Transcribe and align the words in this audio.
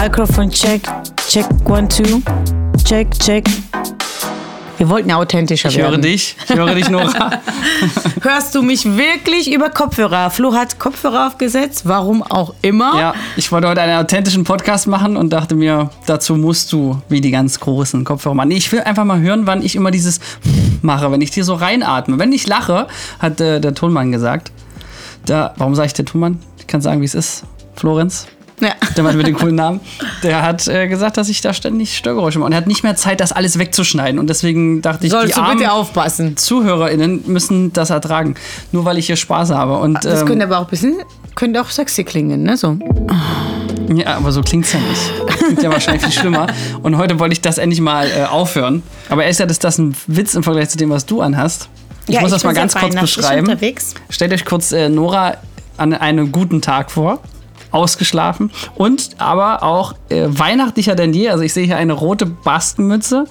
Microphone 0.00 0.48
check, 0.48 0.82
check 1.28 1.44
one, 1.68 1.88
two, 1.88 2.22
check, 2.84 3.10
check. 3.18 3.44
Wir 4.76 4.88
wollten 4.88 5.10
ja 5.10 5.16
authentischer 5.16 5.70
Ich 5.70 5.76
werden. 5.76 5.94
höre 5.94 5.98
dich. 6.00 6.36
Ich 6.48 6.54
höre 6.54 6.72
dich, 6.72 6.88
Nora. 6.88 7.32
Hörst 8.20 8.54
du 8.54 8.62
mich 8.62 8.84
wirklich 8.96 9.52
über 9.52 9.70
Kopfhörer? 9.70 10.30
Flo 10.30 10.54
hat 10.54 10.78
Kopfhörer 10.78 11.26
aufgesetzt, 11.26 11.82
warum 11.82 12.22
auch 12.22 12.54
immer. 12.62 12.96
Ja, 12.96 13.14
ich 13.36 13.50
wollte 13.50 13.66
heute 13.66 13.80
einen 13.80 13.98
authentischen 13.98 14.44
Podcast 14.44 14.86
machen 14.86 15.16
und 15.16 15.32
dachte 15.32 15.56
mir, 15.56 15.90
dazu 16.06 16.36
musst 16.36 16.72
du 16.72 17.02
wie 17.08 17.20
die 17.20 17.32
ganz 17.32 17.58
großen 17.58 18.04
Kopfhörer 18.04 18.36
machen. 18.36 18.50
Nee, 18.50 18.58
ich 18.58 18.70
will 18.70 18.82
einfach 18.82 19.04
mal 19.04 19.18
hören, 19.18 19.48
wann 19.48 19.62
ich 19.62 19.74
immer 19.74 19.90
dieses 19.90 20.20
mache, 20.80 21.10
wenn 21.10 21.22
ich 21.22 21.32
dir 21.32 21.42
so 21.42 21.54
reinatme. 21.54 22.20
Wenn 22.20 22.32
ich 22.32 22.46
lache, 22.46 22.86
hat 23.18 23.40
äh, 23.40 23.60
der 23.60 23.74
Tonmann 23.74 24.12
gesagt. 24.12 24.52
Da, 25.26 25.54
warum 25.56 25.74
sage 25.74 25.86
ich 25.88 25.94
der 25.94 26.04
Tonmann? 26.04 26.38
Ich 26.56 26.68
kann 26.68 26.82
sagen, 26.82 27.00
wie 27.00 27.06
es 27.06 27.16
ist. 27.16 27.42
Florenz. 27.74 28.28
Ja. 28.60 28.70
Der 28.96 29.04
Mann 29.04 29.16
mit 29.16 29.26
dem 29.26 29.36
coolen 29.36 29.54
Namen, 29.54 29.80
der 30.22 30.42
hat 30.42 30.66
äh, 30.66 30.88
gesagt, 30.88 31.16
dass 31.16 31.28
ich 31.28 31.40
da 31.40 31.52
ständig 31.54 31.96
Störgeräusche 31.96 32.38
mache. 32.40 32.46
Und 32.46 32.52
er 32.52 32.58
hat 32.58 32.66
nicht 32.66 32.82
mehr 32.82 32.96
Zeit, 32.96 33.20
das 33.20 33.30
alles 33.32 33.58
wegzuschneiden. 33.58 34.18
Und 34.18 34.28
deswegen 34.28 34.82
dachte 34.82 35.06
ich, 35.06 35.12
Sollst 35.12 35.36
die 35.36 35.40
du 35.40 35.50
bitte 35.56 35.70
aufpassen. 35.72 36.36
ZuhörerInnen 36.36 37.22
müssen 37.26 37.72
das 37.72 37.90
ertragen. 37.90 38.34
Nur 38.72 38.84
weil 38.84 38.98
ich 38.98 39.06
hier 39.06 39.16
Spaß 39.16 39.50
habe. 39.50 39.76
Und, 39.78 40.04
Das 40.04 40.22
ähm, 40.22 40.26
könnte 40.26 40.44
aber 40.44 40.58
auch 40.58 40.64
ein 40.64 40.70
bisschen, 40.70 40.96
könnte 41.36 41.60
auch 41.60 41.70
sexy 41.70 42.02
klingen, 42.02 42.42
ne? 42.42 42.56
So. 42.56 42.76
Ja, 43.94 44.16
aber 44.16 44.32
so 44.32 44.42
klingt's 44.42 44.72
ja 44.72 44.80
nicht. 44.80 45.00
Das 45.28 45.36
klingt 45.38 45.62
ja 45.62 45.70
wahrscheinlich 45.70 46.02
viel 46.02 46.12
schlimmer. 46.12 46.46
Und 46.82 46.96
heute 46.98 47.18
wollte 47.18 47.32
ich 47.34 47.40
das 47.40 47.58
endlich 47.58 47.80
mal 47.80 48.06
äh, 48.10 48.24
aufhören. 48.24 48.82
Aber 49.08 49.22
ehrlich 49.22 49.36
gesagt 49.36 49.50
ist 49.52 49.62
das 49.64 49.78
ein 49.78 49.94
Witz 50.08 50.34
im 50.34 50.42
Vergleich 50.42 50.68
zu 50.70 50.76
dem, 50.78 50.90
was 50.90 51.06
du 51.06 51.20
anhast. 51.22 51.68
Ich 52.06 52.14
Ja, 52.14 52.20
muss 52.22 52.30
ich 52.30 52.34
das 52.36 52.44
mal 52.44 52.54
ganz 52.54 52.74
kurz 52.74 52.94
beschreiben. 52.96 53.46
unterwegs. 53.46 53.94
Stellt 54.10 54.32
euch 54.32 54.44
kurz 54.44 54.72
äh, 54.72 54.88
Nora 54.88 55.36
an 55.76 55.94
einem 55.94 56.32
guten 56.32 56.60
Tag 56.60 56.90
vor. 56.90 57.20
Ausgeschlafen 57.70 58.50
und 58.74 59.10
aber 59.18 59.62
auch 59.62 59.94
äh, 60.08 60.26
weihnachtlicher 60.28 60.94
denn 60.94 61.12
je. 61.12 61.28
Also 61.28 61.44
ich 61.44 61.52
sehe 61.52 61.66
hier 61.66 61.76
eine 61.76 61.92
rote 61.92 62.26
Bastenmütze. 62.26 63.24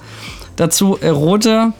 Dazu 0.56 0.98
äh, 1.00 1.08
rote. 1.08 1.72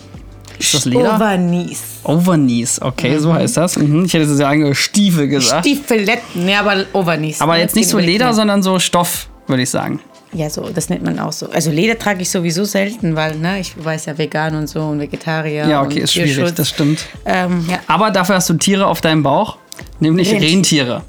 Ist 0.58 0.74
das 0.74 0.84
Leder? 0.86 1.14
Overknees. 1.14 1.82
Overknees, 2.02 2.82
okay, 2.82 3.18
so 3.18 3.32
heißt 3.32 3.56
das. 3.56 3.78
Mhm. 3.78 4.06
Ich 4.06 4.14
hätte 4.14 4.26
sagen 4.26 4.74
Stiefel 4.74 5.28
gesagt. 5.28 5.66
Stiefeletten, 5.66 6.48
ja, 6.48 6.60
aber 6.60 6.84
Overknees. 6.92 7.40
aber 7.40 7.54
ne? 7.54 7.60
jetzt 7.60 7.76
nicht 7.76 7.88
so. 7.88 7.98
Leder, 7.98 8.34
sondern 8.34 8.62
so 8.62 8.78
Stoff, 8.78 9.28
würde 9.46 9.62
ich 9.62 9.70
sagen. 9.70 10.00
Ja, 10.32 10.50
so, 10.50 10.68
das 10.68 10.90
nennt 10.90 11.02
man 11.02 11.18
auch 11.18 11.32
so. 11.32 11.48
Also 11.50 11.70
Leder 11.70 11.98
trage 11.98 12.22
ich 12.22 12.30
sowieso 12.30 12.64
selten, 12.64 13.16
weil, 13.16 13.36
ne, 13.36 13.60
ich 13.60 13.72
weiß 13.82 14.06
ja 14.06 14.18
vegan 14.18 14.54
und 14.56 14.66
so 14.66 14.82
und 14.82 15.00
Vegetarier. 15.00 15.66
Ja, 15.66 15.82
okay, 15.82 16.00
ist 16.00 16.12
schwierig, 16.12 16.54
das 16.54 16.68
stimmt. 16.68 17.06
Ähm, 17.24 17.64
ja, 17.70 17.78
Aber 17.86 18.10
dafür 18.10 18.36
hast 18.36 18.50
du 18.50 18.54
Tiere 18.54 18.86
auf 18.86 19.00
deinem 19.00 19.22
Bauch, 19.22 19.56
nämlich 20.00 20.30
Rentier. 20.30 20.50
Rentiere. 20.50 21.02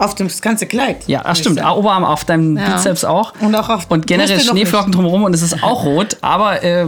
Auf 0.00 0.14
dem 0.14 0.28
das 0.28 0.40
ganze 0.42 0.66
Kleid. 0.66 1.06
Ja, 1.06 1.30
ich 1.30 1.38
stimmt. 1.38 1.58
sagen. 1.58 1.78
Oberarm 1.78 2.04
auf 2.04 2.24
deinem 2.24 2.56
Ja. 2.56 2.70
Bizeps 2.70 3.04
auch. 3.04 3.32
Und 3.40 3.54
auch 3.54 3.68
auf 3.68 3.86
Und 3.90 4.06
generell 4.06 4.40
Schneeflocken 4.40 4.92
drumherum 4.92 5.24
und 5.24 5.34
es 5.34 5.42
ist 5.42 5.62
auch 5.62 5.84
rot, 5.84 6.16
aber 6.22 6.62
äh, 6.64 6.86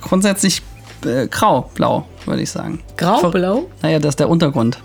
grundsätzlich 0.00 0.62
äh, 1.04 1.26
grau, 1.28 1.70
blau, 1.74 2.06
würde 2.24 2.42
ich 2.42 2.50
sagen. 2.50 2.80
Grau-blau? 2.96 3.66
Naja, 3.82 3.98
das 3.98 4.10
ist 4.10 4.20
der 4.20 4.28
Untergrund. 4.28 4.78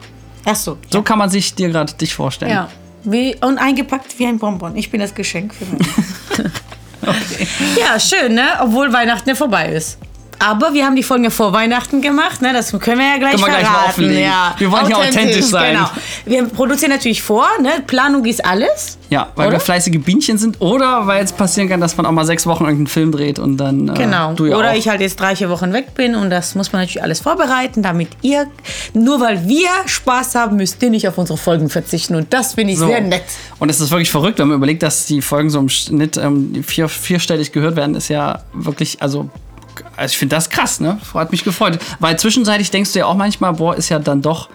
Ach 0.45 0.55
so. 0.55 0.77
So 0.91 1.01
kann 1.01 1.17
man 1.17 1.29
sich 1.29 1.55
dir 1.55 1.69
gerade 1.69 1.93
dich 1.93 2.13
vorstellen. 2.13 2.51
Ja. 2.51 2.69
Wie, 3.03 3.35
und 3.41 3.57
eingepackt 3.57 4.19
wie 4.19 4.25
ein 4.25 4.39
Bonbon. 4.39 4.75
Ich 4.75 4.91
bin 4.91 4.99
das 4.99 5.15
Geschenk 5.15 5.53
für 5.53 5.65
mich. 5.65 5.87
Ja, 7.79 7.99
schön, 7.99 8.35
ne? 8.35 8.43
Obwohl 8.61 8.91
Weihnachten 8.93 9.29
ja 9.29 9.33
vorbei 9.35 9.69
ist. 9.69 9.97
Aber 10.41 10.73
wir 10.73 10.85
haben 10.85 10.95
die 10.95 11.03
Folge 11.03 11.29
vor 11.31 11.51
Weihnachten 11.51 12.01
gemacht, 12.01 12.41
ne? 12.41 12.53
Das 12.53 12.71
können 12.71 12.99
wir 12.99 13.05
ja 13.07 13.17
gleich 13.17 13.31
Können 13.33 13.43
wir 13.43 13.49
gleich 13.59 13.63
mal 13.71 13.85
offenlegen. 13.89 14.23
ja. 14.23 14.55
Wir 14.57 14.71
wollen 14.71 14.87
hier 14.87 14.97
authentisch 14.97 15.45
sein. 15.45 15.73
Genau. 15.75 15.89
Wir 16.25 16.45
produzieren 16.47 16.91
natürlich 16.91 17.21
vor, 17.21 17.45
ne? 17.61 17.83
Planung 17.85 18.23
ist 18.25 18.45
alles. 18.45 18.97
Ja, 19.09 19.29
weil 19.35 19.47
Oder? 19.47 19.55
wir 19.57 19.59
fleißige 19.59 19.99
Bienchen 19.99 20.37
sind 20.37 20.61
oder 20.61 21.07
weil 21.07 21.23
es 21.25 21.33
passieren 21.33 21.67
kann, 21.67 21.81
dass 21.81 21.97
man 21.97 22.05
auch 22.05 22.11
mal 22.11 22.25
sechs 22.25 22.45
Wochen 22.45 22.63
irgendeinen 22.63 22.87
Film 22.87 23.11
dreht 23.11 23.37
und 23.39 23.57
dann. 23.57 23.89
Äh, 23.89 23.93
Genau. 23.95 24.33
Du 24.33 24.45
ja 24.45 24.55
Oder 24.55 24.71
auch. 24.71 24.75
ich 24.75 24.87
halt 24.87 25.01
jetzt 25.01 25.19
drei, 25.19 25.35
vier 25.35 25.49
Wochen 25.49 25.73
weg 25.73 25.93
bin 25.95 26.15
und 26.15 26.29
das 26.29 26.55
muss 26.55 26.71
man 26.71 26.83
natürlich 26.83 27.03
alles 27.03 27.19
vorbereiten, 27.19 27.81
damit 27.83 28.07
ihr, 28.21 28.47
nur 28.93 29.19
weil 29.19 29.47
wir 29.47 29.67
Spaß 29.87 30.35
haben, 30.35 30.55
müsst 30.57 30.81
ihr 30.83 30.89
nicht 30.89 31.07
auf 31.07 31.17
unsere 31.17 31.37
Folgen 31.37 31.69
verzichten. 31.69 32.15
Und 32.15 32.31
das 32.33 32.53
finde 32.53 32.73
ich 32.73 32.79
So. 32.79 32.87
sehr 32.87 33.01
nett. 33.01 33.23
Und 33.59 33.69
es 33.69 33.79
ist 33.81 33.91
wirklich 33.91 34.11
verrückt, 34.11 34.39
wenn 34.39 34.47
man 34.47 34.57
überlegt, 34.57 34.83
dass 34.83 35.05
die 35.07 35.21
Folgen 35.21 35.49
so 35.49 35.59
im 35.59 35.69
Schnitt 35.69 36.15
ähm, 36.17 36.63
vier, 36.65 36.87
vierstellig 36.87 37.51
gehört 37.51 37.75
werden, 37.75 37.95
ist 37.95 38.07
ja 38.09 38.43
wirklich, 38.53 39.01
also, 39.01 39.29
also 39.95 40.11
ich 40.11 40.17
finde 40.17 40.35
das 40.35 40.49
krass, 40.49 40.79
ne? 40.79 40.99
Hat 41.13 41.31
mich 41.31 41.43
gefreut. 41.43 41.79
Weil 41.99 42.17
zwischenzeitlich 42.17 42.71
denkst 42.71 42.93
du 42.93 42.99
ja 42.99 43.05
auch 43.05 43.15
manchmal, 43.15 43.53
boah, 43.53 43.75
ist 43.75 43.89
ja 43.89 43.99
dann 43.99 44.21
doch 44.21 44.49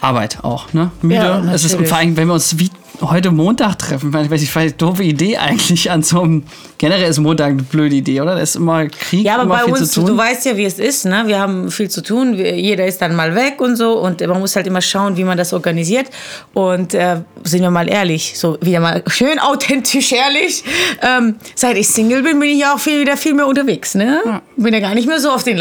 Arbeit 0.00 0.38
auch, 0.42 0.72
ne? 0.72 0.90
Müde. 1.02 1.14
Ja, 1.16 1.52
es 1.52 1.64
ist, 1.64 1.74
und 1.74 1.88
vor 1.88 1.98
allem, 1.98 2.16
wenn 2.16 2.28
wir 2.28 2.34
uns 2.34 2.58
wie 2.58 2.70
heute 3.02 3.30
Montag 3.30 3.78
treffen, 3.78 4.12
weil 4.12 4.24
ich 4.24 4.30
weiß 4.30 4.40
nicht, 4.40 4.50
vielleicht 4.52 4.80
doofe 4.80 5.02
Idee 5.02 5.36
eigentlich 5.36 5.90
an 5.90 6.02
so 6.02 6.22
einem, 6.22 6.44
generell 6.78 7.08
ist 7.08 7.18
Montag 7.18 7.48
eine 7.48 7.62
blöde 7.62 7.96
Idee, 7.96 8.20
oder? 8.20 8.34
Da 8.34 8.40
ist 8.40 8.56
immer 8.56 8.86
Krieg, 8.86 9.24
Ja, 9.24 9.34
aber 9.34 9.42
immer 9.44 9.54
bei 9.56 9.64
viel 9.64 9.74
uns, 9.74 9.92
zu 9.92 10.00
tun. 10.00 10.10
du 10.10 10.16
weißt 10.16 10.46
ja, 10.46 10.56
wie 10.56 10.64
es 10.64 10.78
ist, 10.78 11.04
ne? 11.04 11.24
Wir 11.26 11.38
haben 11.38 11.70
viel 11.70 11.90
zu 11.90 12.02
tun, 12.02 12.34
jeder 12.34 12.86
ist 12.86 13.00
dann 13.02 13.14
mal 13.14 13.34
weg 13.34 13.60
und 13.60 13.76
so 13.76 13.98
und 13.98 14.20
man 14.26 14.38
muss 14.38 14.56
halt 14.56 14.66
immer 14.66 14.80
schauen, 14.80 15.16
wie 15.16 15.24
man 15.24 15.36
das 15.36 15.52
organisiert. 15.52 16.06
Und 16.54 16.94
äh, 16.94 17.20
sind 17.44 17.62
wir 17.62 17.70
mal 17.70 17.88
ehrlich, 17.88 18.38
so 18.38 18.58
wieder 18.60 18.80
mal 18.80 19.02
schön 19.08 19.38
authentisch 19.38 20.12
ehrlich. 20.12 20.64
Ähm, 21.02 21.36
seit 21.54 21.76
ich 21.76 21.88
Single 21.88 22.22
bin, 22.22 22.38
bin 22.40 22.50
ich 22.50 22.60
ja 22.60 22.74
auch 22.74 22.78
viel, 22.80 23.00
wieder 23.00 23.16
viel 23.16 23.34
mehr 23.34 23.46
unterwegs, 23.46 23.94
ne? 23.94 24.40
Bin 24.56 24.72
ja 24.72 24.80
gar 24.80 24.94
nicht 24.94 25.06
mehr 25.06 25.20
so 25.20 25.30
auf 25.30 25.44
den 25.44 25.56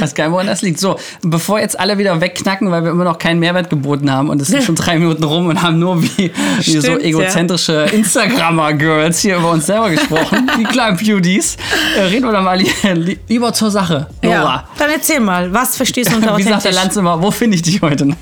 weiß 0.00 0.14
gar 0.14 0.24
nicht, 0.24 0.32
woran 0.32 0.46
das 0.46 0.62
liegt. 0.62 0.80
So, 0.80 0.98
bevor 1.22 1.60
jetzt 1.60 1.78
alle 1.78 1.98
wieder 1.98 2.20
wegknacken, 2.20 2.70
weil 2.70 2.82
wir 2.84 2.90
immer 2.90 3.04
noch 3.04 3.18
keinen 3.18 3.40
Mehrwert 3.40 3.70
geboten 3.70 4.10
haben 4.10 4.30
und 4.30 4.40
es 4.40 4.48
sind 4.48 4.62
schon 4.64 4.74
drei 4.74 4.98
Minuten 4.98 5.24
rum 5.24 5.46
und 5.46 5.62
haben 5.62 5.78
nur 5.78 6.02
wie, 6.02 6.30
wie 6.58 6.72
so 6.72 6.80
Stimmt, 6.80 7.02
ja. 7.02 7.08
egozentrische 7.08 7.86
Instagrammer-Girls 7.92 9.20
hier 9.20 9.36
über 9.36 9.50
uns 9.50 9.66
selber 9.66 9.90
gesprochen, 9.90 10.50
die 10.58 10.64
kleinen 10.64 10.96
Beauties. 10.96 11.56
Äh, 11.96 12.02
reden 12.02 12.24
wir 12.24 12.32
doch 12.32 12.42
mal 12.42 12.58
li 12.58 12.70
li 12.94 13.18
lieber 13.28 13.52
zur 13.52 13.70
Sache, 13.70 14.06
Nora. 14.22 14.34
Ja, 14.34 14.68
dann 14.78 14.90
erzähl 14.90 15.20
mal, 15.20 15.52
was 15.52 15.76
verstehst 15.76 16.12
du 16.12 16.16
unter 16.16 16.36
Wie 16.36 16.42
sagt 16.42 16.64
der 16.64 16.70
authentisch? 16.72 16.82
Lanz 16.82 16.96
immer, 16.96 17.22
wo 17.22 17.30
finde 17.30 17.56
ich 17.56 17.62
dich 17.62 17.82
heute? 17.82 18.08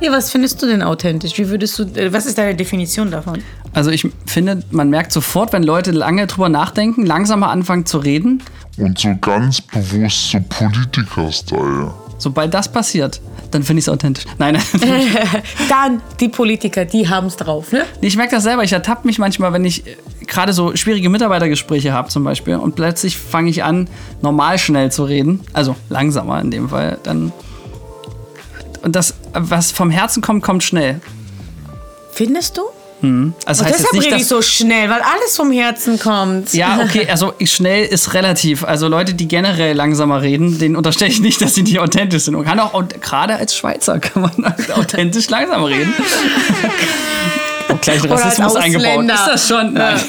Ja, 0.00 0.12
was 0.12 0.30
findest 0.30 0.62
du 0.62 0.66
denn 0.66 0.82
authentisch? 0.82 1.38
Wie 1.38 1.48
würdest 1.48 1.78
du, 1.78 1.84
äh, 1.84 2.12
was 2.12 2.26
ist 2.26 2.36
deine 2.36 2.54
Definition 2.54 3.10
davon? 3.10 3.42
Also 3.72 3.90
ich 3.90 4.06
finde, 4.26 4.62
man 4.70 4.90
merkt 4.90 5.10
sofort, 5.10 5.52
wenn 5.54 5.62
Leute 5.62 5.90
lange 5.90 6.26
drüber 6.26 6.50
nachdenken, 6.50 7.06
langsamer 7.06 7.48
anfangen 7.48 7.86
zu 7.86 7.98
reden. 7.98 8.42
Und 8.76 8.98
so 8.98 9.16
ganz 9.18 9.62
bewusst 9.62 10.32
so 10.32 10.38
Politiker-Style. 10.50 11.94
Sobald 12.18 12.54
das 12.54 12.70
passiert, 12.70 13.20
dann 13.50 13.62
finde 13.62 13.80
ich 13.80 13.84
es 13.84 13.88
authentisch. 13.88 14.24
Nein, 14.38 14.58
Dann 15.68 16.00
die 16.20 16.28
Politiker, 16.28 16.84
die 16.84 17.08
haben 17.08 17.26
es 17.26 17.36
drauf, 17.36 17.72
ne? 17.72 17.84
Ich 18.00 18.16
merke 18.16 18.36
das 18.36 18.44
selber. 18.44 18.64
Ich 18.64 18.72
ertappe 18.72 19.06
mich 19.06 19.18
manchmal, 19.18 19.52
wenn 19.52 19.64
ich 19.64 19.86
äh, 19.86 19.96
gerade 20.26 20.52
so 20.52 20.74
schwierige 20.76 21.10
Mitarbeitergespräche 21.10 21.92
habe 21.92 22.08
zum 22.08 22.24
Beispiel 22.24 22.56
und 22.56 22.74
plötzlich 22.74 23.16
fange 23.16 23.50
ich 23.50 23.64
an, 23.64 23.88
normal 24.22 24.58
schnell 24.58 24.90
zu 24.90 25.04
reden. 25.04 25.40
Also 25.52 25.76
langsamer 25.88 26.40
in 26.40 26.50
dem 26.50 26.70
Fall. 26.70 26.98
Dann 27.02 27.32
und 28.82 28.94
das, 28.94 29.14
was 29.32 29.72
vom 29.72 29.90
Herzen 29.90 30.22
kommt, 30.22 30.42
kommt 30.42 30.62
schnell. 30.62 31.00
Findest 32.12 32.56
du? 32.56 32.62
Also 33.44 33.64
Und 33.64 33.70
deshalb 33.70 33.92
nicht, 33.92 34.06
rede 34.06 34.16
ich 34.16 34.26
so 34.26 34.42
schnell, 34.42 34.88
weil 34.88 35.00
alles 35.00 35.36
vom 35.36 35.50
Herzen 35.52 35.98
kommt. 35.98 36.52
ja, 36.52 36.80
okay, 36.82 37.06
also 37.10 37.34
schnell 37.44 37.84
ist 37.84 38.14
relativ. 38.14 38.64
Also 38.64 38.88
Leute, 38.88 39.14
die 39.14 39.28
generell 39.28 39.76
langsamer 39.76 40.22
reden, 40.22 40.58
denen 40.58 40.76
unterstelle 40.76 41.10
ich 41.10 41.20
nicht, 41.20 41.40
dass 41.40 41.54
sie 41.54 41.62
nicht 41.62 41.78
authentisch 41.78 42.24
sind. 42.24 42.34
Und 42.34 42.44
kann 42.44 42.60
auch, 42.60 42.74
und 42.74 43.00
gerade 43.00 43.36
als 43.36 43.56
Schweizer 43.56 43.98
kann 43.98 44.22
man 44.22 44.54
authentisch 44.74 45.28
langsam 45.30 45.64
reden. 45.64 45.92
Und 47.68 47.82
gleich 47.82 48.00
Oder 48.04 48.12
Rassismus 48.12 48.54
eingebaut. 48.54 48.86
Ausländer. 48.86 49.14
Ist 49.14 49.26
das 49.26 49.48
schon? 49.48 49.72
Nein. 49.72 50.00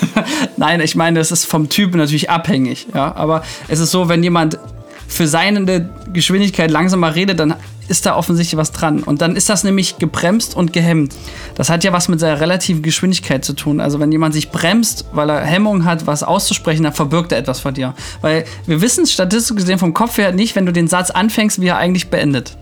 Nein, 0.57 0.79
ich 0.79 0.95
meine, 0.95 1.17
das 1.17 1.31
ist 1.31 1.45
vom 1.45 1.69
Typ 1.69 1.95
natürlich 1.95 2.29
abhängig. 2.29 2.85
Ja? 2.93 3.15
Aber 3.15 3.43
es 3.67 3.79
ist 3.79 3.89
so, 3.89 4.09
wenn 4.09 4.21
jemand 4.21 4.59
für 5.07 5.27
seine 5.27 5.89
Geschwindigkeit 6.11 6.71
langsamer 6.71 7.15
redet, 7.15 7.39
dann 7.39 7.55
ist 7.87 8.05
da 8.05 8.15
offensichtlich 8.15 8.57
was 8.57 8.71
dran. 8.71 9.03
Und 9.03 9.21
dann 9.21 9.35
ist 9.35 9.49
das 9.49 9.63
nämlich 9.63 9.97
gebremst 9.97 10.55
und 10.55 10.73
gehemmt. 10.73 11.15
Das 11.55 11.69
hat 11.69 11.83
ja 11.83 11.93
was 11.93 12.09
mit 12.09 12.19
seiner 12.19 12.39
relativen 12.39 12.81
Geschwindigkeit 12.81 13.45
zu 13.45 13.53
tun. 13.53 13.79
Also 13.79 13.99
wenn 13.99 14.11
jemand 14.11 14.33
sich 14.33 14.51
bremst, 14.51 15.05
weil 15.13 15.29
er 15.29 15.41
Hemmung 15.41 15.85
hat, 15.85 16.05
was 16.05 16.23
auszusprechen, 16.23 16.83
dann 16.83 16.93
verbirgt 16.93 17.31
er 17.31 17.37
etwas 17.37 17.61
vor 17.61 17.71
dir. 17.71 17.93
Weil 18.21 18.45
wir 18.65 18.81
wissen 18.81 19.05
es 19.05 19.13
statistisch 19.13 19.55
gesehen 19.55 19.79
vom 19.79 19.93
Kopf 19.93 20.17
her 20.17 20.31
nicht, 20.31 20.55
wenn 20.55 20.65
du 20.65 20.73
den 20.73 20.87
Satz 20.87 21.11
anfängst, 21.11 21.61
wie 21.61 21.67
er 21.67 21.77
eigentlich 21.77 22.09
beendet 22.09 22.57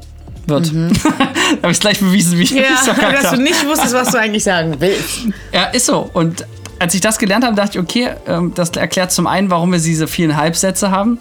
wird. 0.47 0.71
da 0.74 1.63
habe 1.63 1.71
ich 1.71 1.80
gleich 1.80 2.00
bewiesen, 2.00 2.38
wie 2.38 2.44
ich 2.44 2.51
Mhm. 2.51 2.57
Ja, 2.57 2.63
es 2.75 2.81
verkackt 2.81 3.24
dass 3.24 3.31
du 3.31 3.42
nicht 3.42 3.65
wusstest, 3.65 3.94
was 3.94 4.12
du 4.12 4.19
eigentlich 4.19 4.44
sagen 4.44 4.75
willst. 4.80 5.27
Ja, 5.51 5.65
ist 5.65 5.88
so. 5.88 6.09
Und 6.13 6.45
als 6.80 6.94
ich 6.94 7.01
das 7.01 7.18
gelernt 7.18 7.44
habe, 7.44 7.56
dachte 7.56 7.77
ich, 7.77 7.83
okay, 7.83 8.09
ähm, 8.27 8.53
das 8.53 8.69
erklärt 8.71 9.12
zum 9.12 9.27
einen, 9.27 9.50
warum 9.50 9.71
wir 9.71 9.80
diese 9.80 10.07
vielen 10.07 10.38
Halbsätze 10.38 10.92
haben. 10.92 11.18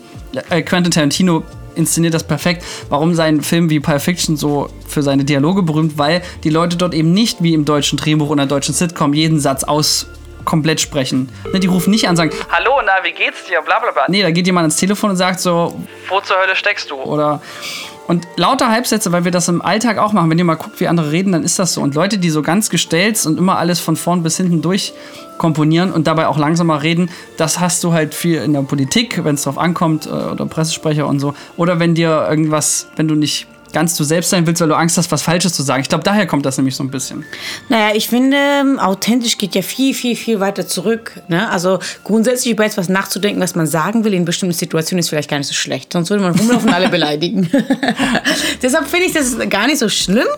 Äh, 0.50 0.62
Quentin 0.62 0.90
Tarantino 0.90 1.42
inszeniert 1.75 2.14
das 2.14 2.25
perfekt, 2.25 2.64
warum 2.88 3.14
sein 3.14 3.40
Film 3.40 3.70
wie 3.70 3.81
Pulp 3.81 4.00
Fiction 4.00 4.36
so 4.36 4.69
für 4.86 5.02
seine 5.02 5.25
Dialoge 5.25 5.62
berühmt, 5.62 5.98
weil 5.98 6.22
die 6.44 6.50
Leute 6.50 6.76
dort 6.76 6.94
eben 6.94 7.12
nicht 7.12 7.42
wie 7.42 7.54
im 7.54 7.64
deutschen 7.64 7.98
Drehbuch 7.98 8.31
oder 8.31 8.46
deutschen 8.46 8.75
Sitcom 8.75 9.12
jeden 9.14 9.40
Satz 9.40 9.64
aus 9.64 10.06
komplett 10.44 10.81
sprechen. 10.81 11.28
Ne, 11.52 11.60
die 11.60 11.66
rufen 11.66 11.90
nicht 11.90 12.04
an 12.04 12.10
und 12.10 12.16
sagen, 12.16 12.31
Hallo, 12.50 12.81
na, 12.84 12.92
wie 13.02 13.12
geht's 13.12 13.44
dir? 13.46 13.62
Bla 13.62 13.78
bla 13.78 13.90
bla. 13.92 14.04
Nee, 14.08 14.22
da 14.22 14.31
geht 14.31 14.46
jemand 14.46 14.64
ans 14.64 14.76
Telefon 14.76 15.10
und 15.10 15.16
sagt 15.16 15.40
so, 15.40 15.75
wo 16.08 16.20
zur 16.20 16.36
Hölle 16.38 16.54
steckst 16.54 16.90
du? 16.90 16.96
Oder 16.96 17.40
Und 18.06 18.28
lauter 18.36 18.70
Halbsätze, 18.70 19.12
weil 19.12 19.24
wir 19.24 19.32
das 19.32 19.48
im 19.48 19.62
Alltag 19.62 19.98
auch 19.98 20.12
machen. 20.12 20.30
Wenn 20.30 20.38
ihr 20.38 20.44
mal 20.44 20.56
guckt, 20.56 20.78
wie 20.78 20.88
andere 20.88 21.10
reden, 21.10 21.32
dann 21.32 21.42
ist 21.42 21.58
das 21.58 21.72
so. 21.72 21.80
Und 21.80 21.94
Leute, 21.94 22.18
die 22.18 22.30
so 22.30 22.42
ganz 22.42 22.68
gestellt 22.68 23.24
und 23.24 23.38
immer 23.38 23.56
alles 23.56 23.80
von 23.80 23.96
vorn 23.96 24.22
bis 24.22 24.36
hinten 24.36 24.60
durchkomponieren 24.60 25.90
und 25.90 26.06
dabei 26.06 26.26
auch 26.28 26.36
langsamer 26.36 26.82
reden, 26.82 27.10
das 27.38 27.60
hast 27.60 27.82
du 27.82 27.92
halt 27.92 28.14
viel 28.14 28.42
in 28.42 28.52
der 28.52 28.62
Politik, 28.62 29.24
wenn 29.24 29.36
es 29.36 29.44
drauf 29.44 29.56
ankommt, 29.56 30.06
äh, 30.06 30.10
oder 30.10 30.44
Pressesprecher 30.44 31.06
und 31.06 31.18
so. 31.18 31.34
Oder 31.56 31.80
wenn 31.80 31.94
dir 31.94 32.26
irgendwas, 32.28 32.88
wenn 32.96 33.08
du 33.08 33.14
nicht 33.14 33.46
ganz 33.74 33.96
du 33.96 34.04
selbst 34.04 34.30
sein 34.30 34.46
willst, 34.46 34.62
weil 34.62 34.68
du 34.68 34.76
Angst 34.76 34.96
hast, 34.96 35.12
was 35.12 35.20
Falsches 35.20 35.52
zu 35.52 35.62
sagen. 35.62 35.82
Ich 35.82 35.90
glaube, 35.90 36.04
daher 36.04 36.26
kommt 36.26 36.46
das 36.46 36.56
nämlich 36.56 36.74
so 36.74 36.82
ein 36.82 36.90
bisschen. 36.90 37.24
Naja, 37.68 37.94
ich 37.94 38.08
finde, 38.08 38.38
ähm, 38.38 38.78
authentisch 38.78 39.36
geht 39.36 39.54
ja 39.54 39.60
viel, 39.60 39.92
viel, 39.92 40.16
viel 40.16 40.40
weiter 40.40 40.66
zurück. 40.66 41.20
Ne? 41.28 41.50
Also 41.50 41.80
grundsätzlich 42.04 42.52
über 42.52 42.64
etwas 42.64 42.88
nachzudenken, 42.88 43.42
was 43.42 43.54
man 43.54 43.66
sagen 43.66 44.04
will 44.04 44.14
in 44.14 44.24
bestimmten 44.24 44.54
Situationen, 44.54 45.00
ist 45.00 45.10
vielleicht 45.10 45.28
gar 45.28 45.38
nicht 45.38 45.48
so 45.48 45.54
schlecht. 45.54 45.92
Sonst 45.92 46.08
würde 46.08 46.22
man 46.22 46.34
rumlaufen 46.34 46.68
und 46.68 46.74
alle 46.74 46.88
beleidigen. 46.88 47.50
Deshalb 48.62 48.86
finde 48.86 49.06
ich 49.06 49.12
das 49.12 49.36
gar 49.50 49.66
nicht 49.66 49.78
so 49.78 49.88
schlimm. 49.88 50.28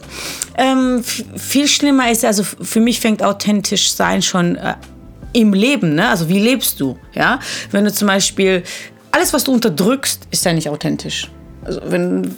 Ähm, 0.57 1.05
viel 1.37 1.69
schlimmer 1.69 2.11
ist, 2.11 2.25
also 2.25 2.43
für 2.43 2.81
mich 2.81 2.99
fängt 3.01 3.23
authentisch 3.23 3.93
sein 3.93 4.23
schon 4.23 4.57
äh, 4.57 4.75
im 5.35 5.53
Leben. 5.53 5.95
Ne? 5.95 6.09
Also 6.09 6.29
wie 6.29 6.41
lebst 6.41 6.81
du? 6.81 6.99
Ja? 7.15 7.39
Wenn 7.71 7.85
du 7.85 7.93
zum 7.93 8.09
Beispiel 8.09 8.63
alles, 9.11 9.33
was 9.33 9.45
du 9.45 9.53
unterdrückst, 9.53 10.29
ist 10.31 10.45
ja 10.45 10.53
nicht 10.53 10.69
authentisch. 10.69 11.31
Also 11.67 11.81
wenn 11.87 12.35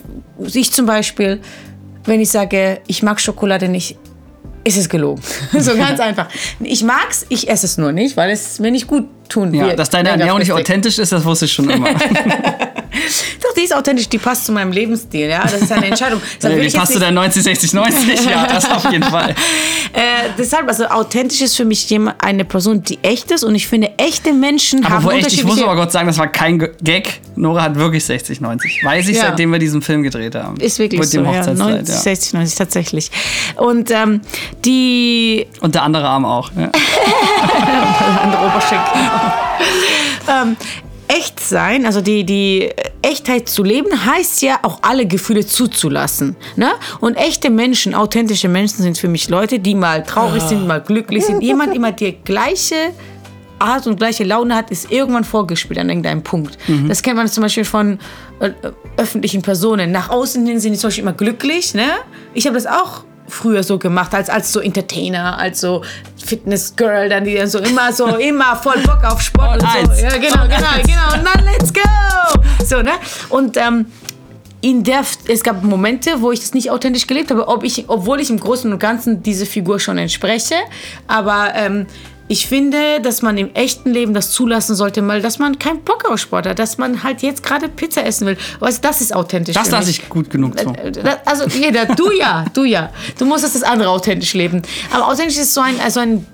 ich 0.53 0.73
zum 0.73 0.87
Beispiel, 0.87 1.41
wenn 2.05 2.21
ich 2.21 2.31
sage, 2.31 2.81
ich 2.87 3.03
mag 3.03 3.21
Schokolade 3.21 3.69
nicht, 3.69 3.97
ist 4.65 4.77
es 4.79 4.89
gelogen. 4.89 5.23
so 5.59 5.77
ganz 5.77 6.01
einfach. 6.09 6.29
Ich 6.61 6.83
mag's, 6.83 7.27
ich 7.29 7.49
esse 7.49 7.67
es 7.67 7.79
nur 7.79 7.93
nicht, 7.93 8.17
weil 8.17 8.31
es 8.31 8.59
mir 8.59 8.71
nicht 8.71 8.87
gut 8.87 9.07
tun 9.29 9.53
Ja, 9.55 9.67
wird. 9.67 9.79
dass 9.79 9.91
deine 9.91 10.09
Ernährung 10.11 10.39
nicht 10.39 10.53
authentisch 10.53 10.99
ist, 10.99 11.13
das 11.13 11.25
wusste 11.25 11.45
ich 11.45 11.53
schon 11.53 11.69
immer. 11.71 11.89
Doch, 13.43 13.55
die 13.57 13.63
ist 13.63 13.75
authentisch, 13.75 14.09
die 14.09 14.19
passt 14.19 14.47
zu 14.47 14.53
meinem 14.53 14.73
Lebensstil, 14.73 15.29
ja. 15.29 15.43
Das 15.43 15.55
ist 15.61 15.71
eine 15.73 15.87
Entscheidung. 15.87 16.21
Deshalb 16.37 16.55
will 16.55 16.63
Wie 16.63 16.67
ich 16.67 16.73
jetzt 16.73 16.81
passt 16.81 16.93
du 16.95 16.99
nicht- 16.99 17.07
dein 17.07 17.15
90, 17.15 17.43
60, 17.43 17.73
90? 17.75 18.25
Ja, 18.31 18.47
das 18.47 18.71
auf 18.71 18.91
jeden 18.91 19.05
Fall. 19.11 19.31
Äh, 19.93 20.31
deshalb, 20.37 20.69
also 20.69 20.87
authentisch 20.87 21.41
ist 21.41 21.57
für 21.57 21.65
mich 21.65 21.89
jemand, 21.91 22.23
eine 22.23 22.45
Person, 22.45 22.83
die 22.83 22.99
echt 23.03 23.31
ist 23.31 23.45
und 23.45 23.55
ich 23.55 23.67
finde, 23.69 23.91
echte 23.99 24.33
Menschen 24.33 24.85
haben 24.85 24.93
Aber 24.95 25.05
wo 25.05 25.11
echt, 25.11 25.33
ich 25.33 25.45
muss 25.45 25.61
aber 25.63 25.77
Gott 25.77 25.93
sagen, 25.93 26.07
das 26.07 26.19
war 26.19 26.29
kein 26.29 26.59
Gag. 26.83 27.21
Nora 27.37 27.63
hat 27.63 27.77
wirklich 27.77 28.05
60, 28.05 28.41
90. 28.41 28.83
Weiß 28.85 29.09
ich, 29.09 29.17
Ja. 29.17 29.23
seitdem 29.29 29.51
wir 29.53 29.59
diesen 29.59 29.81
Film 29.83 30.03
gedreht 30.03 30.35
haben. 30.35 30.57
ist 30.61 30.79
wirklich 30.79 31.01
Mit 31.01 31.09
so, 31.09 31.19
dem 31.19 31.25
ja. 31.27 31.39
Hochzeitskleid, 31.39 31.59
90, 31.77 31.95
ja. 31.95 32.01
60, 32.01 32.33
90, 32.35 32.55
tatsächlich. 32.59 33.11
Und 33.57 33.91
ähm, 33.91 34.21
die 34.65 35.47
Und 35.61 35.75
der 35.75 35.83
andere 35.85 36.07
Arm 36.09 36.25
auch. 36.25 36.51
Ja. 36.57 36.71
andere 38.23 38.47
Oberschenkel. 38.47 38.93
ähm, 40.29 40.57
echt 41.09 41.41
sein, 41.41 41.87
also 41.87 42.01
die, 42.01 42.25
die 42.25 42.71
Echtheit 43.03 43.49
zu 43.49 43.65
leben, 43.65 44.05
heißt 44.07 44.43
ja 44.43 44.59
auch 44.63 44.79
alle 44.83 45.07
Gefühle 45.07 45.45
zuzulassen. 45.47 46.37
Ne? 46.57 46.71
Und 47.01 47.15
echte 47.15 47.51
Menschen, 47.51 47.95
authentische 47.95 48.49
Menschen 48.49 48.83
sind 48.83 48.99
für 48.99 49.09
mich 49.09 49.29
Leute, 49.29 49.59
die 49.59 49.75
mal 49.75 50.03
traurig 50.03 50.43
sind, 50.43 50.67
mal 50.67 50.81
glücklich 50.81 51.25
sind. 51.25 51.43
Jemand 51.43 51.75
immer 51.75 51.93
die 51.93 52.13
gleiche 52.25 52.93
Art 53.59 53.87
und 53.87 53.97
gleiche 53.97 54.25
Laune 54.25 54.55
hat, 54.55 54.71
ist 54.71 54.91
irgendwann 54.93 55.25
vorgespielt 55.25 55.81
an 55.81 55.89
irgendeinem 55.89 56.23
Punkt. 56.23 56.59
Das 56.87 57.03
kennt 57.03 57.17
man 57.17 57.27
zum 57.29 57.43
Beispiel 57.43 57.65
von 57.65 57.99
äh, 58.41 58.51
öffentlichen 58.97 59.43
Personen. 59.43 59.91
Nach 59.91 60.11
außen 60.11 60.47
hin 60.47 60.61
sind 60.61 60.73
die 60.73 60.79
zum 60.79 60.89
Beispiel 60.89 61.03
immer 61.03 61.13
glücklich. 61.13 61.75
Ne? 61.75 61.89
Ich 62.35 62.47
habe 62.47 62.55
das 62.55 62.67
auch 62.67 63.05
früher 63.29 63.63
so 63.63 63.79
gemacht, 63.79 64.15
als, 64.15 64.29
als 64.31 64.53
so 64.53 64.61
Entertainer, 64.61 65.39
als 65.39 65.61
so 65.61 65.83
Fitness-Girl, 66.25 67.09
dann 67.09 67.25
die 67.25 67.35
dann 67.35 67.49
so 67.49 67.59
immer 67.59 67.93
so, 67.93 68.07
immer 68.17 68.57
voll 68.57 68.79
Bock 68.83 69.03
auf 69.05 69.21
Sport 69.21 69.63
und, 69.63 69.89
Und 69.89 69.97
so. 69.97 70.03
Ja, 70.03 70.17
genau, 70.17 70.43
Und 70.43 70.51
genau, 70.51 70.69
eins. 70.75 70.87
genau. 70.87 71.15
Und 71.15 71.25
dann 71.25 71.45
let's 71.45 71.73
go! 71.73 72.65
So, 72.65 72.83
ne? 72.83 72.93
Und 73.29 73.57
ähm, 73.57 73.87
in 74.61 74.83
der, 74.83 75.05
es 75.29 75.43
gab 75.43 75.63
Momente, 75.63 76.21
wo 76.21 76.33
ich 76.33 76.41
das 76.41 76.53
nicht 76.53 76.71
authentisch 76.71 77.07
gelebt 77.07 77.31
habe, 77.31 77.47
ob 77.47 77.63
ich, 77.63 77.89
obwohl 77.89 78.21
ich 78.21 78.31
im 78.31 78.41
Großen 78.41 78.73
und 78.73 78.79
Ganzen 78.79 79.23
diese 79.23 79.47
Figur 79.47 79.79
schon 79.79 79.99
entspreche. 79.99 80.57
Aber 81.07 81.53
ähm, 81.55 81.87
ich 82.29 82.47
finde, 82.47 83.01
dass 83.03 83.23
man 83.23 83.37
im 83.39 83.55
echten 83.55 83.91
Leben 83.91 84.13
das 84.15 84.31
zulassen 84.31 84.75
sollte, 84.77 85.01
mal, 85.03 85.23
dass 85.23 85.39
man 85.39 85.59
keinen 85.59 85.83
Bock 85.83 86.05
auf 86.11 86.19
Sport 86.19 86.47
hat, 86.47 86.59
dass 86.59 86.77
man 86.79 87.03
halt 87.03 87.23
jetzt 87.23 87.43
gerade 87.43 87.69
Pizza 87.69 88.05
essen 88.05 88.27
will. 88.27 88.37
Du, 88.61 88.67
das 88.83 89.01
ist 89.01 89.15
authentisch. 89.15 89.55
Das 89.55 89.71
lasse 89.71 89.91
ich 89.91 90.09
gut 90.09 90.29
genug 90.31 90.59
zu. 90.59 90.73
Das- 90.73 91.19
Also 91.25 91.47
jeder, 91.49 91.87
du 91.87 92.11
ja, 92.19 92.45
du 92.53 92.65
ja. 92.65 92.91
Du 93.19 93.25
musstest 93.25 93.55
das 93.55 93.63
andere 93.63 93.89
authentisch 93.91 94.35
leben. 94.35 94.63
Aber 94.93 95.09
authentisch 95.09 95.39
ist 95.39 95.55
so 95.55 95.61
ein, 95.63 95.81
also 95.81 96.01
ein 96.01 96.27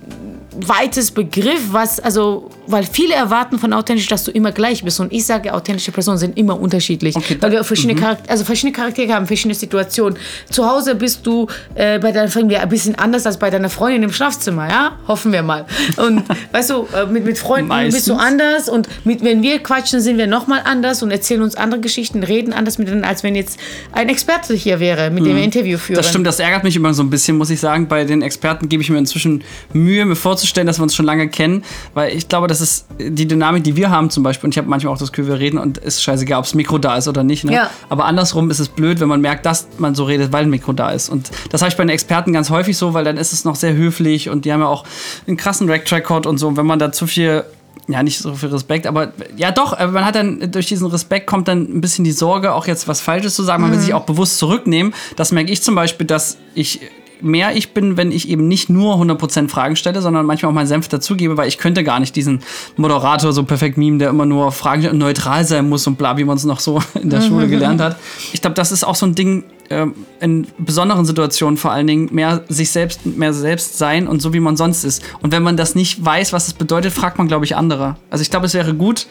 weites 0.57 1.11
Begriff, 1.11 1.61
was, 1.73 1.99
also, 2.01 2.51
weil 2.67 2.85
viele 2.85 3.15
erwarten 3.15 3.59
von 3.59 3.73
authentisch, 3.73 4.07
dass 4.07 4.25
du 4.25 4.31
immer 4.31 4.53
gleich 4.53 4.83
bist. 4.85 5.01
Und 5.01 5.13
ich 5.13 5.25
sage, 5.27 5.53
authentische 5.55 5.93
Personen 5.93 6.19
sind 6.19 6.37
immer 6.39 6.59
unterschiedlich. 6.61 7.17
Okay, 7.17 7.37
weil 7.41 7.53
wir 7.53 7.61
Mhm. 7.61 7.65
verschiedene, 7.65 8.01
Charakter, 8.01 8.31
also 8.31 8.45
verschiedene 8.45 8.73
Charaktere 8.73 9.13
haben, 9.15 9.27
verschiedene 9.27 9.55
Situationen. 9.55 10.19
Zu 10.51 10.67
Hause 10.69 10.95
bist 10.95 11.27
du 11.27 11.47
äh, 11.75 11.99
bei 11.99 12.13
deiner 12.13 12.29
Familie 12.31 12.61
ein 12.61 12.69
bisschen 12.69 12.95
anders 12.95 13.27
als 13.27 13.39
bei 13.39 13.51
deiner 13.51 13.71
Freundin 13.71 14.03
im 14.03 14.13
Schlafzimmer, 14.13 14.69
ja? 14.69 14.93
Hoffen 15.09 15.33
wir 15.33 15.43
mal. 15.43 15.67
Und 15.97 16.23
weißt 16.53 16.71
du, 16.71 16.87
äh, 16.95 17.07
mit, 17.07 17.25
mit 17.25 17.39
Freunden 17.39 17.69
bist 17.91 18.09
du 18.09 18.15
Meistens. 18.15 18.33
anders 18.43 18.69
und 18.69 18.89
mit, 19.05 19.23
wenn 19.25 19.43
wir 19.43 19.59
quatschen, 19.61 20.01
sind 20.01 20.19
wir 20.19 20.27
nochmal 20.27 20.63
anders 20.65 21.03
und 21.03 21.11
erzählen 21.11 21.43
uns 21.43 21.55
andere 21.57 21.81
Geschichten, 21.81 22.23
reden 22.23 22.53
anders 22.53 22.79
miteinander, 22.79 23.09
als 23.09 23.23
wenn 23.23 23.35
jetzt 23.35 23.59
ein 23.93 24.09
Experte 24.09 24.55
hier 24.55 24.81
wäre, 24.81 25.11
mit 25.11 25.25
dem 25.27 25.37
wir 25.37 25.43
Interview 25.43 25.79
führen. 25.79 25.97
Mhm. 25.97 26.01
Das 26.03 26.09
stimmt, 26.09 26.27
das 26.27 26.39
ärgert 26.41 26.65
mich 26.65 26.77
immer 26.77 26.95
so 26.95 27.03
ein 27.03 27.11
bisschen, 27.11 27.37
muss 27.37 27.51
ich 27.51 27.61
sagen. 27.61 27.89
Bei 27.89 28.05
den 28.05 28.23
Experten 28.23 28.69
gebe 28.69 28.83
ich 28.83 28.91
mir 28.91 28.99
inzwischen 28.99 29.43
Mühe, 29.73 30.05
mir 30.05 30.17
vorzustellen, 30.17 30.67
dass 30.67 30.79
wir 30.79 30.83
uns 30.85 30.95
schon 30.95 31.07
lange 31.07 31.29
kennen, 31.29 31.65
weil 31.95 32.15
ich 32.17 32.29
glaube, 32.29 32.47
das 32.55 32.61
ist 32.61 32.87
die 32.99 33.27
Dynamik, 33.27 33.65
die 33.65 33.77
wir 33.77 33.91
haben 33.91 34.11
zum 34.11 34.23
Beispiel. 34.23 34.47
Und 34.47 34.53
ich 34.53 34.59
habe 34.59 34.69
manchmal 34.69 34.95
auch 34.95 34.99
das 34.99 35.11
Gefühl, 35.11 35.29
wir 35.29 35.41
reden 35.41 35.59
und 35.59 35.79
es 35.79 35.97
ist 35.97 36.03
scheißegal, 36.03 36.39
ob 36.39 36.45
das 36.45 36.55
Mikro 36.55 36.79
da 36.79 36.97
ist 36.97 37.09
oder 37.09 37.25
nicht. 37.25 37.45
Ne? 37.45 37.53
Ja. 37.53 37.71
Aber 37.89 38.05
andersrum 38.05 38.51
ist 38.51 38.61
es 38.61 38.69
blöd, 38.69 39.01
wenn 39.01 39.09
man 39.09 39.21
merkt, 39.21 39.45
dass 39.45 39.67
man 39.79 39.95
so 39.95 40.05
redet, 40.05 40.33
weil 40.33 40.45
ein 40.45 40.51
Mikro 40.51 40.73
da 40.73 40.91
ist. 40.91 41.09
Und 41.09 41.31
das 41.51 41.63
habe 41.63 41.71
ich 41.71 41.77
bei 41.77 41.83
den 41.83 41.91
Experten 41.91 42.33
ganz 42.33 42.51
häufig 42.51 42.77
so, 42.77 42.95
weil 42.95 43.05
dann 43.05 43.17
ist 43.17 43.33
es 43.33 43.45
noch 43.45 43.57
sehr 43.57 43.75
höflich 43.75 44.29
und 44.29 44.45
die 44.45 44.53
haben 44.53 44.61
ja 44.61 44.69
auch 44.69 44.85
einen 45.27 45.37
krassen 45.37 45.69
Rack-Record 45.69 46.27
und 46.27 46.39
so. 46.39 46.49
Und 46.49 46.57
wenn 46.57 46.67
man 46.67 46.79
da 46.79 46.93
zu 46.93 47.07
viel 47.07 47.45
ja, 47.87 48.03
nicht 48.03 48.19
so 48.19 48.35
viel 48.35 48.49
Respekt, 48.49 48.87
aber 48.87 49.13
ja 49.37 49.51
doch, 49.51 49.79
äh, 49.79 49.87
man 49.87 50.07
hat 50.07 50.15
dann 50.15 50.51
durch 50.51 50.67
diesen 50.67 50.87
Respekt 50.87 51.27
kommt 51.27 51.49
dann 51.49 51.63
ein 51.65 51.81
bisschen 51.83 52.05
die 52.05 52.13
Sorge, 52.13 52.55
auch 52.55 52.67
jetzt 52.67 52.89
was 52.89 53.01
Falsches 53.01 53.35
zu 53.35 53.43
sagen. 53.43 53.63
Man 53.63 53.73
will 53.73 53.79
sich 53.79 53.93
auch 53.93 54.05
bewusst 54.05 54.39
zurücknehmen. 54.39 54.95
Das 55.17 55.33
merke 55.33 55.53
ich 55.53 55.63
zum 55.63 55.75
Beispiel, 55.75 56.07
dass 56.07 56.39
ich 56.55 56.81
mehr 57.25 57.57
ich 57.57 57.73
bin, 57.75 57.97
wenn 57.97 58.13
ich 58.13 58.29
eben 58.29 58.47
nicht 58.47 58.71
nur 58.71 58.95
100% 58.97 59.49
Fragen 59.49 59.77
stelle, 59.77 60.01
sondern 60.03 60.27
manchmal 60.27 60.51
auch 60.51 60.55
meinen 60.55 60.67
Senf 60.67 60.89
dazugebe, 60.89 61.37
weil 61.37 61.49
ich 61.49 61.59
könnte 61.59 61.83
gar 61.83 62.01
nicht 62.01 62.15
diesen 62.17 62.41
Moderator 62.77 63.33
so 63.33 63.45
perfekt 63.45 63.77
mimen, 63.77 63.99
der 63.99 64.11
immer 64.11 64.27
nur 64.27 64.53
Fragen 64.53 64.83
stellt 64.83 64.93
und 64.93 65.01
neutral 65.01 65.45
sein 65.45 65.69
muss 65.69 65.87
und 65.87 65.97
bla, 65.97 66.17
wie 66.17 66.25
man 66.25 66.37
es 66.37 66.45
noch 66.45 66.61
so 66.61 66.83
in 67.03 67.11
der 67.11 67.21
Schule 67.21 67.49
gelernt 67.49 67.81
hat. 67.81 67.97
Ich 68.33 68.41
glaube, 68.41 68.55
das 68.55 68.73
ist 68.73 68.85
auch 68.85 68.95
so 68.95 69.07
ein 69.07 69.15
Ding, 69.15 69.45
ähm, 69.71 69.95
in 70.21 70.47
besonderen 70.59 71.07
Situationen 71.07 71.57
vor 71.57 71.73
allen 71.73 71.87
Dingen 71.87 72.09
mehr 72.13 72.45
sich 72.49 72.71
selbst, 72.71 73.07
mehr 73.07 73.33
selbst 73.33 73.79
sein 73.79 74.07
und 74.07 74.21
so 74.21 74.35
wie 74.35 74.41
man 74.41 74.57
sonst 74.57 74.85
ist. 74.85 75.03
Und 75.23 75.33
wenn 75.33 75.43
man 75.43 75.57
das 75.57 75.75
nicht 75.75 76.05
weiß, 76.05 76.33
was 76.33 76.49
es 76.49 76.55
bedeutet, 76.55 76.93
fragt 76.93 77.19
man, 77.19 77.29
glaube 77.29 77.45
ich, 77.45 77.57
andere. 77.57 77.97
Also 78.11 78.23
ich 78.23 78.31
glaube, 78.31 78.47
es 78.47 78.55
wäre 78.55 78.75
gut, 78.75 79.07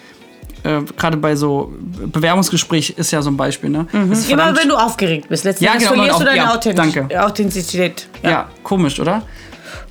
äh, 0.63 0.81
gerade 0.97 1.17
bei 1.17 1.35
so 1.35 1.73
Bewerbungsgespräch 1.79 2.91
ist 2.97 3.11
ja 3.11 3.21
so 3.21 3.29
ein 3.29 3.37
Beispiel, 3.37 3.69
ne? 3.69 3.87
Ist 4.11 4.29
Immer 4.29 4.55
wenn 4.55 4.69
du 4.69 4.75
aufgeregt 4.75 5.29
bist. 5.29 5.43
Letzten 5.43 5.63
Ja, 5.63 5.73
genau, 5.73 5.93
verlierst 5.93 6.19
du 6.19 6.25
deine 6.25 6.37
ja, 6.37 6.53
Authentiz 6.53 6.93
danke. 6.93 7.23
Authentizität. 7.23 8.07
ja. 8.23 8.49
komisch, 8.63 8.99
oder? 8.99 9.23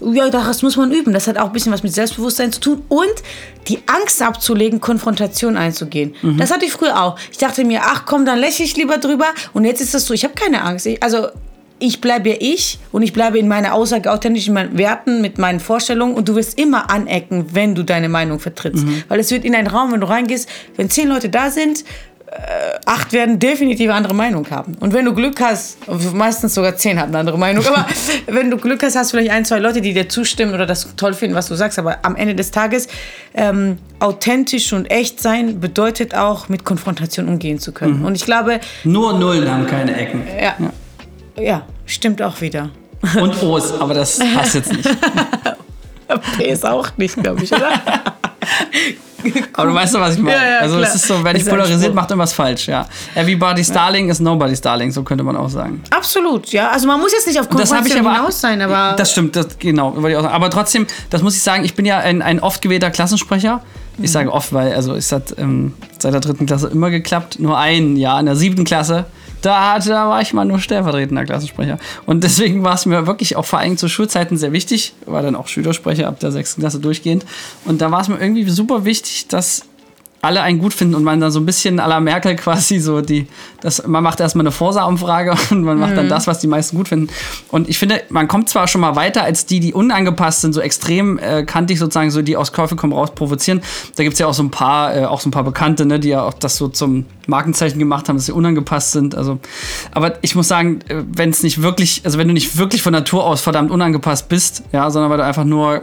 Ja, 0.01 0.29
das 0.31 0.63
muss 0.63 0.77
man 0.77 0.91
üben. 0.91 1.13
Das 1.13 1.29
hat 1.29 1.39
auch 1.39 1.47
ein 1.47 1.53
bisschen 1.53 1.73
was 1.73 1.83
mit 1.83 1.93
Selbstbewusstsein 1.93 2.53
zu 2.53 2.61
tun 2.61 2.83
und 2.89 3.15
die 3.69 3.81
Angst 3.87 4.21
abzulegen, 4.21 4.81
Konfrontation 4.81 5.57
einzugehen. 5.57 6.15
Mhm. 6.23 6.39
Das 6.39 6.51
hatte 6.51 6.65
ich 6.65 6.73
früher 6.73 7.01
auch. 7.01 7.19
Ich 7.31 7.39
dachte 7.39 7.65
mir, 7.65 7.83
ach 7.85 8.05
komm, 8.05 8.25
dann 8.25 8.39
lächle 8.39 8.65
ich 8.65 8.77
lieber 8.77 8.99
drüber. 8.99 9.27
Und 9.53 9.65
jetzt 9.65 9.81
ist 9.81 9.95
das 9.95 10.07
so, 10.07 10.15
ich 10.15 10.25
habe 10.25 10.35
keine 10.35 10.63
Angst. 10.63 10.87
Ich, 10.87 11.03
also 11.03 11.29
ich 11.83 12.01
bleibe 12.01 12.31
ja 12.31 12.37
ich 12.39 12.79
und 12.93 13.03
ich 13.03 13.13
bleibe 13.13 13.39
in 13.39 13.49
meiner 13.49 13.75
Aussage 13.75 14.11
authentisch, 14.11 14.47
in 14.47 14.55
meinen 14.55 14.79
Werten, 14.79 15.21
mit 15.21 15.39
meinen 15.39 15.61
Vorstellungen 15.61 16.15
und 16.15 16.29
du 16.29 16.37
wirst 16.37 16.59
immer 16.59 16.91
anecken, 16.91 17.47
wenn 17.53 17.75
du 17.75 17.83
deine 17.83 18.09
Meinung 18.09 18.39
vertrittst. 18.39 18.85
Mhm. 18.85 19.03
Weil 19.09 19.21
es 19.21 19.31
wird 19.31 19.45
in 19.45 19.55
einen 19.55 19.67
Raum, 19.67 19.93
wenn 19.93 20.01
du 20.01 20.09
reingehst, 20.09 20.49
wenn 20.77 20.89
zehn 20.89 21.09
Leute 21.09 21.29
da 21.29 21.51
sind, 21.51 21.85
acht 22.87 23.13
werden 23.13 23.39
definitiv 23.39 23.89
eine 23.89 23.95
andere 23.95 24.15
Meinung 24.15 24.49
haben. 24.51 24.77
Und 24.81 24.93
wenn 24.95 25.05
du 25.05 25.15
Glück 25.15 25.41
hast, 25.41 25.77
meistens 26.15 26.55
sogar 26.55 26.77
zehn 26.77 26.99
haben 26.99 27.09
eine 27.09 27.19
andere 27.19 27.39
Meinung, 27.39 27.65
aber 27.67 27.87
wenn 28.27 28.51
du 28.51 28.57
Glück 28.57 28.83
hast, 28.83 28.97
hast 28.97 29.13
du 29.13 29.17
vielleicht 29.17 29.33
ein, 29.33 29.45
zwei 29.45 29.59
Leute, 29.59 29.81
die 29.81 29.93
dir 29.93 30.09
zustimmen 30.09 30.55
oder 30.55 30.67
das 30.67 30.89
toll 30.97 31.13
finden, 31.13 31.37
was 31.37 31.49
du 31.49 31.55
sagst. 31.55 31.79
Aber 31.79 31.99
am 32.03 32.17
Ende 32.17 32.35
des 32.35 32.51
Tages, 32.51 32.89
ähm, 33.35 33.79
authentisch 33.99 34.73
und 34.73 34.91
echt 34.91 35.21
sein 35.21 35.61
bedeutet 35.61 36.15
auch, 36.15 36.49
mit 36.49 36.65
Konfrontation 36.65 37.29
umgehen 37.29 37.59
zu 37.59 37.73
können. 37.73 38.05
Und 38.05 38.15
ich 38.15 38.25
glaube, 38.25 38.61
Nur 38.85 39.19
Nullen 39.19 39.51
haben 39.51 39.67
keine 39.67 39.95
Ecken. 39.97 40.23
ja, 40.41 40.57
ja, 41.43 41.67
stimmt 41.87 42.23
auch 42.23 42.41
wieder. 42.41 42.71
Und 43.21 43.43
O's, 43.43 43.73
aber 43.73 43.95
das 43.95 44.19
passt 44.19 44.55
jetzt 44.55 44.73
nicht. 44.73 44.89
P 46.37 46.51
ist 46.51 46.67
auch 46.67 46.89
nicht, 46.97 47.17
glaube 47.17 47.43
ich, 47.43 47.53
oder? 47.53 47.73
Aber 49.53 49.69
du 49.69 49.75
weißt 49.75 49.95
doch, 49.95 50.01
was 50.01 50.17
ich 50.17 50.21
meine. 50.21 50.37
Ja, 50.37 50.51
ja, 50.51 50.59
also 50.59 50.79
klar. 50.79 50.89
es 50.89 50.95
ist 50.97 51.07
so, 51.07 51.23
wer 51.23 51.35
Ist 51.35 51.45
dich 51.45 51.51
polarisiert, 51.51 51.95
macht 51.95 52.11
irgendwas 52.11 52.33
falsch, 52.33 52.67
ja. 52.67 52.87
Everybody's 53.15 53.71
Darling 53.71 54.09
is 54.09 54.21
nobody's 54.21 54.61
Darling, 54.61 54.91
so 54.91 55.03
könnte 55.03 55.23
man 55.25 55.37
auch 55.37 55.49
sagen. 55.49 55.83
Absolut, 55.91 56.49
ja. 56.49 56.71
Also 56.71 56.87
man 56.87 57.01
muss 57.01 57.13
jetzt 57.13 57.27
nicht 57.27 57.39
auf 57.39 57.49
Konfrontation 57.49 57.99
hinaus 57.99 58.41
sein, 58.41 58.61
aber 58.61 58.97
Das 58.97 59.13
stimmt, 59.13 59.37
das, 59.37 59.59
genau. 59.59 59.95
Aber 60.27 60.51
trotzdem, 60.51 60.87
das 61.11 61.23
muss 61.23 61.37
ich 61.37 61.43
sagen, 61.43 61.65
ich 61.65 61.75
bin 61.75 61.85
ja 61.85 61.99
ein, 61.99 62.23
ein 62.23 62.41
oft 62.41 62.63
gewählter 62.63 62.91
Klassensprecher. 62.91 63.63
Ich 63.99 64.11
sage 64.11 64.33
oft, 64.33 64.53
weil 64.53 64.75
also 64.75 64.95
es 64.95 65.13
hat 65.13 65.35
ähm, 65.39 65.75
seit 65.99 66.15
der 66.15 66.21
dritten 66.21 66.47
Klasse 66.47 66.69
immer 66.69 66.91
geklappt. 66.91 67.39
Nur 67.39 67.59
ein 67.59 67.97
Jahr 67.97 68.19
in 68.19 68.27
der 68.27 68.37
siebten 68.37 68.65
Klasse 68.65 69.05
Da, 69.43 69.79
da 69.79 70.09
war 70.09 70.23
ich 70.23 70.33
mal 70.33 70.45
nur 70.45 70.61
stellvertretender 70.61 71.25
Klassensprecher. 71.25 71.79
Und 72.07 72.25
deswegen 72.25 72.63
war 72.63 72.75
es 72.75 72.87
mir 72.87 73.07
wirklich 73.07 73.37
auch 73.37 73.45
vor 73.45 73.59
allem 73.59 73.77
zu 73.77 73.89
Schulzeiten 73.89 74.37
sehr 74.37 74.53
wichtig, 74.53 74.95
war 75.05 75.23
dann 75.23 75.37
auch 75.37 75.49
Schülersprecher 75.49 76.09
ab 76.09 76.21
der 76.21 76.33
sechsten 76.33 76.63
Klasse 76.63 76.79
durchgehend. 76.79 77.27
Und 77.65 77.81
da 77.81 77.91
war 77.91 78.01
es 78.01 78.09
mir 78.09 78.21
irgendwie 78.21 78.49
super 78.49 78.85
wichtig, 78.85 79.27
dass 79.29 79.65
alle 80.25 80.41
einen 80.43 80.61
gut 80.61 80.73
finden 80.73 80.95
und 80.95 81.03
man 81.03 81.19
dann 81.19 81.33
so 81.33 81.41
ein 81.41 81.47
bisschen 81.47 81.81
à 81.81 81.89
la 81.89 81.99
Merkel 81.99 82.37
quasi 82.37 82.79
so 82.79 83.01
die, 83.01 83.27
das, 83.61 83.85
man 83.89 84.05
macht 84.05 84.21
erstmal 84.21 84.45
eine 84.45 84.53
Vorsa-Umfrage 84.53 85.35
und 85.51 85.65
man 85.65 85.81
macht 85.81 85.97
dann 85.97 86.09
das, 86.09 86.29
was 86.29 86.39
die 86.39 86.47
meisten 86.47 86.77
gut 86.77 86.87
finden. 86.87 87.13
Und 87.49 87.69
ich 87.69 87.77
finde, 87.77 88.05
man 88.09 88.29
kommt 88.29 88.49
zwar 88.49 88.69
schon 88.69 88.83
mal 88.83 88.95
weiter 88.95 89.25
als 89.25 89.47
die, 89.47 89.59
die 89.59 89.75
unangepasst 89.75 90.43
sind, 90.43 90.53
so 90.53 90.61
extrem 90.61 91.19
äh, 91.19 91.43
kantig 91.43 91.81
sozusagen, 91.81 92.13
so 92.13 92.23
die 92.23 92.37
aus 92.37 92.53
Käufe 92.53 92.77
kommen 92.77 92.93
raus 92.93 93.13
provozieren. 93.17 93.63
Da 93.97 94.05
gibt 94.05 94.13
es 94.13 94.21
ja 94.21 94.29
auch 94.29 94.35
so 94.35 94.45
ein 94.45 94.53
paar, 94.53 94.97
äh, 94.97 95.05
auch 95.07 95.21
so 95.21 95.29
ein 95.29 95.33
paar 95.33 95.43
Bekannte, 95.43 95.87
ne, 95.87 95.99
die 95.99 96.11
ja 96.11 96.23
auch 96.23 96.35
das 96.35 96.57
so 96.57 96.69
zum 96.69 97.07
Markenzeichen 97.27 97.81
gemacht 97.81 98.09
haben, 98.09 98.15
dass 98.15 98.27
sie 98.27 98.33
unangepasst 98.33 98.93
sind. 98.93 99.17
Also, 99.17 99.41
aber 99.91 100.23
ich 100.23 100.37
muss 100.37 100.47
sagen, 100.47 100.83
äh, 100.87 101.03
wenn 101.05 101.31
es 101.31 101.43
nicht 101.43 101.63
wirklich, 101.63 102.03
also 102.05 102.17
wenn 102.17 102.29
du 102.29 102.35
nicht 102.35 102.57
wirklich 102.57 102.83
von 102.83 102.93
Natur 102.93 103.25
aus 103.25 103.41
verdammt 103.41 103.73
unangepasst 103.73 104.29
bist, 104.29 104.63
ja, 104.71 104.89
sondern 104.89 105.11
weil 105.11 105.19
du 105.19 105.25
einfach 105.25 105.45
nur 105.45 105.83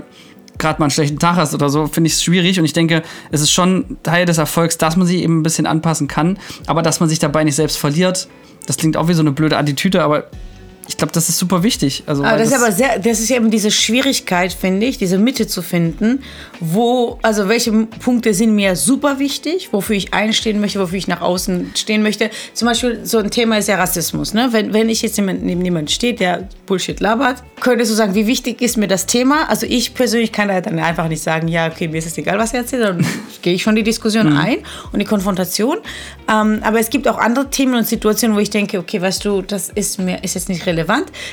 gerade 0.60 0.80
mal 0.80 0.86
einen 0.86 0.92
schlechten 0.92 1.18
Tag 1.18 1.38
hast 1.38 1.54
oder 1.56 1.70
so, 1.70 1.88
finde 1.88 2.08
ich 2.08 2.14
es 2.14 2.24
schwierig. 2.24 2.60
Und 2.60 2.66
ich 2.66 2.74
denke, 2.74 3.02
es 3.32 3.42
ist 3.42 3.52
schon 3.52 3.98
Teil 4.04 4.26
des 4.26 4.38
Erfolgs, 4.38 4.78
dass 4.78 4.96
man 4.96 5.08
sich 5.08 5.24
eben 5.24 5.40
ein 5.40 5.44
bisschen 5.44 5.66
anpassen 5.66 6.08
kann, 6.08 6.38
aber 6.68 6.84
dass 6.84 7.00
man 7.00 7.10
sich 7.10 7.18
dabei 7.18 7.44
nicht 7.44 7.56
selbst 7.56 7.78
verliert. 7.78 8.28
Das 8.68 8.78
klingt 8.78 8.98
auch 8.98 9.08
wie 9.08 9.14
so 9.14 9.22
eine 9.22 9.32
blöde 9.32 9.58
Attitüde, 9.58 10.04
aber 10.04 10.26
ich 10.90 10.98
glaube, 10.98 11.14
das 11.14 11.30
ist 11.30 11.38
super 11.38 11.62
wichtig. 11.62 12.04
Also, 12.08 12.24
Aber 12.24 12.32
weil 12.32 12.40
das 12.40 12.48
ist 12.48 12.56
aber 12.56 12.72
sehr, 12.72 12.98
das 12.98 13.20
ist 13.20 13.30
eben 13.30 13.52
diese 13.52 13.70
Schwierigkeit, 13.70 14.52
finde 14.52 14.88
ich, 14.88 14.98
diese 14.98 15.20
Mitte 15.20 15.46
zu 15.46 15.62
finden, 15.62 16.24
wo, 16.60 17.20
also 17.22 17.48
welche 17.48 17.72
Punkte 17.72 18.34
sind 18.34 18.56
mir 18.56 18.76
super 18.76 19.20
wichtig, 19.20 19.70
wofür 19.72 19.96
ich 19.96 20.16
einstehen 20.16 20.60
möchte, 20.60 20.80
wofür 20.80 20.98
ich 20.98 21.08
nach 21.08 21.22
außen 21.22 21.74
stehen 21.76 22.02
möchte. 22.02 22.32
Zum 22.56 22.68
Beispiel, 22.68 23.02
so 23.04 23.20
ein 23.20 23.30
Thema 23.30 23.60
ist 23.60 23.68
ja 23.68 23.76
Rassismus. 23.76 24.34
Ne? 24.34 24.50
Wenn, 24.50 24.74
wenn 24.74 24.90
ich 24.90 25.04
jetzt 25.04 25.16
jemand, 25.18 25.44
neben 25.44 25.64
jemandem 25.64 25.94
steht, 25.94 26.20
der 26.22 26.50
Bullshit 26.66 27.00
labert, 27.00 27.44
könntest 27.60 27.92
du 27.92 27.96
sagen, 27.96 28.16
wie 28.16 28.26
wichtig 28.26 28.60
ist 28.64 28.76
mir 28.76 28.88
das 28.88 29.06
Thema? 29.06 29.48
Also 29.48 29.68
ich 29.68 29.94
persönlich 29.94 30.32
kann 30.32 30.48
da 30.48 30.60
dann 30.60 30.80
einfach 30.80 31.08
nicht 31.08 31.22
sagen, 31.22 31.48
ja, 31.48 31.68
okay, 31.68 31.88
mir 31.88 32.00
ist 32.00 32.08
es 32.08 32.18
egal, 32.18 32.40
was 32.40 32.52
er 32.54 32.62
erzählt, 32.62 32.84
dann 32.84 33.06
gehe 33.44 33.54
ich 33.54 33.62
schon 33.62 33.76
die 33.76 33.84
Diskussion 33.84 34.36
ein 34.36 34.58
und 34.92 34.98
die 34.98 35.06
Konfrontation. 35.06 35.78
Ähm, 36.28 36.62
aber 36.64 36.80
es 36.80 36.90
gibt 36.90 37.08
auch 37.08 37.20
andere 37.20 37.48
Themen 37.52 37.76
und 37.76 37.88
Situationen, 37.88 38.36
wo 38.36 38.40
ich 38.40 38.50
denke, 38.50 38.80
okay, 38.80 39.00
weißt 39.00 39.24
du, 39.24 39.44
das 39.44 39.70
ist 39.70 40.00
mir, 40.00 40.24
ist 40.24 40.34
jetzt 40.34 40.50
nicht 40.50 40.66
relevant. 40.66 40.79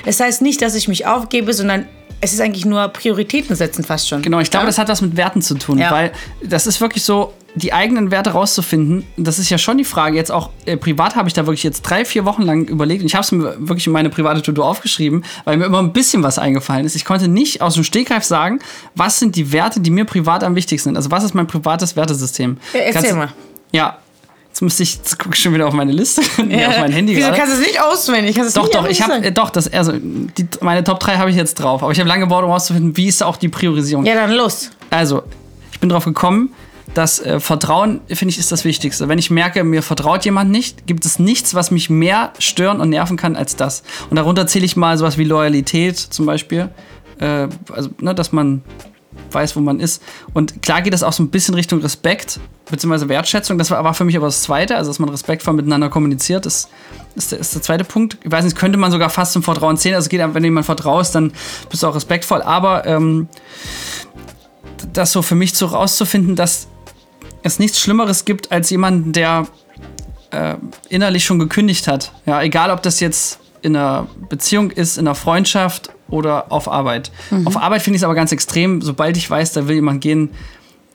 Es 0.04 0.20
heißt 0.20 0.42
nicht, 0.42 0.60
dass 0.62 0.74
ich 0.74 0.88
mich 0.88 1.06
aufgebe, 1.06 1.52
sondern 1.54 1.86
es 2.20 2.32
ist 2.32 2.40
eigentlich 2.40 2.64
nur 2.64 2.88
Prioritäten 2.88 3.54
setzen 3.56 3.84
fast 3.84 4.08
schon. 4.08 4.22
Genau, 4.22 4.40
ich 4.40 4.50
glaube, 4.50 4.64
Ja? 4.64 4.68
das 4.68 4.78
hat 4.78 4.88
was 4.88 5.02
mit 5.02 5.16
Werten 5.16 5.42
zu 5.42 5.54
tun, 5.54 5.78
Ja. 5.78 5.90
weil 5.90 6.12
das 6.42 6.66
ist 6.66 6.80
wirklich 6.80 7.04
so, 7.04 7.34
die 7.54 7.72
eigenen 7.72 8.10
Werte 8.10 8.30
rauszufinden. 8.30 9.04
Das 9.16 9.38
ist 9.38 9.48
ja 9.48 9.56
schon 9.56 9.78
die 9.78 9.84
Frage. 9.84 10.16
Jetzt 10.16 10.30
auch 10.32 10.50
äh, 10.66 10.76
privat 10.76 11.16
habe 11.16 11.28
ich 11.28 11.32
da 11.34 11.46
wirklich 11.46 11.62
jetzt 11.62 11.82
drei, 11.82 12.04
vier 12.04 12.24
Wochen 12.26 12.42
lang 12.42 12.64
überlegt 12.66 13.00
und 13.02 13.06
ich 13.06 13.14
habe 13.14 13.22
es 13.24 13.32
mir 13.32 13.54
wirklich 13.58 13.86
in 13.86 13.92
meine 13.94 14.10
private 14.10 14.42
To-Do 14.42 14.62
aufgeschrieben, 14.62 15.24
weil 15.44 15.56
mir 15.56 15.64
immer 15.66 15.78
ein 15.78 15.92
bisschen 15.94 16.22
was 16.22 16.38
eingefallen 16.38 16.84
ist. 16.84 16.96
Ich 16.96 17.04
konnte 17.06 17.28
nicht 17.28 17.62
aus 17.62 17.74
dem 17.74 17.84
Stegreif 17.84 18.24
sagen, 18.24 18.58
was 18.94 19.18
sind 19.18 19.36
die 19.36 19.52
Werte, 19.52 19.80
die 19.80 19.90
mir 19.90 20.04
privat 20.04 20.44
am 20.44 20.54
wichtigsten 20.54 20.90
sind. 20.90 20.96
Also 20.96 21.10
was 21.10 21.24
ist 21.24 21.34
mein 21.34 21.46
privates 21.46 21.96
Wertesystem? 21.96 22.58
Ja, 22.74 22.80
erzähl 22.80 22.92
Kannst- 23.02 23.16
mal. 23.16 23.32
Ja. 23.72 23.98
Jetzt 24.56 24.62
müsste 24.62 24.84
ich, 24.84 24.94
jetzt 24.94 25.18
gucke 25.18 25.34
ich 25.34 25.42
schon 25.42 25.52
wieder 25.52 25.68
auf 25.68 25.74
meine 25.74 25.92
Liste, 25.92 26.22
nee, 26.46 26.64
auf 26.64 26.78
mein 26.78 26.90
Handy 26.90 27.14
Wieso 27.14 27.26
gerade. 27.26 27.38
kannst 27.38 27.58
du 27.58 27.60
es 27.60 27.66
nicht 27.66 27.78
auswendig? 27.78 28.34
Kannst 28.34 28.56
Doch, 28.56 28.62
nicht 28.62 28.74
doch, 28.74 28.88
ich 28.88 29.02
habe, 29.02 29.22
äh, 29.22 29.30
doch, 29.30 29.50
das, 29.50 29.70
also, 29.70 29.92
die, 29.92 30.48
meine 30.62 30.82
Top 30.82 30.98
3 30.98 31.18
habe 31.18 31.28
ich 31.28 31.36
jetzt 31.36 31.56
drauf. 31.56 31.82
Aber 31.82 31.92
ich 31.92 31.98
habe 31.98 32.08
lange 32.08 32.22
gebraucht, 32.22 32.42
um 32.42 32.48
herauszufinden, 32.48 32.96
wie 32.96 33.06
ist 33.06 33.22
auch 33.22 33.36
die 33.36 33.50
Priorisierung. 33.50 34.06
Ja, 34.06 34.14
dann 34.14 34.32
los. 34.32 34.70
Also, 34.88 35.24
ich 35.72 35.80
bin 35.80 35.90
drauf 35.90 36.06
gekommen, 36.06 36.54
dass 36.94 37.20
äh, 37.20 37.38
Vertrauen, 37.38 38.00
finde 38.08 38.32
ich, 38.32 38.38
ist 38.38 38.50
das 38.50 38.64
Wichtigste. 38.64 39.10
Wenn 39.10 39.18
ich 39.18 39.30
merke, 39.30 39.62
mir 39.62 39.82
vertraut 39.82 40.24
jemand 40.24 40.50
nicht, 40.50 40.86
gibt 40.86 41.04
es 41.04 41.18
nichts, 41.18 41.54
was 41.54 41.70
mich 41.70 41.90
mehr 41.90 42.32
stören 42.38 42.80
und 42.80 42.88
nerven 42.88 43.18
kann 43.18 43.36
als 43.36 43.56
das. 43.56 43.82
Und 44.08 44.16
darunter 44.16 44.46
zähle 44.46 44.64
ich 44.64 44.74
mal 44.74 44.96
sowas 44.96 45.18
wie 45.18 45.24
Loyalität 45.24 45.98
zum 45.98 46.24
Beispiel. 46.24 46.70
Äh, 47.20 47.48
also, 47.70 47.90
ne, 48.00 48.14
dass 48.14 48.32
man 48.32 48.62
weiß, 49.30 49.56
wo 49.56 49.60
man 49.60 49.80
ist. 49.80 50.02
Und 50.34 50.62
klar 50.62 50.82
geht 50.82 50.92
das 50.92 51.02
auch 51.02 51.12
so 51.12 51.22
ein 51.22 51.30
bisschen 51.30 51.54
Richtung 51.54 51.80
Respekt 51.80 52.40
bzw. 52.70 53.08
Wertschätzung. 53.08 53.58
Das 53.58 53.70
war, 53.70 53.82
war 53.84 53.94
für 53.94 54.04
mich 54.04 54.16
aber 54.16 54.26
das 54.26 54.42
Zweite, 54.42 54.76
also 54.76 54.90
dass 54.90 54.98
man 54.98 55.08
respektvoll 55.08 55.54
miteinander 55.54 55.88
kommuniziert. 55.88 56.46
Das 56.46 56.68
ist 57.14 57.32
der, 57.32 57.38
ist 57.38 57.54
der 57.54 57.62
zweite 57.62 57.84
Punkt. 57.84 58.18
Ich 58.22 58.30
weiß 58.30 58.44
nicht, 58.44 58.56
könnte 58.56 58.78
man 58.78 58.90
sogar 58.90 59.10
fast 59.10 59.32
zum 59.32 59.42
Vertrauen 59.42 59.76
zählen. 59.76 59.94
Also 59.94 60.08
geht, 60.08 60.20
wenn 60.20 60.42
du 60.42 60.46
jemand 60.46 60.66
vertraust, 60.66 61.14
dann 61.14 61.32
bist 61.70 61.82
du 61.82 61.86
auch 61.86 61.94
respektvoll. 61.94 62.42
Aber 62.42 62.86
ähm, 62.86 63.28
das 64.92 65.12
so 65.12 65.22
für 65.22 65.34
mich 65.34 65.54
so 65.54 65.66
rauszufinden, 65.66 66.36
dass 66.36 66.68
es 67.42 67.58
nichts 67.58 67.80
Schlimmeres 67.80 68.24
gibt 68.24 68.52
als 68.52 68.70
jemanden, 68.70 69.12
der 69.12 69.46
äh, 70.30 70.56
innerlich 70.88 71.24
schon 71.24 71.38
gekündigt 71.38 71.88
hat. 71.88 72.12
Ja, 72.26 72.42
egal 72.42 72.70
ob 72.70 72.82
das 72.82 73.00
jetzt 73.00 73.38
in 73.62 73.76
einer 73.76 74.06
Beziehung 74.28 74.70
ist, 74.70 74.98
in 74.98 75.06
einer 75.06 75.14
Freundschaft 75.14 75.90
oder 76.08 76.52
auf 76.52 76.68
Arbeit. 76.68 77.10
Auf 77.44 77.56
Arbeit 77.56 77.82
finde 77.82 77.96
ich 77.96 78.00
es 78.00 78.04
aber 78.04 78.14
ganz 78.14 78.32
extrem. 78.32 78.82
Sobald 78.82 79.16
ich 79.16 79.28
weiß, 79.28 79.52
da 79.52 79.68
will 79.68 79.76
jemand 79.76 80.00
gehen, 80.00 80.30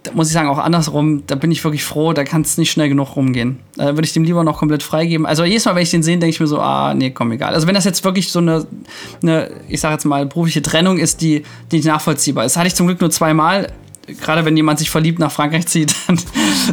da 0.04 0.12
muss 0.14 0.28
ich 0.28 0.34
sagen, 0.34 0.50
auch 0.50 0.58
andersrum, 0.58 1.24
da 1.28 1.36
bin 1.36 1.52
ich 1.52 1.64
wirklich 1.64 1.84
froh, 1.84 2.14
da 2.14 2.24
kann 2.24 2.42
es 2.42 2.58
nicht 2.58 2.72
schnell 2.72 2.90
genug 2.90 3.16
rumgehen. 3.16 3.60
Da 3.76 3.96
würde 3.96 4.04
ich 4.04 4.14
dem 4.14 4.24
lieber 4.24 4.44
noch 4.44 4.58
komplett 4.58 4.82
freigeben. 4.82 5.28
Also 5.28 5.44
jedes 5.44 5.66
Mal, 5.66 5.76
wenn 5.76 5.84
ich 5.84 5.92
den 5.92 6.02
sehe, 6.02 6.18
denke 6.18 6.34
ich 6.34 6.40
mir 6.40 6.48
so, 6.48 6.60
ah, 6.60 6.94
nee, 6.96 7.12
komm, 7.12 7.32
egal. 7.32 7.54
Also 7.54 7.68
wenn 7.68 7.76
das 7.76 7.86
jetzt 7.86 8.04
wirklich 8.04 8.32
so 8.32 8.40
eine, 8.40 8.66
eine 9.22 9.52
ich 9.68 9.80
sage 9.80 9.94
jetzt 9.94 10.06
mal, 10.06 10.26
berufliche 10.26 10.64
Trennung 10.64 10.98
ist, 10.98 11.22
die, 11.22 11.44
die 11.72 11.78
nicht 11.78 11.86
nachvollziehbar 11.86 12.46
ist. 12.46 12.58
Hatte 12.58 12.68
ich 12.68 12.76
zum 12.76 12.88
Glück 12.88 13.00
nur 13.00 13.12
zweimal. 13.12 13.72
Gerade 14.08 14.44
wenn 14.46 14.58
jemand 14.58 14.80
sich 14.80 14.90
verliebt 14.90 15.20
nach 15.20 15.32
Frankreich 15.32 15.68
zieht, 15.68 15.94
dann, 16.08 16.20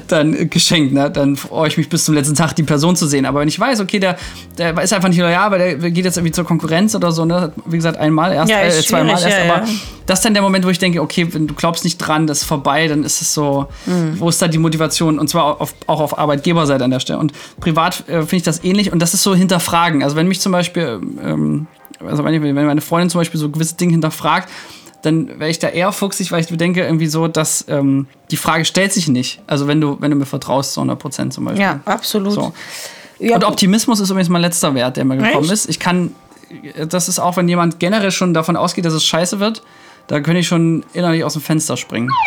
dann 0.08 0.50
geschenkt, 0.50 0.92
ne? 0.94 1.10
Dann 1.10 1.36
freue 1.36 1.68
ich 1.68 1.76
mich 1.76 1.88
bis 1.88 2.04
zum 2.06 2.14
letzten 2.14 2.34
Tag, 2.34 2.54
die 2.56 2.62
Person 2.62 2.96
zu 2.96 3.06
sehen. 3.06 3.26
Aber 3.26 3.40
wenn 3.40 3.48
ich 3.48 3.60
weiß, 3.60 3.80
okay, 3.80 3.98
der, 3.98 4.16
der 4.56 4.80
ist 4.82 4.92
einfach 4.92 5.08
nicht 5.10 5.18
loyal, 5.18 5.50
weil 5.50 5.78
der 5.78 5.90
geht 5.90 6.04
jetzt 6.04 6.16
irgendwie 6.16 6.32
zur 6.32 6.44
Konkurrenz 6.44 6.94
oder 6.94 7.12
so, 7.12 7.24
ne? 7.24 7.52
Wie 7.66 7.76
gesagt, 7.76 7.98
einmal 7.98 8.32
erst, 8.32 8.50
Ja, 8.50 8.60
äh, 8.62 8.70
zweimal 8.70 9.10
erst, 9.12 9.28
ja, 9.28 9.44
aber 9.54 9.66
ja. 9.66 9.72
das 10.06 10.18
ist 10.20 10.24
dann 10.24 10.32
der 10.34 10.42
Moment, 10.42 10.64
wo 10.64 10.70
ich 10.70 10.78
denke, 10.78 11.02
okay, 11.02 11.28
wenn 11.32 11.46
du 11.46 11.54
glaubst 11.54 11.84
nicht 11.84 11.98
dran, 11.98 12.26
das 12.26 12.38
ist 12.38 12.44
vorbei, 12.44 12.88
dann 12.88 13.04
ist 13.04 13.20
es 13.20 13.34
so, 13.34 13.66
Mhm. 13.86 14.18
wo 14.18 14.28
ist 14.30 14.40
da 14.40 14.48
die 14.48 14.58
Motivation? 14.58 15.18
Und 15.18 15.28
zwar 15.28 15.60
auf, 15.60 15.74
auch 15.86 16.00
auf 16.00 16.18
Arbeitgeberseite 16.18 16.82
an 16.82 16.90
der 16.90 17.00
Stelle. 17.00 17.18
Und 17.18 17.32
privat 17.60 18.08
äh, 18.08 18.20
finde 18.20 18.36
ich 18.36 18.42
das 18.42 18.64
ähnlich 18.64 18.90
und 18.92 19.00
das 19.00 19.12
ist 19.14 19.22
so 19.22 19.34
hinterfragen. 19.34 20.02
Also 20.02 20.16
wenn 20.16 20.28
mich 20.28 20.40
zum 20.40 20.52
Beispiel, 20.52 21.00
ähm, 21.22 21.66
also 22.06 22.24
wenn 22.24 22.54
meine 22.54 22.80
Freundin 22.80 23.10
zum 23.10 23.20
Beispiel 23.20 23.38
so 23.40 23.50
gewisse 23.50 23.76
Dinge 23.76 23.92
hinterfragt, 23.92 24.48
dann 25.02 25.38
wäre 25.38 25.50
ich 25.50 25.58
da 25.58 25.68
eher 25.68 25.92
fuchsig, 25.92 26.32
weil 26.32 26.40
ich 26.40 26.48
bedenke 26.48 26.84
irgendwie 26.84 27.06
so, 27.06 27.28
dass 27.28 27.64
ähm, 27.68 28.06
die 28.30 28.36
Frage 28.36 28.64
stellt 28.64 28.92
sich 28.92 29.08
nicht. 29.08 29.40
Also 29.46 29.66
wenn 29.66 29.80
du, 29.80 29.96
wenn 30.00 30.10
du 30.10 30.16
mir 30.16 30.26
vertraust 30.26 30.72
zu 30.72 30.80
100 30.80 30.98
Prozent 30.98 31.32
zum 31.32 31.44
Beispiel. 31.44 31.62
Ja, 31.62 31.80
absolut. 31.84 32.32
So. 32.32 32.52
Ja, 33.20 33.36
Und 33.36 33.44
Optimismus 33.44 34.00
ist 34.00 34.10
übrigens 34.10 34.28
mein 34.28 34.42
letzter 34.42 34.74
Wert, 34.74 34.96
der 34.96 35.04
mir 35.04 35.16
gekommen 35.16 35.44
Echt? 35.44 35.52
ist. 35.52 35.68
Ich 35.68 35.78
kann, 35.78 36.14
das 36.88 37.08
ist 37.08 37.18
auch, 37.18 37.36
wenn 37.36 37.48
jemand 37.48 37.78
generell 37.78 38.10
schon 38.10 38.34
davon 38.34 38.56
ausgeht, 38.56 38.84
dass 38.84 38.92
es 38.92 39.04
scheiße 39.04 39.40
wird, 39.40 39.62
da 40.08 40.20
könnte 40.20 40.40
ich 40.40 40.48
schon 40.48 40.84
innerlich 40.94 41.22
aus 41.22 41.34
dem 41.34 41.42
Fenster 41.42 41.76
springen. 41.76 42.10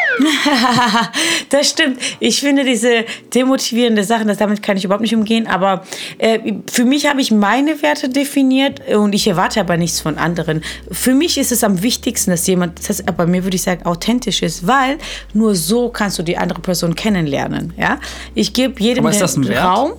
Das 1.49 1.69
stimmt. 1.69 1.99
Ich 2.21 2.39
finde 2.39 2.63
diese 2.63 3.03
demotivierende 3.35 4.05
Sachen, 4.05 4.29
das, 4.29 4.37
damit 4.37 4.63
kann 4.63 4.77
ich 4.77 4.85
überhaupt 4.85 5.01
nicht 5.01 5.13
umgehen. 5.13 5.47
Aber 5.47 5.83
äh, 6.17 6.53
für 6.71 6.85
mich 6.85 7.05
habe 7.07 7.19
ich 7.19 7.29
meine 7.29 7.81
Werte 7.81 8.07
definiert 8.07 8.79
und 8.95 9.13
ich 9.13 9.27
erwarte 9.27 9.59
aber 9.59 9.75
nichts 9.75 9.99
von 9.99 10.17
anderen. 10.17 10.63
Für 10.89 11.13
mich 11.13 11.37
ist 11.37 11.51
es 11.51 11.65
am 11.65 11.83
wichtigsten, 11.83 12.31
dass 12.31 12.47
jemand, 12.47 12.87
das 12.87 13.03
bei 13.03 13.25
mir 13.25 13.43
würde 13.43 13.55
ich 13.55 13.63
sagen, 13.63 13.85
authentisch 13.85 14.41
ist, 14.43 14.65
weil 14.65 14.97
nur 15.33 15.55
so 15.55 15.89
kannst 15.89 16.17
du 16.19 16.23
die 16.23 16.37
andere 16.37 16.61
Person 16.61 16.95
kennenlernen. 16.95 17.73
Ja? 17.77 17.99
Ich 18.33 18.53
gebe 18.53 18.81
jedem 18.81 19.03
den 19.03 19.13
Wert? 19.49 19.97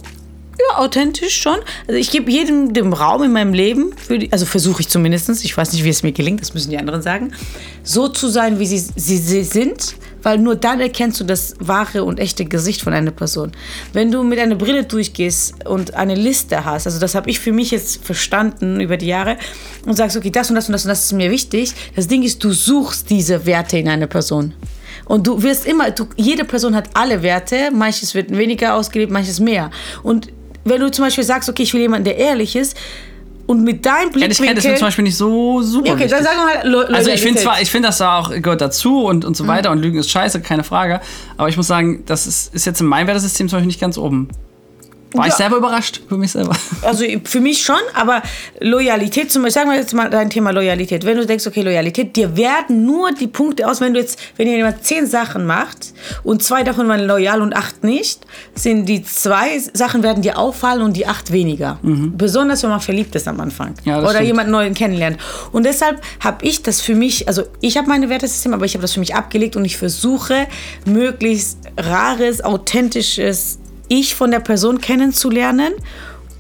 Ja, 0.59 0.79
authentisch 0.79 1.41
schon. 1.41 1.59
Also 1.87 1.99
ich 1.99 2.11
gebe 2.11 2.31
jedem 2.31 2.75
den 2.75 2.93
Raum 2.93 3.23
in 3.23 3.33
meinem 3.33 3.55
Leben, 3.55 3.95
die, 4.11 4.31
also 4.33 4.45
versuche 4.45 4.83
ich 4.83 4.89
zumindest, 4.89 5.31
ich 5.45 5.57
weiß 5.57 5.73
nicht, 5.73 5.83
wie 5.83 5.89
es 5.89 6.03
mir 6.03 6.13
gelingt, 6.13 6.41
das 6.41 6.53
müssen 6.53 6.71
die 6.71 6.79
anderen 6.79 7.01
sagen, 7.01 7.33
so 7.83 8.09
zu 8.09 8.29
sein, 8.29 8.59
wie 8.59 8.67
sie, 8.67 8.79
sie, 8.79 9.17
sie 9.17 9.45
sind, 9.45 9.95
weil 10.23 10.39
nur 10.39 10.55
dann 10.55 10.81
erkennst 10.81 11.19
du 11.21 11.25
das 11.25 11.55
wahre 11.59 12.05
und 12.05 12.21
echte 12.21 12.45
Gesicht 12.45 12.83
von 12.83 12.93
einer 12.93 13.11
Person. 13.11 13.53
Wenn 13.95 14.13
du 14.13 14.23
mit 14.23 14.39
einer 14.39 14.55
Brille 14.55 14.85
durchgehst 14.85 15.67
und 15.67 15.95
eine 15.95 16.15
Liste 16.15 16.65
hast, 16.65 16.87
also 16.87 17.01
das 17.01 17.15
habe 17.15 17.31
ich 17.31 17.41
für 17.41 17.53
mich 17.53 17.71
jetzt 17.71 18.05
verstanden 18.05 18.81
über 18.81 18.99
die 18.99 19.07
Jahre 19.07 19.39
und 19.87 19.97
sagst, 19.97 20.17
okay, 20.19 20.31
das 20.31 20.51
und 20.51 20.57
das 20.57 20.69
und 20.69 20.75
das 20.75 20.85
und 20.85 20.91
das 20.91 21.05
ist 21.07 21.13
mir 21.13 21.31
wichtig, 21.31 21.73
das 21.97 22.09
Ding 22.09 22.23
ist, 22.23 22.45
du 22.45 22.53
suchst 22.53 23.09
diese 23.09 23.47
Werte 23.47 23.79
in 23.79 23.89
einer 23.89 24.07
Person. 24.07 24.53
Und 25.07 25.27
du 25.27 25.43
wirst 25.43 25.67
immer, 25.67 25.91
du, 25.91 26.07
jede 26.17 26.45
Person 26.45 26.77
hat 26.77 26.91
alle 26.95 27.23
Werte, 27.23 27.71
manches 27.73 28.15
wird 28.15 28.31
weniger 28.31 28.75
ausgelebt, 28.75 29.11
manches 29.11 29.41
mehr. 29.41 29.71
Und 30.03 30.29
wenn 30.65 30.81
du 30.81 30.91
zum 30.91 31.05
Beispiel 31.05 31.25
sagst, 31.25 31.49
okay, 31.49 31.63
ich 31.63 31.73
will 31.75 31.81
jemanden, 31.81 32.05
der 32.05 32.17
ehrlich 32.19 32.57
ist, 32.57 32.77
und 33.47 33.65
mit 33.65 33.85
deinem 33.85 34.11
Blickwinkel... 34.13 34.57
ist 34.59 34.65
mir 34.65 34.77
zum 34.77 34.87
Beispiel 34.87 35.03
nicht 35.05 35.17
so 35.17 35.61
super 35.63 35.89
Ja, 35.89 35.93
okay, 35.95 36.05
wichtig. 36.05 36.17
dann 36.17 36.25
sagen 36.25 36.39
wir 36.47 36.55
halt 36.55 36.65
Lo 36.91 36.97
Also 36.97 37.11
ich 37.11 37.21
finde 37.21 37.41
zwar, 37.41 37.61
ich 37.61 37.71
finde 37.71 37.89
das 37.89 37.99
da 37.99 38.19
auch 38.21 38.31
gehört 38.31 38.61
dazu 38.61 39.05
und, 39.05 39.25
Mhm. 39.25 39.29
und 39.29 39.37
so 39.37 39.47
weiter 39.49 39.73
und 39.73 39.79
Lügen 39.81 39.99
ist 39.99 40.11
scheiße, 40.11 40.41
keine 40.43 40.63
Frage. 40.65 41.01
Aber 41.37 41.49
ich 41.49 41.57
muss 41.57 41.67
sagen, 41.67 42.05
das 42.07 42.27
ist, 42.29 42.55
ist 42.55 42.65
jetzt 42.67 42.81
in 42.81 42.87
meinem 42.87 43.09
Wertesystem 43.09 43.49
zum 43.49 43.57
Beispiel 43.59 43.67
nicht 43.67 43.81
ganz 43.81 43.99
oben. 43.99 44.29
War 45.15 45.27
ich 45.27 45.33
Ja. 45.33 45.37
selber 45.39 45.57
überrascht 45.59 46.01
für 46.09 46.17
mich 46.17 46.33
selber. 46.33 46.53
Also 46.83 47.05
für 47.25 47.41
mich 47.41 47.63
schon, 47.63 47.77
aber 47.95 48.23
Loyalität, 48.61 49.31
zum 49.31 49.43
Beispiel, 49.43 49.53
sagen 49.63 49.71
wir 49.71 49.79
jetzt 49.79 49.95
mal 49.95 50.11
dein 50.11 50.31
Thema 50.31 50.51
Loyalität. 50.51 51.05
Wenn 51.07 51.17
du 51.17 51.25
denkst, 51.27 51.47
okay, 51.47 51.63
Loyalität, 51.63 52.17
dir 52.17 52.37
werden 52.37 52.85
nur 52.85 53.13
die 53.13 53.29
Punkte 53.29 53.69
aus, 53.69 53.81
wenn 53.81 53.95
du 53.95 54.01
jetzt, 54.01 54.19
wenn 54.37 54.49
jemand 54.49 54.85
zehn 54.85 55.07
Sachen 55.07 55.47
macht 55.47 55.93
und 56.25 56.43
zwei 56.43 56.63
davon 56.65 56.89
waren 56.89 57.07
loyal 57.07 57.41
und 57.41 57.55
acht 57.55 57.85
nicht, 57.85 58.21
sind 58.55 58.87
die 58.87 59.05
zwei 59.05 59.59
Sachen 59.75 60.03
werden 60.03 60.23
dir 60.23 60.39
auffallen 60.39 60.83
und 60.83 60.97
die 60.97 61.07
acht 61.07 61.33
weniger. 61.33 61.79
Besonders 61.83 62.63
wenn 62.63 62.71
man 62.71 62.81
verliebt 62.81 63.15
ist 63.15 63.29
am 63.29 63.41
Anfang. 63.41 63.75
Ja, 63.85 64.01
Oder 64.01 64.11
stimmt. 64.11 64.27
jemand 64.27 64.51
neuen 64.51 64.75
kennenlernt. 64.75 65.19
Und 65.53 65.65
deshalb 65.65 66.01
habe 66.21 66.45
ich 66.45 66.63
das 66.63 66.81
für 66.81 66.95
mich, 66.95 67.29
also 67.29 67.45
ich 67.61 67.77
habe 67.77 67.89
meine 67.89 68.09
Wertesystem, 68.09 68.53
aber 68.55 68.65
ich 68.65 68.75
habe 68.75 68.83
das 68.83 68.93
für 68.93 69.01
mich 69.01 69.15
abgelegt 69.15 69.55
und 69.57 69.65
ich 69.65 69.77
versuche, 69.77 70.47
möglichst 70.85 71.59
rares, 71.77 72.43
authentisches 72.45 73.59
Ich 73.93 74.15
von 74.15 74.31
der 74.31 74.41
Person 74.41 74.81
kennenzulernen, 74.81 75.75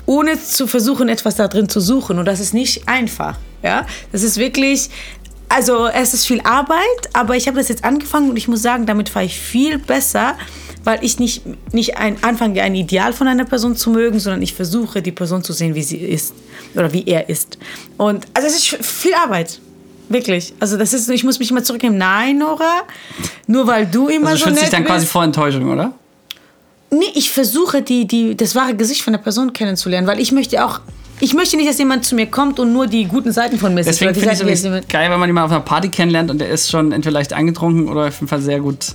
ohne 0.06 0.42
zu 0.42 0.66
versuchen, 0.66 1.08
etwas 1.08 1.36
da 1.36 1.48
drin 1.48 1.68
zu 1.68 1.80
suchen. 1.80 2.18
Und 2.18 2.24
das 2.24 2.40
ist 2.40 2.54
nicht 2.54 2.88
einfach. 2.88 3.36
Ja? 3.62 3.86
Das 4.10 4.22
ist 4.22 4.38
wirklich. 4.38 4.88
Also 5.48 5.86
es 5.86 6.14
ist 6.14 6.26
viel 6.26 6.40
Arbeit, 6.44 7.02
aber 7.12 7.36
ich 7.36 7.46
habe 7.46 7.58
das 7.58 7.68
jetzt 7.68 7.84
angefangen 7.84 8.30
und 8.30 8.38
ich 8.38 8.48
muss 8.48 8.62
sagen, 8.62 8.86
damit 8.86 9.10
fahre 9.10 9.26
ich 9.26 9.38
viel 9.38 9.76
besser, 9.76 10.34
weil 10.82 11.04
ich 11.04 11.18
nicht, 11.18 11.42
nicht 11.74 11.98
ein, 11.98 12.16
anfange, 12.24 12.62
ein 12.62 12.74
Ideal 12.74 13.12
von 13.12 13.28
einer 13.28 13.44
Person 13.44 13.76
zu 13.76 13.90
mögen, 13.90 14.18
sondern 14.18 14.40
ich 14.40 14.54
versuche, 14.54 15.02
die 15.02 15.12
Person 15.12 15.44
zu 15.44 15.52
sehen, 15.52 15.74
wie 15.74 15.82
sie 15.82 15.98
ist 15.98 16.32
oder 16.74 16.90
wie 16.94 17.04
er 17.06 17.28
ist. 17.28 17.58
Und 17.98 18.26
also 18.32 18.48
es 18.48 18.54
ist 18.56 18.82
viel 18.82 19.12
Arbeit. 19.12 19.60
Wirklich. 20.08 20.54
Also 20.58 20.78
das 20.78 20.94
ist, 20.94 21.10
ich 21.10 21.22
muss 21.22 21.38
mich 21.38 21.50
immer 21.50 21.62
zurücknehmen. 21.62 21.98
Nein, 21.98 22.38
Nora, 22.38 22.84
nur 23.46 23.66
weil 23.66 23.84
du 23.84 24.08
immer 24.08 24.28
Also 24.28 24.38
so 24.38 24.44
schützt 24.46 24.54
nett 24.54 24.64
dich 24.64 24.70
dann 24.70 24.84
quasi 24.86 25.00
bist. 25.00 25.12
vor 25.12 25.22
Enttäuschung, 25.22 25.70
oder? 25.70 25.92
Nee, 26.92 27.06
ich 27.14 27.30
versuche, 27.30 27.80
die, 27.82 28.06
die, 28.06 28.36
das 28.36 28.54
wahre 28.54 28.74
Gesicht 28.76 29.02
von 29.02 29.14
der 29.14 29.20
Person 29.20 29.52
kennenzulernen, 29.52 30.06
weil 30.06 30.20
ich 30.20 30.30
möchte 30.30 30.64
auch, 30.64 30.80
ich 31.20 31.32
möchte 31.34 31.56
nicht, 31.56 31.68
dass 31.68 31.78
jemand 31.78 32.04
zu 32.04 32.14
mir 32.14 32.26
kommt 32.26 32.60
und 32.60 32.72
nur 32.72 32.86
die 32.86 33.06
guten 33.06 33.32
Seiten 33.32 33.58
von 33.58 33.72
mir 33.74 33.82
sieht. 33.82 33.94
Deswegen 33.94 34.14
finde 34.14 34.34
ich 34.52 34.58
es 34.58 34.62
jemand- 34.62 34.88
geil, 34.88 35.10
wenn 35.10 35.18
man 35.18 35.28
jemanden 35.28 35.46
auf 35.46 35.52
einer 35.52 35.64
Party 35.64 35.88
kennenlernt 35.88 36.30
und 36.30 36.38
der 36.38 36.50
ist 36.50 36.70
schon 36.70 36.92
entweder 36.92 37.14
leicht 37.14 37.32
angetrunken 37.32 37.88
oder 37.88 38.08
auf 38.08 38.14
jeden 38.16 38.28
Fall 38.28 38.42
sehr 38.42 38.60
gut. 38.60 38.88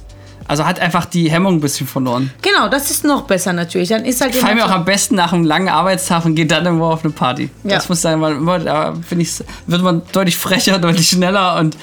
Also 0.50 0.66
hat 0.66 0.80
einfach 0.80 1.06
die 1.06 1.30
Hemmung 1.30 1.56
ein 1.56 1.60
bisschen 1.60 1.88
verloren. 1.88 2.32
Genau, 2.42 2.70
das 2.70 2.90
ist 2.90 3.04
noch 3.04 3.24
besser 3.24 3.52
natürlich. 3.52 3.90
Dann 3.90 4.06
ist 4.06 4.22
halt 4.22 4.34
Ich 4.34 4.42
mir 4.42 4.66
auch 4.66 4.70
am 4.72 4.86
besten 4.86 5.16
nach 5.16 5.34
einem 5.34 5.44
langen 5.44 5.68
Arbeitstag 5.68 6.24
und 6.24 6.36
gehe 6.36 6.46
dann 6.46 6.66
irgendwo 6.66 6.86
auf 6.86 7.04
eine 7.04 7.12
Party. 7.12 7.50
Ja. 7.66 7.72
Das 7.76 7.90
muss 7.90 8.02
sein, 8.02 8.22
weil 8.22 8.36
immer, 8.36 8.60
da 8.60 8.94
finde 9.06 9.24
ich, 9.24 9.32
wird 9.66 9.82
man 9.82 10.04
deutlich 10.14 10.38
frecher, 10.38 10.80
deutlich 10.80 11.10
schneller 11.10 11.60
und 11.60 11.76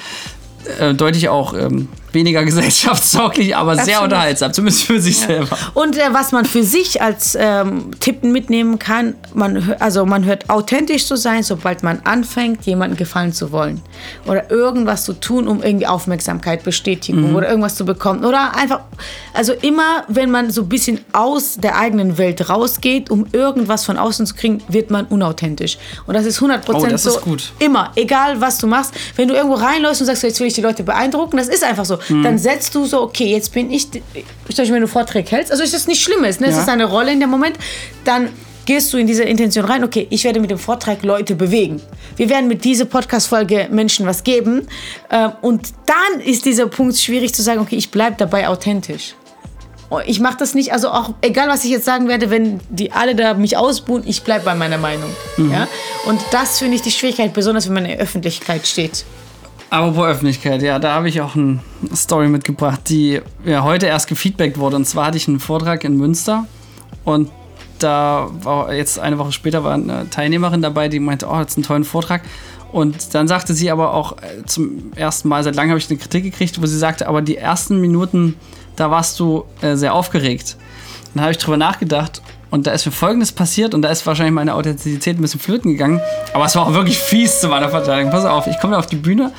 äh, 0.79 0.95
deutlich 0.95 1.29
auch 1.29 1.53
ähm, 1.53 1.89
weniger 2.15 2.43
gesellschaftstauglich, 2.45 3.55
aber 3.55 3.75
sehr 3.75 3.83
Absolut. 3.83 4.03
unterhaltsam, 4.05 4.53
zumindest 4.53 4.85
für 4.85 4.99
sich 4.99 5.19
selber. 5.19 5.55
Und 5.75 5.97
äh, 5.97 6.11
was 6.11 6.31
man 6.31 6.45
für 6.45 6.63
sich 6.63 7.01
als 7.01 7.37
ähm, 7.39 7.91
Tipp 7.99 8.23
mitnehmen 8.23 8.79
kann, 8.79 9.13
man, 9.35 9.75
also 9.79 10.05
man 10.05 10.25
hört 10.25 10.49
authentisch 10.49 11.05
zu 11.05 11.15
sein, 11.15 11.43
sobald 11.43 11.83
man 11.83 11.99
anfängt, 12.05 12.65
jemandem 12.65 12.97
gefallen 12.97 13.33
zu 13.33 13.51
wollen. 13.51 13.81
Oder 14.25 14.49
irgendwas 14.49 15.05
zu 15.05 15.13
tun, 15.13 15.47
um 15.47 15.61
irgendwie 15.61 15.85
Aufmerksamkeit, 15.85 16.63
Bestätigung 16.63 17.35
oder 17.35 17.47
irgendwas 17.49 17.75
zu 17.75 17.85
bekommen. 17.85 18.25
Oder 18.25 18.55
einfach, 18.55 18.81
also 19.33 19.53
immer, 19.53 20.05
wenn 20.07 20.31
man 20.31 20.49
so 20.49 20.61
ein 20.63 20.69
bisschen 20.69 20.99
aus 21.11 21.57
der 21.57 21.77
eigenen 21.77 22.17
Welt 22.17 22.49
rausgeht, 22.49 23.11
um 23.11 23.27
irgendwas 23.31 23.85
von 23.85 23.97
außen 23.97 24.25
zu 24.25 24.35
kriegen, 24.35 24.61
wird 24.67 24.89
man 24.89 25.05
unauthentisch. 25.05 25.77
Und 26.07 26.15
das 26.15 26.25
ist 26.25 26.39
100% 26.41 26.61
Oh, 26.73 26.85
das 26.85 27.03
so. 27.03 27.11
ist 27.11 27.21
gut. 27.21 27.51
Immer, 27.59 27.91
egal 27.95 28.39
was 28.41 28.57
du 28.57 28.67
machst. 28.67 28.93
Wenn 29.15 29.27
du 29.27 29.33
irgendwo 29.35 29.55
reinläufst 29.55 30.01
und 30.01 30.07
sagst, 30.07 30.23
jetzt 30.23 30.39
will 30.39 30.47
ich 30.47 30.53
die 30.53 30.61
Leute 30.61 30.83
beeindrucken, 30.83 31.37
das 31.37 31.47
ist 31.47 31.63
einfach 31.63 31.85
so. 31.85 31.97
Mhm. 32.09 32.23
Dann 32.23 32.37
setzt 32.37 32.73
du 32.75 32.85
so, 32.85 33.01
okay, 33.01 33.25
jetzt 33.25 33.53
bin 33.53 33.71
ich, 33.71 33.87
Beispiel, 33.91 34.73
wenn 34.73 34.81
du 34.81 34.87
Vorträge 34.87 35.29
hältst, 35.31 35.51
also 35.51 35.63
ist 35.63 35.73
das 35.73 35.87
nicht 35.87 36.01
Schlimmes, 36.01 36.39
ne? 36.39 36.47
es 36.47 36.55
Ja. 36.55 36.61
ist 36.61 36.69
eine 36.69 36.85
Rolle 36.85 37.11
in 37.11 37.19
dem 37.19 37.29
Moment, 37.29 37.57
dann 38.03 38.29
gehst 38.65 38.91
du 38.93 38.97
in 38.97 39.05
diese 39.07 39.23
Intention 39.23 39.65
rein, 39.65 39.83
okay, 39.83 40.07
ich 40.09 40.23
werde 40.23 40.39
mit 40.39 40.49
dem 40.49 40.57
Vortrag 40.57 41.03
Leute 41.03 41.35
bewegen. 41.35 41.81
Wir 42.17 42.29
werden 42.29 42.47
mit 42.47 42.63
dieser 42.63 42.85
Podcast-Folge 42.85 43.67
Menschen 43.71 44.07
was 44.07 44.23
geben. 44.23 44.67
Ähm, 45.11 45.33
und 45.41 45.69
dann 45.85 46.19
ist 46.21 46.45
dieser 46.45 46.65
Punkt 46.67 46.97
schwierig 46.97 47.33
zu 47.35 47.43
sagen, 47.43 47.59
okay, 47.59 47.75
ich 47.75 47.91
bleibe 47.91 48.15
dabei 48.17 48.47
authentisch. 48.47 49.13
Oh, 49.91 49.99
Ich 50.03 50.19
mache 50.19 50.37
das 50.39 50.55
nicht, 50.55 50.73
also 50.73 50.89
auch 50.89 51.11
egal 51.21 51.47
was 51.47 51.63
ich 51.63 51.69
jetzt 51.69 51.85
sagen 51.85 52.07
werde, 52.07 52.31
wenn 52.31 52.59
die 52.69 52.91
alle 52.91 53.13
da 53.13 53.35
mich 53.35 53.55
ausbuhen, 53.55 54.01
ich 54.07 54.23
bleibe 54.23 54.45
bei 54.45 54.55
meiner 54.55 54.79
Meinung. 54.79 55.11
Mhm. 55.37 55.51
Ja? 55.51 55.67
Und 56.07 56.19
das 56.31 56.57
finde 56.57 56.75
ich 56.75 56.81
die 56.81 56.89
Schwierigkeit, 56.89 57.33
besonders 57.33 57.67
wenn 57.67 57.75
man 57.75 57.85
in 57.85 57.91
der 57.91 57.99
Öffentlichkeit 57.99 58.65
steht. 58.65 59.05
Apropos 59.69 60.05
Öffentlichkeit, 60.05 60.61
ja, 60.61 60.79
da 60.79 60.93
habe 60.93 61.09
ich 61.09 61.21
auch 61.21 61.35
eine 61.35 61.59
Story 61.93 62.27
mitgebracht, 62.27 62.81
die 62.87 63.21
ja 63.43 63.63
heute 63.63 63.87
erst 63.87 64.07
gefeedbackt 64.07 64.57
wurde. 64.57 64.75
Und 64.75 64.85
zwar 64.85 65.07
hatte 65.07 65.17
ich 65.17 65.27
einen 65.27 65.39
Vortrag 65.39 65.83
in 65.83 65.97
Münster 65.97 66.45
und 67.03 67.29
da 67.79 68.29
war 68.41 68.73
jetzt 68.73 68.99
eine 68.99 69.17
Woche 69.17 69.31
später 69.31 69.63
war 69.63 69.73
eine 69.73 70.09
Teilnehmerin 70.09 70.61
dabei, 70.61 70.87
die 70.87 70.99
meinte, 70.99 71.27
oh, 71.27 71.39
jetzt 71.39 71.57
einen 71.57 71.63
tollen 71.63 71.83
Vortrag. 71.83 72.21
Und 72.71 73.13
dann 73.13 73.27
sagte 73.27 73.53
sie 73.53 73.71
aber 73.71 73.93
auch 73.93 74.13
äh, 74.17 74.45
zum 74.45 74.91
ersten 74.95 75.29
Mal, 75.29 75.43
seit 75.43 75.55
langem 75.55 75.71
habe 75.71 75.79
ich 75.79 75.89
eine 75.89 75.99
Kritik 75.99 76.23
gekriegt, 76.23 76.61
wo 76.61 76.65
sie 76.65 76.77
sagte, 76.77 77.07
aber 77.07 77.21
die 77.21 77.37
ersten 77.37 77.79
Minuten, 77.79 78.35
da 78.75 78.91
warst 78.91 79.19
du 79.19 79.45
äh, 79.61 79.75
sehr 79.75 79.93
aufgeregt. 79.93 80.57
Dann 81.13 81.23
habe 81.23 81.31
ich 81.31 81.37
drüber 81.37 81.57
nachgedacht 81.57 82.21
und 82.51 82.67
da 82.67 82.71
ist 82.71 82.85
mir 82.85 82.91
Folgendes 82.91 83.31
passiert 83.31 83.73
und 83.73 83.81
da 83.81 83.89
ist 83.89 84.05
wahrscheinlich 84.05 84.33
meine 84.33 84.55
Authentizität 84.55 85.17
ein 85.17 85.21
bisschen 85.21 85.39
flöten 85.39 85.71
gegangen. 85.71 86.01
Aber 86.33 86.45
es 86.45 86.55
war 86.55 86.67
auch 86.67 86.73
wirklich 86.73 86.97
fies 86.97 87.39
zu 87.39 87.47
meiner 87.47 87.69
Verteidigung. 87.69 88.11
Pass 88.11 88.25
auf, 88.25 88.47
ich 88.47 88.59
komme 88.59 88.77
auf 88.77 88.87
die 88.87 88.97
Bühne 88.97 89.31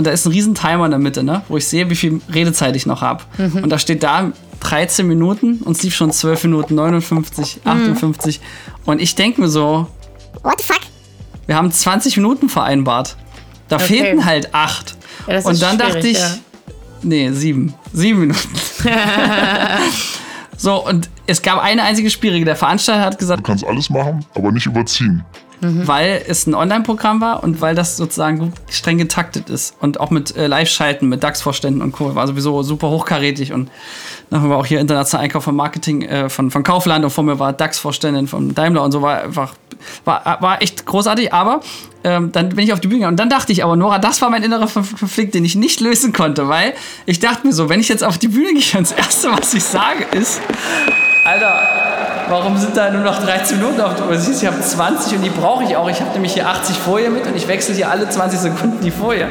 und 0.00 0.06
da 0.06 0.12
ist 0.12 0.24
ein 0.24 0.32
riesen 0.32 0.54
Timer 0.54 0.86
in 0.86 0.92
der 0.92 0.98
Mitte, 0.98 1.22
ne? 1.22 1.42
wo 1.48 1.58
ich 1.58 1.68
sehe, 1.68 1.90
wie 1.90 1.94
viel 1.94 2.22
Redezeit 2.32 2.74
ich 2.74 2.86
noch 2.86 3.02
habe. 3.02 3.22
Und 3.36 3.68
da 3.68 3.78
steht 3.78 4.02
da 4.02 4.32
13 4.60 5.06
Minuten 5.06 5.58
und 5.58 5.76
es 5.76 5.82
lief 5.82 5.94
schon 5.94 6.10
12 6.10 6.44
Minuten, 6.44 6.74
59, 6.74 7.60
58. 7.66 8.40
Und 8.86 9.02
ich 9.02 9.14
denke 9.14 9.42
mir 9.42 9.48
so, 9.48 9.88
What 10.42 10.58
the 10.58 10.64
fuck? 10.64 10.80
wir 11.46 11.54
haben 11.54 11.70
20 11.70 12.16
Minuten 12.16 12.48
vereinbart. 12.48 13.18
Da 13.68 13.78
fehlten 13.78 14.24
halt 14.24 14.54
acht. 14.54 14.96
Ja, 15.26 15.34
das 15.34 15.44
und 15.44 15.60
dann 15.60 15.76
dachte 15.76 16.08
ich, 16.08 16.18
ja. 16.18 16.30
nee, 17.02 17.30
sieben. 17.32 17.74
Sieben 17.92 18.20
Minuten. 18.20 18.48
so, 20.56 20.82
und 20.82 21.10
es 21.26 21.42
gab 21.42 21.62
eine 21.62 21.82
einzige 21.82 22.08
schwierige. 22.08 22.46
Der 22.46 22.56
Veranstalter 22.56 23.04
hat 23.04 23.18
gesagt, 23.18 23.40
Du 23.40 23.44
kannst 23.44 23.66
alles 23.66 23.90
machen, 23.90 24.24
aber 24.34 24.50
nicht 24.50 24.64
überziehen. 24.64 25.22
Weil 25.60 26.22
es 26.26 26.46
ein 26.46 26.54
Online-Programm 26.54 27.20
war 27.20 27.42
und 27.42 27.60
weil 27.60 27.74
das 27.74 27.96
sozusagen 27.96 28.38
gut 28.38 28.52
streng 28.70 28.98
getaktet 28.98 29.50
ist. 29.50 29.74
Und 29.80 30.00
auch 30.00 30.10
mit 30.10 30.36
äh, 30.36 30.46
Live-Schalten, 30.46 31.08
mit 31.08 31.22
DAX-Vorständen 31.22 31.82
und 31.82 31.92
Co. 31.92 32.14
war 32.14 32.26
sowieso 32.26 32.62
super 32.62 32.88
hochkarätig. 32.88 33.52
Und 33.52 33.70
dann 34.30 34.48
war 34.48 34.58
auch 34.58 34.66
hier 34.66 34.80
internationaler 34.80 35.24
Einkauf 35.24 35.44
von 35.44 35.54
Marketing 35.56 36.02
äh, 36.02 36.28
von, 36.28 36.50
von 36.50 36.62
Kaufland. 36.62 37.04
Und 37.04 37.10
vor 37.10 37.24
mir 37.24 37.38
war 37.38 37.52
DAX-Vorständin 37.52 38.26
von 38.28 38.54
Daimler 38.54 38.82
und 38.82 38.92
so. 38.92 39.02
War 39.02 39.22
einfach, 39.22 39.54
war, 40.04 40.38
war 40.40 40.62
echt 40.62 40.86
großartig, 40.86 41.32
aber 41.32 41.60
ähm, 42.04 42.32
dann 42.32 42.48
bin 42.50 42.60
ich 42.60 42.72
auf 42.72 42.80
die 42.80 42.88
Bühne 42.88 43.00
gegangen. 43.00 43.14
Und 43.14 43.20
dann 43.20 43.28
dachte 43.28 43.52
ich 43.52 43.62
aber, 43.62 43.76
Nora, 43.76 43.98
das 43.98 44.22
war 44.22 44.30
mein 44.30 44.42
innerer 44.42 44.66
Konf- 44.66 44.98
Konflikt, 44.98 45.34
den 45.34 45.44
ich 45.44 45.54
nicht 45.56 45.80
lösen 45.80 46.12
konnte, 46.12 46.48
weil 46.48 46.74
ich 47.06 47.20
dachte 47.20 47.46
mir 47.46 47.52
so, 47.52 47.68
wenn 47.68 47.80
ich 47.80 47.88
jetzt 47.88 48.04
auf 48.04 48.16
die 48.18 48.28
Bühne 48.28 48.54
gehe 48.54 48.80
das 48.80 48.92
Erste, 48.92 49.30
was 49.32 49.52
ich 49.52 49.64
sage, 49.64 50.04
ist, 50.12 50.40
Alter, 51.24 51.60
warum 52.30 52.56
sind 52.56 52.76
da 52.76 52.90
nur 52.90 53.02
noch 53.02 53.22
13 53.22 53.58
Minuten 53.58 53.80
auf 53.80 53.96
der 53.96 54.06
Uhr? 54.06 54.16
Siehst 54.16 54.40
du, 54.40 54.46
ich 54.46 54.52
habe 54.52 54.62
20 54.62 55.16
und 55.16 55.22
die 55.22 55.30
brauche 55.30 55.64
ich 55.64 55.76
auch. 55.76 55.88
Ich 55.90 56.00
habe 56.00 56.10
nämlich 56.12 56.32
hier 56.32 56.48
80 56.48 56.78
Folien 56.78 57.12
mit 57.12 57.26
und 57.26 57.36
ich 57.36 57.48
wechsle 57.48 57.74
hier 57.74 57.90
alle 57.90 58.08
20 58.08 58.38
Sekunden 58.38 58.80
die 58.82 58.90
Folie. 58.90 59.28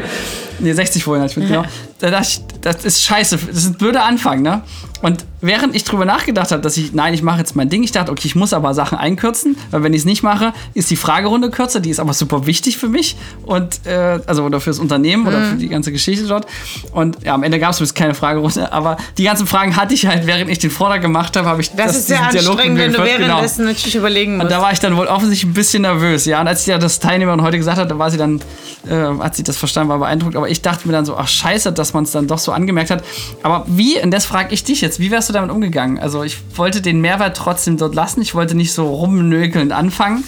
Nee, 0.59 0.73
60 0.73 1.03
Folien 1.03 1.21
halt 1.21 1.35
mit, 1.37 1.47
genau. 1.47 1.63
Da 1.99 2.11
dachte 2.11 2.27
ich, 2.29 2.41
das 2.61 2.85
ist 2.85 3.03
scheiße. 3.03 3.37
Das 3.47 3.57
ist 3.57 3.67
ein 3.67 3.73
blöder 3.73 4.05
Anfang, 4.05 4.41
ne? 4.41 4.61
Und 5.01 5.25
während 5.41 5.75
ich 5.75 5.85
drüber 5.85 6.03
nachgedacht 6.03 6.51
habe, 6.51 6.61
dass 6.61 6.75
ich, 6.75 6.93
nein, 6.93 7.13
ich 7.13 7.21
mache 7.21 7.39
jetzt 7.39 7.55
mein 7.55 7.69
Ding, 7.69 7.83
ich 7.83 7.93
dachte, 7.93 8.11
okay, 8.11 8.23
ich 8.25 8.35
muss 8.35 8.51
aber 8.51 8.73
Sachen 8.73 8.97
einkürzen, 8.97 9.55
weil 9.71 9.81
wenn 9.83 9.93
ich 9.93 9.99
es 9.99 10.05
nicht 10.05 10.23
mache, 10.23 10.51
ist 10.73 10.89
die 10.91 10.97
Fragerunde 10.97 11.49
kürzer, 11.49 11.79
die 11.79 11.89
ist 11.89 12.01
aber 12.01 12.13
super 12.13 12.45
wichtig 12.45 12.77
für 12.77 12.89
mich 12.89 13.15
und, 13.45 13.85
äh, 13.85 14.19
also, 14.27 14.43
oder 14.43 14.59
fürs 14.59 14.79
Unternehmen 14.79 15.25
oder 15.25 15.39
Mhm. 15.39 15.45
für 15.51 15.55
die 15.55 15.69
ganze 15.69 15.93
Geschichte 15.93 16.25
dort. 16.27 16.47
Und 16.91 17.17
ja, 17.23 17.33
am 17.33 17.43
Ende 17.43 17.59
gab 17.59 17.79
es 17.79 17.93
keine 17.93 18.13
Fragerunde, 18.13 18.71
aber 18.73 18.97
die 19.17 19.23
ganzen 19.23 19.47
Fragen 19.47 19.77
hatte 19.77 19.93
ich 19.93 20.05
halt, 20.05 20.27
während 20.27 20.49
ich 20.49 20.59
den 20.59 20.71
Vortrag 20.71 21.01
gemacht 21.01 21.37
habe, 21.37 21.47
habe 21.47 21.61
ich 21.61 21.71
Das, 21.73 21.95
ist 21.95 22.07
sehr 22.07 22.17
Dialog 22.31 22.55
anstrengend, 22.55 22.79
wenn 22.79 22.91
du 22.91 22.97
geführt, 22.97 23.17
genau. 23.19 23.27
währenddessen 23.29 23.65
natürlich 23.65 23.95
überlegen 23.95 24.33
musst. 24.35 24.43
Und 24.45 24.51
da 24.51 24.61
war 24.61 24.73
ich 24.73 24.79
dann 24.79 24.97
wohl 24.97 25.07
offensichtlich 25.07 25.49
ein 25.49 25.53
bisschen 25.53 25.83
nervös, 25.83 26.25
ja. 26.25 26.41
Und 26.41 26.47
als 26.49 26.61
ich 26.61 26.67
ja 26.67 26.77
das 26.77 26.99
Teilnehmerin 26.99 27.41
heute 27.41 27.57
gesagt 27.57 27.77
hat, 27.77 27.89
da 27.89 27.97
war 27.97 28.11
sie 28.11 28.17
dann, 28.17 28.41
äh, 28.89 28.93
hat 29.19 29.35
sie 29.35 29.43
das 29.43 29.55
verstanden, 29.55 29.89
war 29.89 29.99
beeindruckt. 29.99 30.35
Aber 30.35 30.48
ich 30.49 30.61
dachte 30.61 30.87
mir 30.87 30.93
dann 30.93 31.05
so, 31.05 31.15
ach 31.15 31.27
scheiße, 31.27 31.71
dass 31.71 31.93
man 31.93 32.03
es 32.03 32.11
dann 32.11 32.27
doch 32.27 32.39
so 32.39 32.51
angemerkt 32.51 32.91
hat. 32.91 33.03
Aber 33.43 33.65
wie, 33.67 34.01
und 34.01 34.11
das 34.11 34.25
frage 34.25 34.53
ich 34.53 34.63
dich 34.63 34.81
jetzt, 34.81 34.99
wie 34.99 35.11
wärst 35.11 35.29
du 35.29 35.33
damit 35.33 35.51
umgegangen? 35.51 35.99
Also 35.99 36.23
ich 36.23 36.37
wollte 36.55 36.81
den 36.81 37.01
Mehrwert 37.01 37.37
trotzdem 37.37 37.77
dort 37.77 37.95
lassen. 37.95 38.21
Ich 38.21 38.35
wollte 38.35 38.55
nicht 38.55 38.73
so 38.73 38.87
rumnökelnd 38.87 39.71
anfangen. 39.71 40.23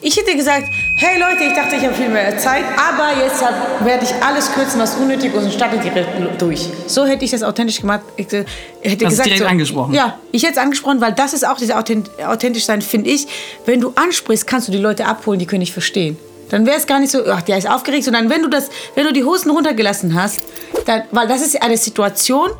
Ich 0.00 0.16
hätte 0.16 0.36
gesagt, 0.36 0.66
hey 0.98 1.20
Leute, 1.20 1.44
ich 1.44 1.54
dachte, 1.54 1.76
ich 1.76 1.84
habe 1.84 1.94
viel 1.94 2.08
mehr 2.08 2.36
Zeit, 2.38 2.64
aber 2.76 3.20
jetzt 3.22 3.42
werde 3.84 4.04
ich 4.04 4.12
alles 4.22 4.52
kürzen, 4.52 4.80
was 4.80 4.94
unnötig 4.96 5.34
ist 5.34 5.44
und 5.44 5.52
starte 5.52 5.78
direkt 5.78 6.40
durch. 6.40 6.68
So 6.86 7.04
hätte 7.04 7.24
ich 7.24 7.30
das 7.30 7.42
authentisch 7.42 7.80
gemacht. 7.80 8.00
Ich 8.16 8.32
äh, 8.32 8.44
hätte 8.82 9.04
es 9.04 9.10
gesagt, 9.10 9.26
direkt 9.26 9.42
so, 9.42 9.48
angesprochen? 9.48 9.94
Ja, 9.94 10.18
ich 10.32 10.42
hätte 10.42 10.54
es 10.54 10.58
angesprochen, 10.58 11.00
weil 11.00 11.12
das 11.12 11.32
ist 11.32 11.46
auch 11.46 11.56
dieses 11.56 11.74
authent 11.74 12.10
authentisch 12.24 12.64
sein, 12.64 12.82
finde 12.82 13.10
ich. 13.10 13.26
Wenn 13.66 13.80
du 13.80 13.92
ansprichst, 13.94 14.46
kannst 14.46 14.68
du 14.68 14.72
die 14.72 14.78
Leute 14.78 15.06
abholen, 15.06 15.38
die 15.38 15.46
können 15.46 15.60
nicht 15.60 15.72
verstehen. 15.72 16.16
Dann 16.50 16.66
wäre 16.66 16.76
es 16.76 16.86
gar 16.86 17.00
nicht 17.00 17.10
so, 17.10 17.26
ach, 17.26 17.42
der 17.42 17.58
ist 17.58 17.68
aufgeregt, 17.68 18.04
sondern 18.04 18.30
wenn 18.30 18.42
du 18.42 18.48
das, 18.48 18.68
wenn 18.94 19.06
du 19.06 19.12
die 19.12 19.24
Hosen 19.24 19.50
runtergelassen 19.50 20.14
hast, 20.14 20.40
dann, 20.86 21.02
weil 21.10 21.26
das 21.26 21.42
ist 21.42 21.60
eine 21.62 21.76
Situation, 21.76 22.50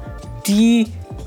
die 0.47 0.87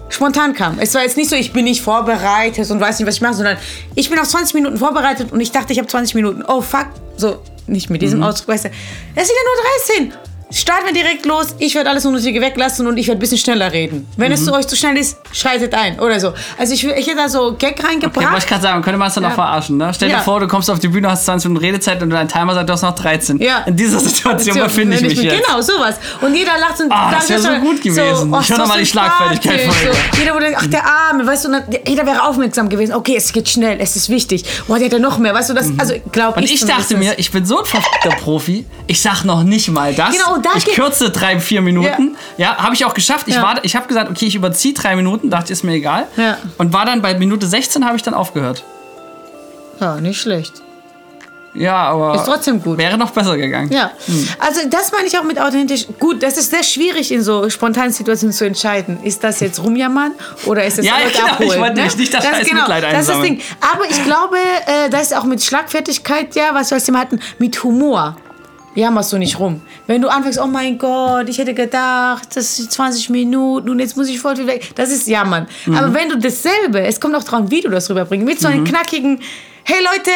Spontan 0.10 0.54
kam. 0.54 0.80
Es 0.80 0.94
war 0.96 1.02
jetzt 1.04 1.18
nicht 1.18 1.30
so, 1.30 1.36
ich 1.36 1.52
bin 1.54 1.66
nicht 1.66 1.82
vorbereitet 1.82 2.70
und 2.72 2.80
weiß 2.80 3.00
nicht, 3.00 3.08
was 3.08 3.16
ich 3.16 3.22
mache, 3.22 3.34
sondern 3.34 3.58
ich 3.96 4.10
bin 4.10 4.20
auf 4.20 4.28
20 4.28 4.54
Minuten 4.54 4.78
vorbereitet 4.78 5.32
und 5.32 5.42
ich 5.42 5.52
dachte, 5.52 5.74
ich 5.74 5.80
habe 5.80 5.88
20 5.88 6.16
Minuten. 6.16 6.44
Oh 6.48 6.62
fuck. 6.62 6.88
So, 7.18 7.40
nicht 7.68 7.90
mit 7.90 8.02
diesem 8.02 8.24
Ausdruck, 8.24 8.50
weißt 8.50 8.66
du. 8.66 8.70
Es 9.16 9.28
sind 9.28 9.36
ja 9.36 10.04
nur 10.04 10.10
13. 10.10 10.37
Starten 10.50 10.86
wir 10.86 10.94
direkt 10.94 11.26
los. 11.26 11.48
Ich 11.60 11.76
werde 11.76 11.90
alles 11.90 12.06
Unnötige 12.06 12.40
weglassen 12.40 12.88
und 12.88 12.98
ich 12.98 13.08
werde 13.08 13.18
ein 13.18 13.20
bisschen 13.20 13.38
schneller 13.38 13.72
reden. 13.74 14.08
Wenn 14.16 14.32
es 14.32 14.46
zu 14.46 14.54
euch 14.54 14.66
zu 14.66 14.78
schnell 14.78 14.96
ist, 14.96 15.18
schaltet 15.34 15.74
ein 15.74 16.00
oder 16.00 16.20
so. 16.22 16.34
Also 16.58 16.74
ich, 16.74 16.86
ich 16.86 17.06
hätte 17.08 17.18
da 17.18 17.28
so 17.28 17.54
Gag 17.60 17.84
reingebracht. 17.84 18.16
Okay, 18.18 18.26
wollte 18.28 18.46
ich 18.46 18.48
gerade 18.48 18.62
sagen, 18.62 18.82
könnte 18.82 18.98
man 18.98 19.10
es 19.10 19.14
dann 19.16 19.24
Ja. 19.24 19.30
noch 19.30 19.36
verarschen, 19.36 19.76
ne? 19.78 19.92
Stell 19.94 20.08
dir 20.08 20.16
Ja. 20.16 20.22
vor, 20.22 20.40
du 20.40 20.48
kommst 20.48 20.70
auf 20.72 20.80
die 20.80 20.88
Bühne, 20.88 21.10
hast 21.12 21.26
20 21.26 21.50
Minuten 21.50 21.66
Redezeit 21.66 22.02
und 22.02 22.12
dein 22.12 22.30
Timer 22.30 22.54
sagt, 22.54 22.70
du 22.70 22.74
hast 22.74 22.82
noch 22.82 22.96
13. 22.96 23.40
Ja. 23.42 23.60
In 23.66 23.76
dieser 23.76 24.00
Situation 24.00 24.56
So, 24.56 24.64
befinde 24.64 24.96
ich 24.96 25.02
wenn 25.02 25.10
mich 25.10 25.22
jetzt. 25.22 25.46
Genau, 25.46 25.60
sowas. 25.62 25.96
Und 26.22 26.34
jeder 26.34 26.58
lacht 26.58 26.80
und 26.80 26.92
Ah, 26.94 27.12
das 27.12 27.28
sagt 27.28 27.30
wär 27.30 27.40
so 27.40 27.48
schon 27.50 27.62
gut 27.62 27.82
gewesen. 27.84 28.34
oh, 28.34 28.40
Ich 28.42 28.50
hör 28.50 28.56
so 28.56 28.62
noch 28.62 28.68
mal 28.70 28.80
die 28.80 28.86
Schlagfertigkeit 28.86 29.62
vorher. 29.62 29.94
So, 29.94 30.18
jeder 30.20 30.34
wurde, 30.34 30.54
ach, 30.58 30.68
der 30.68 30.86
Arme, 30.86 31.28
weißt 31.28 31.44
du, 31.44 31.50
und 31.50 31.54
dann, 31.56 31.64
jeder 31.86 32.06
wäre 32.06 32.24
aufmerksam 32.26 32.70
gewesen. 32.70 32.94
Okay, 32.94 33.16
es 33.18 33.34
geht 33.34 33.50
schnell, 33.50 33.78
es 33.82 33.98
ist 33.98 34.08
wichtig. 34.08 34.46
Boah, 34.68 34.80
der 34.80 34.88
ja 34.88 34.98
noch 35.00 35.18
mehr, 35.18 35.34
weißt 35.34 35.50
du, 35.50 35.54
das, 35.54 35.68
also 35.78 35.94
glaub 36.14 36.38
Und 36.38 36.44
ich 36.44 36.54
ich 36.54 36.60
zumindest. 36.62 36.90
dachte 36.92 36.98
mir, 37.00 37.20
ich 37.20 37.32
bin 37.32 37.46
so 37.46 37.60
ein 37.60 37.66
verfickter 37.66 38.12
Profi, 38.12 38.66
ich 38.88 39.02
sag 39.02 39.26
noch 39.26 39.44
nicht 39.44 39.68
mal 39.70 39.94
das. 39.94 40.16
Genau, 40.16 40.37
da 40.42 40.50
ich 40.56 40.66
kürze 40.66 41.10
drei, 41.10 41.40
vier 41.40 41.62
Minuten. 41.62 42.16
Ja, 42.38 42.58
habe 42.58 42.74
ich 42.76 42.86
auch 42.86 42.94
geschafft. 42.94 43.28
Ich, 43.28 43.36
Ja. 43.36 43.42
war, 43.44 43.64
ich 43.64 43.76
habe 43.76 43.88
gesagt, 43.88 44.10
okay, 44.10 44.26
ich 44.26 44.36
überziehe 44.36 44.74
drei 44.74 44.96
Minuten, 44.96 45.30
dachte, 45.30 45.52
ist 45.54 45.64
mir 45.64 45.74
egal. 45.74 46.08
Ja. 46.18 46.38
Und 46.58 46.74
war 46.74 46.86
dann 46.86 47.02
bei 47.02 47.18
Minute 47.18 47.48
16 47.48 47.86
habe 47.86 47.96
ich 47.96 48.04
dann 48.04 48.14
aufgehört. 48.14 48.64
Ja, 49.80 49.96
nicht 50.02 50.20
schlecht. 50.20 50.54
Ja, 51.54 51.76
aber 51.90 52.14
Ist 52.16 52.26
trotzdem 52.26 52.62
gut. 52.62 52.78
wäre 52.78 53.00
noch 53.00 53.10
besser 53.10 53.36
gegangen. 53.36 53.72
Ja, 53.72 53.90
also 54.38 54.62
das 54.70 54.92
meine 54.92 55.08
ich 55.08 55.18
auch 55.18 55.24
mit 55.24 55.40
authentisch. 55.42 55.88
Gut, 56.00 56.22
das 56.22 56.38
ist 56.38 56.52
sehr 56.52 56.62
schwierig 56.62 57.12
in 57.12 57.24
so 57.24 57.50
spontanen 57.50 57.92
Situationen 57.92 58.32
zu 58.34 58.46
entscheiden. 58.46 59.00
Ist 59.02 59.24
das 59.24 59.40
jetzt 59.40 59.64
rumjammern 59.64 60.12
oder 60.46 60.66
ist 60.66 60.78
es 60.78 60.86
Ja, 60.86 60.94
Leute 61.00 61.12
genau, 61.14 61.26
ich 61.26 61.32
abholen? 61.32 61.50
wollte 61.62 61.74
ne? 61.74 61.82
nämlich 61.82 61.98
nicht 61.98 62.14
das 62.14 62.24
scheiß 62.26 62.52
Mitleid 62.52 62.84
Das 62.84 63.02
ist 63.02 63.10
das. 63.10 63.22
Ding. 63.22 63.42
Aber 63.74 63.86
ich 63.90 64.04
glaube, 64.04 64.38
äh, 64.68 64.90
das 64.92 65.04
ist 65.04 65.16
auch 65.18 65.24
mit 65.24 65.44
Schlagfertigkeit, 65.44 66.36
ja, 66.36 66.50
was 66.54 66.70
wir 66.70 66.76
als 66.76 66.84
Thema 66.84 67.00
hatten, 67.00 67.20
mit 67.40 67.64
Humor. 67.64 68.18
Jammerst 68.78 69.12
du 69.12 69.18
nicht 69.18 69.40
rum. 69.40 69.62
Wenn 69.88 70.04
du 70.04 70.08
anfängst, 70.08 70.40
oh 70.40 70.46
mein 70.46 70.78
Gott, 70.78 71.28
ich 71.30 71.40
hätte 71.40 71.56
gedacht, 71.56 72.28
das 72.36 72.58
sind 72.58 72.72
20 72.72 73.10
Minuten 73.10 73.70
und 73.70 73.80
jetzt 73.80 73.98
muss 73.98 74.08
ich 74.08 74.20
voll 74.20 74.36
viel 74.36 74.46
weg. 74.46 74.70
Das 74.76 74.92
ist 74.92 75.08
Jammern. 75.08 75.48
Mhm. 75.66 75.76
Aber 75.76 75.94
wenn 75.96 76.10
du 76.10 76.18
dasselbe, 76.20 76.82
es 76.82 77.00
kommt 77.02 77.16
auch 77.16 77.24
drauf, 77.24 77.46
wie 77.50 77.62
du 77.62 77.70
das 77.70 77.90
rüberbringst, 77.90 78.26
mit 78.28 78.40
so 78.40 78.48
einem 78.50 78.64
knackigen, 78.66 79.20
hey 79.64 79.78
Leute, 79.84 80.12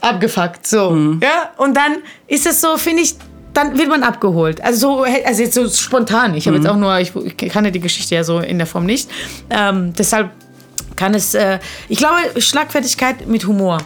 abgefuckt, 0.00 0.64
so, 0.64 0.90
Mhm. 0.90 1.20
ja, 1.24 1.50
und 1.56 1.76
dann 1.76 1.96
ist 2.28 2.46
es 2.46 2.60
so, 2.60 2.76
finde 2.76 3.02
ich, 3.02 3.16
dann 3.52 3.76
wird 3.76 3.88
man 3.88 4.04
abgeholt. 4.04 4.62
Also 4.62 4.98
so, 4.98 5.02
also 5.26 5.42
jetzt 5.42 5.54
so 5.54 5.68
spontan. 5.68 6.34
Ich 6.36 6.46
habe 6.46 6.56
Mhm. 6.58 6.62
jetzt 6.62 6.72
auch 6.72 6.76
nur, 6.76 6.98
ich, 7.00 7.12
ich 7.16 7.36
kannte 7.52 7.72
die 7.72 7.80
Geschichte 7.80 8.14
ja 8.14 8.22
so 8.22 8.38
in 8.38 8.58
der 8.58 8.66
Form 8.68 8.86
nicht. 8.86 9.10
Ähm, 9.50 9.92
deshalb 9.98 10.30
kann 10.94 11.14
es, 11.14 11.34
äh, 11.34 11.58
ich 11.88 11.98
glaube, 11.98 12.40
Schlagfertigkeit 12.40 13.26
mit 13.26 13.44
Humor. 13.46 13.78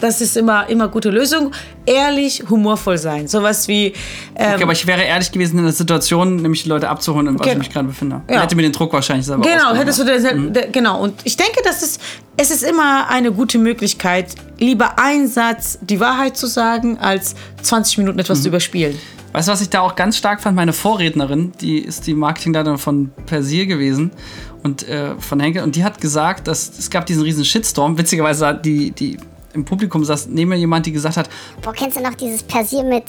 Das 0.00 0.20
ist 0.20 0.36
immer, 0.36 0.68
immer 0.68 0.88
gute 0.88 1.10
Lösung. 1.10 1.52
Ehrlich, 1.86 2.42
humorvoll 2.48 2.98
sein. 2.98 3.28
Sowas 3.28 3.68
wie, 3.68 3.92
ähm, 4.36 4.54
Okay, 4.54 4.62
aber 4.62 4.72
ich 4.72 4.86
wäre 4.86 5.02
ehrlich 5.02 5.30
gewesen 5.30 5.58
in 5.58 5.64
der 5.64 5.72
Situation, 5.72 6.36
nämlich 6.36 6.62
die 6.62 6.68
Leute 6.68 6.88
abzuholen, 6.88 7.26
in 7.26 7.34
was 7.38 7.42
Genau. 7.42 7.52
ich 7.52 7.58
mich 7.58 7.70
gerade 7.70 7.88
befinde. 7.88 8.22
Ja. 8.30 8.42
Hätte 8.42 8.56
mir 8.56 8.62
den 8.62 8.72
Druck 8.72 8.92
wahrscheinlich 8.92 9.26
selber 9.26 9.42
Genau, 9.42 9.74
hättest 9.74 9.98
du 9.98 10.04
das, 10.04 10.22
da- 10.22 10.66
genau. 10.72 11.00
Und 11.02 11.14
ich 11.24 11.36
denke, 11.36 11.60
dass 11.64 11.82
es, 11.82 11.98
es 12.36 12.50
ist 12.50 12.62
immer 12.62 13.08
eine 13.08 13.32
gute 13.32 13.58
Möglichkeit, 13.58 14.34
lieber 14.58 14.98
einen 14.98 15.28
Satz 15.28 15.78
die 15.82 16.00
Wahrheit 16.00 16.36
zu 16.36 16.46
sagen, 16.46 16.98
als 16.98 17.34
20 17.62 17.98
Minuten 17.98 18.16
Mhm. 18.16 18.20
etwas 18.20 18.42
zu 18.42 18.48
überspielen. 18.48 18.98
Weißt 19.32 19.46
du, 19.46 19.52
was 19.52 19.60
ich 19.60 19.68
da 19.70 19.80
auch 19.82 19.94
ganz 19.94 20.16
stark 20.16 20.42
fand? 20.42 20.56
Meine 20.56 20.72
Vorrednerin, 20.72 21.52
die 21.60 21.78
ist 21.78 22.06
die 22.08 22.14
Marketingleiterin 22.14 22.78
von 22.78 23.10
Persil 23.26 23.66
gewesen 23.66 24.10
und 24.64 24.88
äh, 24.88 25.14
von 25.20 25.38
Henkel. 25.38 25.62
Und 25.62 25.76
die 25.76 25.84
hat 25.84 26.00
gesagt, 26.00 26.48
dass 26.48 26.68
es 26.76 26.90
gab 26.90 27.06
diesen 27.06 27.22
riesen 27.22 27.44
Shitstorm. 27.44 27.96
Witzigerweise 27.96 28.44
hat 28.48 28.64
die, 28.66 28.90
die 28.90 29.18
im 29.52 29.64
Publikum 29.64 30.04
saß 30.04 30.26
neben 30.28 30.50
mir 30.50 30.56
jemand, 30.56 30.86
die 30.86 30.92
gesagt 30.92 31.16
hat, 31.16 31.28
Boah, 31.62 31.72
kennst 31.72 31.96
du 31.96 32.02
noch 32.02 32.14
dieses 32.14 32.42
Persil 32.42 32.84
mit 32.84 33.04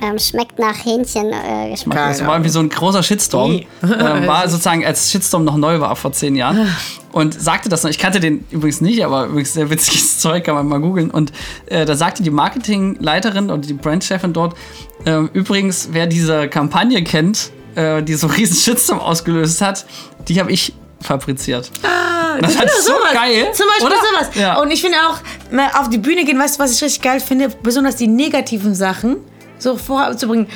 ähm, 0.00 0.18
schmeckt 0.18 0.58
nach 0.58 0.84
Hähnchen 0.84 1.32
äh, 1.32 1.70
Geschmack? 1.70 1.96
Das 2.08 2.26
war 2.26 2.34
irgendwie 2.34 2.50
so 2.50 2.58
ein 2.60 2.68
großer 2.68 3.02
Shitstorm. 3.02 3.60
Ähm, 3.82 4.26
war 4.26 4.48
sozusagen, 4.48 4.84
als 4.84 5.10
Shitstorm 5.10 5.44
noch 5.44 5.56
neu 5.56 5.80
war 5.80 5.94
vor 5.96 6.12
zehn 6.12 6.34
Jahren. 6.36 6.68
Und 7.12 7.40
sagte 7.40 7.68
das 7.68 7.82
noch. 7.82 7.90
Ich 7.90 7.98
kannte 7.98 8.20
den 8.20 8.44
übrigens 8.50 8.80
nicht, 8.80 9.04
aber 9.04 9.26
übrigens 9.26 9.52
sehr 9.52 9.70
witziges 9.70 10.18
Zeug, 10.20 10.44
kann 10.44 10.54
man 10.54 10.66
mal 10.66 10.80
googeln. 10.80 11.10
Und 11.10 11.32
äh, 11.66 11.84
da 11.84 11.94
sagte 11.94 12.22
die 12.22 12.30
Marketingleiterin 12.30 13.50
und 13.50 13.68
die 13.68 13.74
Brandchefin 13.74 14.32
dort, 14.32 14.56
ähm, 15.04 15.30
übrigens, 15.32 15.88
wer 15.92 16.06
diese 16.06 16.48
Kampagne 16.48 17.02
kennt, 17.04 17.50
äh, 17.74 18.02
die 18.02 18.14
so 18.14 18.28
einen 18.28 18.36
riesen 18.36 18.56
Shitstorm 18.56 19.00
ausgelöst 19.00 19.60
hat, 19.60 19.84
die 20.28 20.40
habe 20.40 20.50
ich 20.52 20.72
fabriziert. 21.00 21.70
das 21.82 22.36
Genau, 22.36 22.48
fand 22.48 22.70
ich 22.70 22.76
so 22.84 22.92
sowas. 22.92 23.12
geil. 23.12 23.46
Zum 23.52 23.66
Beispiel 23.66 23.86
oder? 23.86 23.96
sowas. 23.96 24.34
Ja. 24.36 24.60
Und 24.60 24.70
ich 24.70 24.80
finde 24.80 24.98
auch, 24.98 25.18
na, 25.52 25.80
auf 25.80 25.88
die 25.90 25.98
Bühne 25.98 26.24
gehen, 26.24 26.38
weißt 26.38 26.58
du, 26.58 26.62
was 26.64 26.72
ich 26.74 26.82
richtig 26.82 27.02
geil 27.02 27.20
finde? 27.20 27.48
Besonders 27.62 27.96
die 27.96 28.08
negativen 28.08 28.74
Sachen 28.74 29.16
so 29.58 29.76
vorzubringen. 29.76 30.46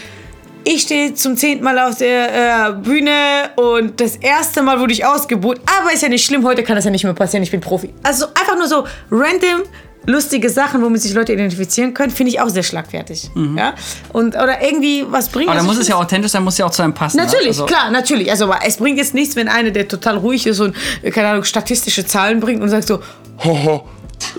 Ich 0.64 0.82
stehe 0.82 1.14
zum 1.14 1.36
zehnten 1.36 1.62
Mal 1.62 1.78
auf 1.78 1.98
der 1.98 2.68
äh, 2.68 2.72
Bühne 2.72 3.12
und 3.54 4.00
das 4.00 4.16
erste 4.16 4.62
Mal 4.62 4.80
wurde 4.80 4.92
ich 4.92 5.04
ausgebucht. 5.06 5.58
Aber 5.78 5.92
ist 5.92 6.02
ja 6.02 6.08
nicht 6.08 6.24
schlimm, 6.26 6.44
heute 6.44 6.64
kann 6.64 6.74
das 6.74 6.84
ja 6.84 6.90
nicht 6.90 7.04
mehr 7.04 7.14
passieren, 7.14 7.44
ich 7.44 7.52
bin 7.52 7.60
Profi. 7.60 7.94
Also 8.02 8.26
einfach 8.34 8.56
nur 8.56 8.66
so 8.66 8.84
random 9.12 9.62
lustige 10.08 10.48
Sachen, 10.50 10.82
womit 10.82 11.02
sich 11.02 11.14
Leute 11.14 11.32
identifizieren 11.32 11.92
können, 11.94 12.10
finde 12.12 12.30
ich 12.30 12.40
auch 12.40 12.48
sehr 12.48 12.62
schlagfertig. 12.62 13.28
Ja? 13.56 13.74
Und, 14.12 14.34
oder 14.36 14.60
irgendwie 14.62 15.04
was 15.08 15.28
bringen. 15.28 15.46
Mhm. 15.46 15.50
aber 15.50 15.54
da 15.60 15.62
Also 15.66 15.72
muss 15.72 15.82
es 15.82 15.88
ja 15.88 15.96
authentisch 15.96 16.30
sein, 16.32 16.42
muss 16.44 16.58
ja 16.58 16.66
auch 16.66 16.70
zu 16.70 16.82
einem 16.82 16.94
passen. 16.94 17.16
ne? 17.18 17.24
Natürlich, 17.24 17.48
Also- 17.48 17.66
klar, 17.66 17.90
natürlich. 17.90 18.30
Also 18.30 18.52
es 18.64 18.76
bringt 18.76 18.98
jetzt 18.98 19.14
nichts, 19.14 19.34
wenn 19.36 19.48
einer, 19.48 19.70
der 19.72 19.86
total 19.88 20.16
ruhig 20.18 20.46
ist 20.46 20.58
und, 20.60 20.74
äh, 21.02 21.10
keine 21.10 21.28
Ahnung, 21.28 21.44
statistische 21.44 22.04
Zahlen 22.06 22.38
bringt 22.40 22.62
und 22.62 22.68
sagt 22.68 22.86
so, 22.88 23.00
Haha, 23.44 23.82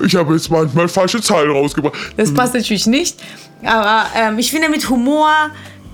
ich 0.05 0.15
habe 0.15 0.33
jetzt 0.33 0.49
manchmal 0.49 0.87
falsche 0.87 1.21
Zahlen 1.21 1.51
rausgebracht. 1.51 1.95
das 2.17 2.33
passt 2.33 2.53
natürlich 2.53 2.87
nicht. 2.87 3.17
Aber 3.63 4.05
ähm, 4.15 4.39
ich 4.39 4.51
finde, 4.51 4.69
mit 4.69 4.89
Humor 4.89 5.31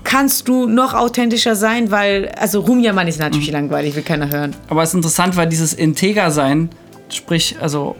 kannst 0.04 0.48
du 0.48 0.66
noch 0.66 0.94
authentischer 0.94 1.56
sein, 1.56 1.90
weil, 1.90 2.28
also 2.36 2.60
Rumjammern 2.60 3.08
ist 3.08 3.18
natürlich 3.18 3.50
langweilig, 3.50 3.96
will 3.96 4.02
keiner 4.02 4.30
hören. 4.30 4.54
Aber 4.68 4.82
es 4.82 4.90
ist 4.90 4.94
interessant, 4.94 5.36
weil 5.36 5.48
dieses 5.48 5.72
Integer-Sein, 5.72 6.68
sprich, 7.08 7.56
also, 7.60 7.96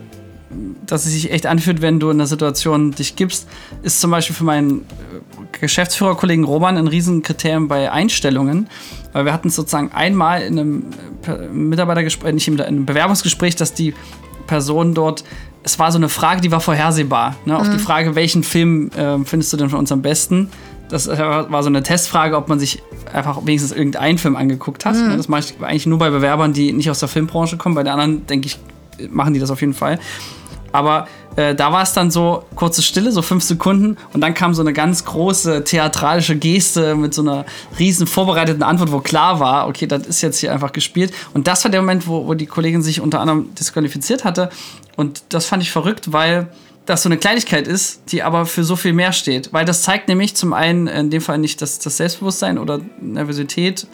dass 0.86 1.06
es 1.06 1.12
sich 1.12 1.32
echt 1.32 1.46
anfühlt, 1.46 1.82
wenn 1.82 1.98
du 1.98 2.10
in 2.10 2.18
der 2.18 2.26
Situation 2.26 2.92
dich 2.92 3.16
gibst, 3.16 3.48
ist 3.82 4.00
zum 4.00 4.10
Beispiel 4.10 4.36
für 4.36 4.44
meinen 4.44 4.80
äh, 4.80 5.58
Geschäftsführerkollegen 5.60 6.44
Roman 6.44 6.76
ein 6.76 6.86
Riesenkriterium 6.86 7.68
bei 7.68 7.90
Einstellungen. 7.90 8.68
Weil 9.12 9.24
wir 9.24 9.32
hatten 9.32 9.48
es 9.48 9.56
sozusagen 9.56 9.92
einmal 9.92 10.42
in 10.42 10.58
einem 10.58 10.84
äh, 11.26 11.48
Mitarbeitergespräch, 11.48 12.34
nicht 12.34 12.48
in 12.48 12.60
einem 12.60 12.84
Bewerbungsgespräch, 12.84 13.56
dass 13.56 13.72
die 13.72 13.94
Person 14.46 14.94
dort, 14.94 15.24
es 15.62 15.78
war 15.78 15.90
so 15.90 15.98
eine 15.98 16.08
Frage, 16.08 16.40
die 16.40 16.52
war 16.52 16.60
vorhersehbar. 16.60 17.36
Ne? 17.46 17.58
Auf 17.58 17.70
die 17.70 17.78
Frage, 17.78 18.14
welchen 18.14 18.42
Film 18.42 18.90
äh, 18.90 19.18
findest 19.24 19.52
du 19.52 19.56
denn 19.56 19.70
von 19.70 19.78
uns 19.78 19.90
am 19.90 20.02
besten? 20.02 20.50
Das 20.90 21.06
äh, 21.06 21.18
war 21.18 21.62
so 21.62 21.68
eine 21.68 21.82
Testfrage, 21.82 22.36
ob 22.36 22.48
man 22.48 22.58
sich 22.58 22.82
einfach 23.12 23.46
wenigstens 23.46 23.72
irgendeinen 23.72 24.18
Film 24.18 24.36
angeguckt 24.36 24.84
hat. 24.84 24.94
Ne? 24.94 25.16
Das 25.16 25.28
mache 25.28 25.40
ich 25.40 25.64
eigentlich 25.64 25.86
nur 25.86 25.98
bei 25.98 26.10
Bewerbern, 26.10 26.52
die 26.52 26.72
nicht 26.72 26.90
aus 26.90 27.00
der 27.00 27.08
Filmbranche 27.08 27.56
kommen. 27.56 27.74
Bei 27.74 27.82
den 27.82 27.92
anderen, 27.92 28.26
denke 28.26 28.46
ich, 28.46 28.58
machen 29.10 29.32
die 29.32 29.40
das 29.40 29.50
auf 29.50 29.60
jeden 29.62 29.74
Fall. 29.74 29.98
Aber 30.72 31.08
äh, 31.36 31.54
da 31.54 31.72
war 31.72 31.82
es 31.82 31.92
dann 31.92 32.10
so 32.10 32.44
kurze 32.54 32.82
Stille, 32.82 33.12
so 33.12 33.22
fünf 33.22 33.42
Sekunden, 33.42 33.96
und 34.12 34.20
dann 34.20 34.34
kam 34.34 34.54
so 34.54 34.62
eine 34.62 34.72
ganz 34.72 35.04
große 35.04 35.64
theatralische 35.64 36.36
Geste 36.36 36.94
mit 36.94 37.14
so 37.14 37.22
einer 37.22 37.44
riesen 37.78 38.06
vorbereiteten 38.06 38.62
Antwort, 38.62 38.92
wo 38.92 39.00
klar 39.00 39.40
war, 39.40 39.68
okay, 39.68 39.86
das 39.86 40.06
ist 40.06 40.22
jetzt 40.22 40.38
hier 40.38 40.52
einfach 40.52 40.72
gespielt. 40.72 41.12
Und 41.32 41.46
das 41.46 41.64
war 41.64 41.70
der 41.70 41.80
Moment, 41.80 42.06
wo, 42.06 42.26
wo 42.26 42.34
die 42.34 42.46
Kollegin 42.46 42.82
sich 42.82 43.00
unter 43.00 43.20
anderem 43.20 43.54
disqualifiziert 43.54 44.24
hatte. 44.24 44.50
Und 44.96 45.22
das 45.30 45.46
fand 45.46 45.62
ich 45.62 45.70
verrückt, 45.70 46.12
weil 46.12 46.48
das 46.86 47.02
so 47.02 47.08
eine 47.08 47.16
Kleinigkeit 47.16 47.66
ist, 47.66 48.12
die 48.12 48.22
aber 48.22 48.46
für 48.46 48.62
so 48.62 48.76
viel 48.76 48.92
mehr 48.92 49.12
steht. 49.12 49.52
Weil 49.52 49.64
das 49.64 49.82
zeigt 49.82 50.08
nämlich 50.08 50.34
zum 50.36 50.52
einen 50.52 50.86
in 50.86 51.10
dem 51.10 51.22
Fall 51.22 51.38
nicht 51.38 51.62
das, 51.62 51.78
das 51.78 51.96
Selbstbewusstsein 51.96 52.58
oder 52.58 52.80
Nervosität 53.00 53.86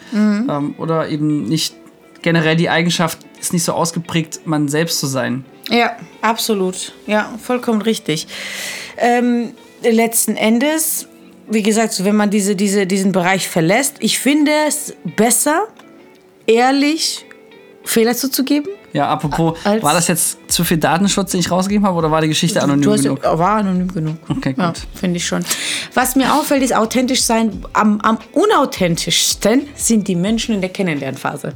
ähm, 0.49 0.75
oder 0.77 1.07
eben 1.07 1.43
nicht 1.45 1.73
generell 2.21 2.55
die 2.55 2.69
Eigenschaft, 2.69 3.19
ist 3.39 3.53
nicht 3.53 3.63
so 3.63 3.73
ausgeprägt, 3.73 4.41
man 4.45 4.67
selbst 4.67 4.99
zu 4.99 5.07
sein. 5.07 5.45
Ja, 5.71 5.95
absolut. 6.21 6.93
Ja, 7.07 7.33
vollkommen 7.41 7.81
richtig. 7.81 8.27
Ähm, 8.97 9.53
letzten 9.81 10.35
Endes, 10.35 11.07
wie 11.49 11.63
gesagt, 11.63 12.03
wenn 12.03 12.15
man 12.15 12.29
diese, 12.29 12.55
diese, 12.55 12.85
diesen 12.85 13.11
Bereich 13.11 13.47
verlässt, 13.47 13.95
ich 13.99 14.19
finde 14.19 14.51
es 14.67 14.93
besser, 15.15 15.63
ehrlich 16.47 17.25
Fehler 17.83 18.15
zuzugeben. 18.15 18.69
Ja, 18.93 19.07
apropos, 19.07 19.57
Als- 19.63 19.81
war 19.81 19.93
das 19.93 20.09
jetzt 20.09 20.37
zu 20.49 20.65
viel 20.65 20.77
Datenschutz, 20.77 21.31
den 21.31 21.39
ich 21.39 21.49
rausgegeben 21.49 21.87
habe, 21.87 21.97
oder 21.97 22.11
war 22.11 22.19
die 22.19 22.27
Geschichte 22.27 22.61
anonym 22.61 22.81
Du 22.83 22.91
hast, 22.91 23.03
genug? 23.03 23.23
war 23.23 23.55
anonym 23.57 23.87
genug. 23.87 24.17
Okay, 24.27 24.53
Ja, 24.57 24.67
gut. 24.67 24.81
finde 24.93 25.15
ich 25.17 25.25
schon. 25.25 25.45
Was 25.93 26.17
mir 26.17 26.33
auffällt, 26.33 26.61
ist 26.61 26.75
authentisch 26.75 27.21
sein. 27.23 27.65
Am, 27.71 28.01
am 28.01 28.17
unauthentischsten 28.33 29.67
sind 29.75 30.09
die 30.09 30.15
Menschen 30.15 30.53
in 30.55 30.61
der 30.61 30.69
Kennenlernphase. 30.71 31.53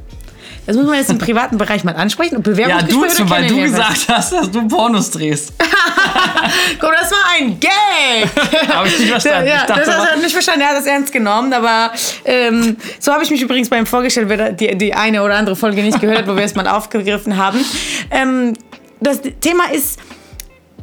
Das 0.66 0.74
muss 0.74 0.84
man 0.84 0.96
jetzt 0.96 1.10
im 1.10 1.18
privaten 1.18 1.58
Bereich 1.58 1.84
mal 1.84 1.94
ansprechen. 1.94 2.36
Und 2.36 2.46
Ja, 2.58 2.82
du, 2.82 3.06
zum, 3.06 3.30
weil 3.30 3.46
du 3.46 3.60
gesagt 3.60 4.08
hast, 4.08 4.32
dass 4.32 4.50
du 4.50 4.66
Pornos 4.66 5.10
drehst. 5.12 5.52
Guck, 6.80 6.92
das 6.92 7.10
war 7.10 7.18
ein 7.38 7.58
Gag. 7.60 8.28
Habe 8.74 8.88
ich 8.88 8.98
nicht 8.98 9.10
verstanden. 9.10 9.48
Ja, 9.48 9.64
dachte, 9.64 9.82
das 9.86 9.96
hat 9.96 10.10
er 10.10 10.16
nicht 10.16 10.32
verstanden, 10.32 10.62
er 10.62 10.68
hat 10.70 10.76
das 10.76 10.86
ernst 10.86 11.12
genommen, 11.12 11.52
aber 11.52 11.92
ähm, 12.24 12.76
so 12.98 13.12
habe 13.12 13.22
ich 13.22 13.30
mich 13.30 13.42
übrigens 13.42 13.68
beim 13.68 13.86
vorgestellt, 13.86 14.28
wer 14.28 14.52
die, 14.52 14.76
die 14.76 14.92
eine 14.92 15.22
oder 15.22 15.36
andere 15.36 15.56
Folge 15.56 15.82
nicht 15.82 16.00
gehört 16.00 16.18
hat, 16.18 16.28
wo 16.28 16.36
wir 16.36 16.44
es 16.44 16.54
mal 16.54 16.66
aufgegriffen 16.66 17.36
haben. 17.36 17.64
Ähm, 18.10 18.54
das 19.00 19.20
Thema 19.40 19.70
ist 19.72 20.00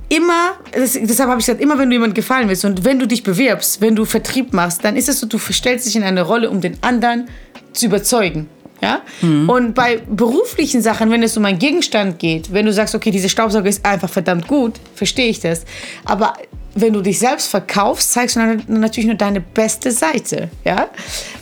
immer, 0.09 0.53
das, 0.71 0.93
deshalb 0.93 1.29
habe 1.29 1.39
ich 1.39 1.45
gesagt, 1.45 1.61
immer 1.61 1.77
wenn 1.77 1.89
du 1.89 1.95
jemandem 1.95 2.13
gefallen 2.13 2.47
willst 2.47 2.65
und 2.65 2.85
wenn 2.85 2.99
du 2.99 3.07
dich 3.07 3.23
bewirbst, 3.23 3.81
wenn 3.81 3.95
du 3.95 4.05
Vertrieb 4.05 4.53
machst, 4.53 4.83
dann 4.85 4.95
ist 4.95 5.09
es 5.09 5.19
so, 5.19 5.27
du 5.27 5.37
stellst 5.39 5.85
dich 5.87 5.95
in 5.95 6.03
eine 6.03 6.21
Rolle, 6.21 6.49
um 6.49 6.61
den 6.61 6.77
anderen 6.81 7.27
zu 7.73 7.87
überzeugen. 7.87 8.49
Ja? 8.83 9.01
Und 9.47 9.75
bei 9.75 10.01
beruflichen 10.09 10.81
Sachen, 10.81 11.09
wenn 11.09 11.23
es 11.23 11.37
um 11.37 11.45
einen 11.45 11.57
Gegenstand 11.57 12.19
geht, 12.19 12.51
wenn 12.51 12.65
du 12.65 12.73
sagst, 12.73 12.93
okay, 12.93 13.11
diese 13.11 13.29
Staubsauger 13.29 13.69
ist 13.69 13.85
einfach 13.85 14.09
verdammt 14.09 14.45
gut, 14.45 14.73
verstehe 14.93 15.29
ich 15.29 15.39
das. 15.39 15.63
Aber 16.03 16.33
wenn 16.75 16.91
du 16.91 16.99
dich 16.99 17.17
selbst 17.17 17.47
verkaufst, 17.47 18.11
zeigst 18.11 18.35
du 18.35 18.41
natürlich 18.67 19.05
nur 19.05 19.15
deine 19.15 19.39
beste 19.39 19.89
Seite. 19.89 20.49
Ja? 20.65 20.89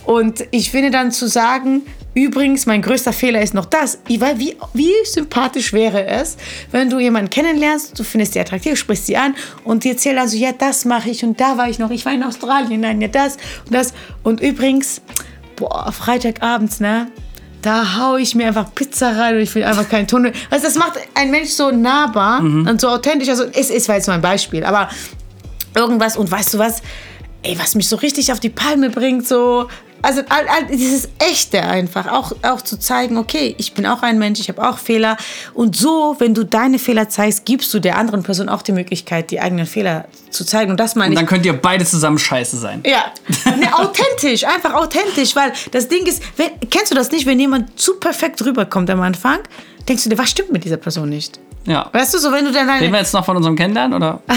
Und 0.06 0.46
ich 0.52 0.70
finde 0.70 0.92
dann 0.92 1.12
zu 1.12 1.28
sagen, 1.28 1.82
übrigens, 2.14 2.68
mein 2.68 2.84
größter 2.84 3.12
Fehler 3.12 3.42
ist 3.42 3.56
noch 3.56 3.66
das. 3.66 3.98
Weiß, 4.08 4.38
Wie, 4.38 4.56
wie 4.76 4.94
sympathisch 5.06 5.74
wäre 5.74 6.06
es, 6.06 6.38
wenn 6.70 6.92
du 6.92 7.00
jemanden 7.00 7.32
kennenlernst, 7.32 7.98
du 7.98 8.04
findest 8.04 8.34
sie 8.34 8.40
attraktiv, 8.40 8.78
sprichst 8.78 9.08
sie 9.08 9.18
an 9.18 9.34
und 9.64 9.84
die 9.84 9.90
erzählt 9.90 10.18
dann 10.18 10.28
so, 10.28 10.38
ja, 10.38 10.52
das 10.52 10.86
mache 10.86 11.10
ich 11.10 11.24
und 11.24 11.42
da 11.42 11.58
war 11.58 11.70
ich 11.70 11.80
noch, 11.80 11.90
ich 11.90 12.06
war 12.06 12.14
in 12.14 12.22
Australien, 12.22 12.82
nein, 12.82 13.02
ja, 13.02 13.08
das 13.08 13.38
und 13.66 13.74
das. 13.74 13.96
Und 14.22 14.42
übrigens, 14.42 15.02
boah, 15.56 15.92
Freitagabends, 15.92 16.80
ne? 16.80 17.08
Da 17.62 17.98
hau 17.98 18.18
ich 18.18 18.34
mir 18.34 18.48
einfach 18.48 18.74
Pizza 18.74 19.18
rein 19.18 19.36
und 19.36 19.42
ich 19.42 19.54
will 19.54 19.64
einfach 19.64 19.88
keinen 19.88 20.08
Tunnel. 20.08 20.34
Also 20.50 20.66
das 20.66 20.76
macht 20.76 20.94
ein 21.14 21.30
Mensch 21.30 21.50
so 21.50 21.70
nahbar 21.72 22.42
und 22.42 22.82
so 22.82 22.90
authentisch. 22.90 23.30
Also 23.30 23.44
es 23.54 23.70
ist 23.70 23.88
war 23.88 23.96
jetzt 23.96 24.08
nur 24.08 24.16
ein 24.16 24.22
Beispiel, 24.22 24.64
aber 24.64 24.90
irgendwas 25.76 26.18
und 26.18 26.32
weißt 26.32 26.56
du 26.56 26.58
was? 26.58 26.82
Ey, 27.44 27.58
was 27.58 27.76
mich 27.76 27.88
so 27.88 27.96
richtig 27.96 28.32
auf 28.32 28.40
die 28.40 28.50
Palme 28.50 28.90
bringt, 28.90 29.28
so. 29.28 29.68
Also 30.02 30.22
all, 30.30 30.48
all, 30.48 30.66
dieses 30.66 31.10
Echte 31.20 31.62
einfach, 31.62 32.08
auch, 32.08 32.32
auch 32.44 32.62
zu 32.62 32.78
zeigen, 32.78 33.18
okay, 33.18 33.56
ich 33.58 33.74
bin 33.74 33.86
auch 33.86 34.02
ein 34.02 34.18
Mensch, 34.20 34.40
ich 34.40 34.50
habe 34.50 34.68
auch 34.68 34.78
Fehler. 34.78 35.18
Und 35.54 35.76
so, 35.76 36.16
wenn 36.20 36.34
du 36.34 36.44
deine 36.44 36.80
Fehler 36.80 37.10
zeigst, 37.10 37.46
gibst 37.46 37.74
du 37.74 37.80
der 37.80 37.98
anderen 37.98 38.24
Person 38.24 38.50
auch 38.50 38.62
die 38.62 38.72
Möglichkeit, 38.72 39.32
die 39.32 39.40
eigenen 39.40 39.66
Fehler 39.66 40.06
zu 40.30 40.46
zeigen. 40.46 40.72
Und 40.72 40.80
das 40.80 40.96
meine 40.96 41.08
Und 41.08 41.14
ich. 41.14 41.20
dann 41.20 41.28
könnt 41.28 41.46
ihr 41.46 41.54
beide 41.54 41.86
zusammen 41.86 42.18
scheiße 42.18 42.58
sein. 42.58 42.84
Ja, 42.86 43.06
ne, 43.58 43.78
authentisch, 43.78 44.44
einfach 44.46 44.74
authentisch, 44.74 45.36
weil 45.36 45.54
das 45.72 45.88
Ding 45.88 46.06
ist, 46.06 46.22
wenn, 46.38 46.50
kennst 46.70 46.92
du 46.92 46.96
das 46.96 47.12
nicht, 47.12 47.26
wenn 47.26 47.40
jemand 47.40 47.80
zu 47.80 47.96
perfekt 47.96 48.44
rüberkommt 48.44 48.90
am 48.90 49.02
Anfang, 49.02 49.40
denkst 49.88 50.04
du 50.04 50.10
dir, 50.10 50.18
was 50.18 50.30
stimmt 50.30 50.52
mit 50.52 50.64
dieser 50.64 50.78
Person 50.78 51.10
nicht? 51.10 51.40
Ja. 51.66 51.90
Weißt 51.92 52.14
du, 52.14 52.18
so 52.18 52.32
wenn 52.32 52.46
du 52.46 52.52
dann 52.52 52.68
Reden 52.68 52.82
wir 52.82 52.88
deine... 52.88 52.98
jetzt 52.98 53.14
noch 53.14 53.24
von 53.24 53.38
unserem 53.38 53.56
Kennenlernen, 53.56 53.96
oder? 53.96 54.20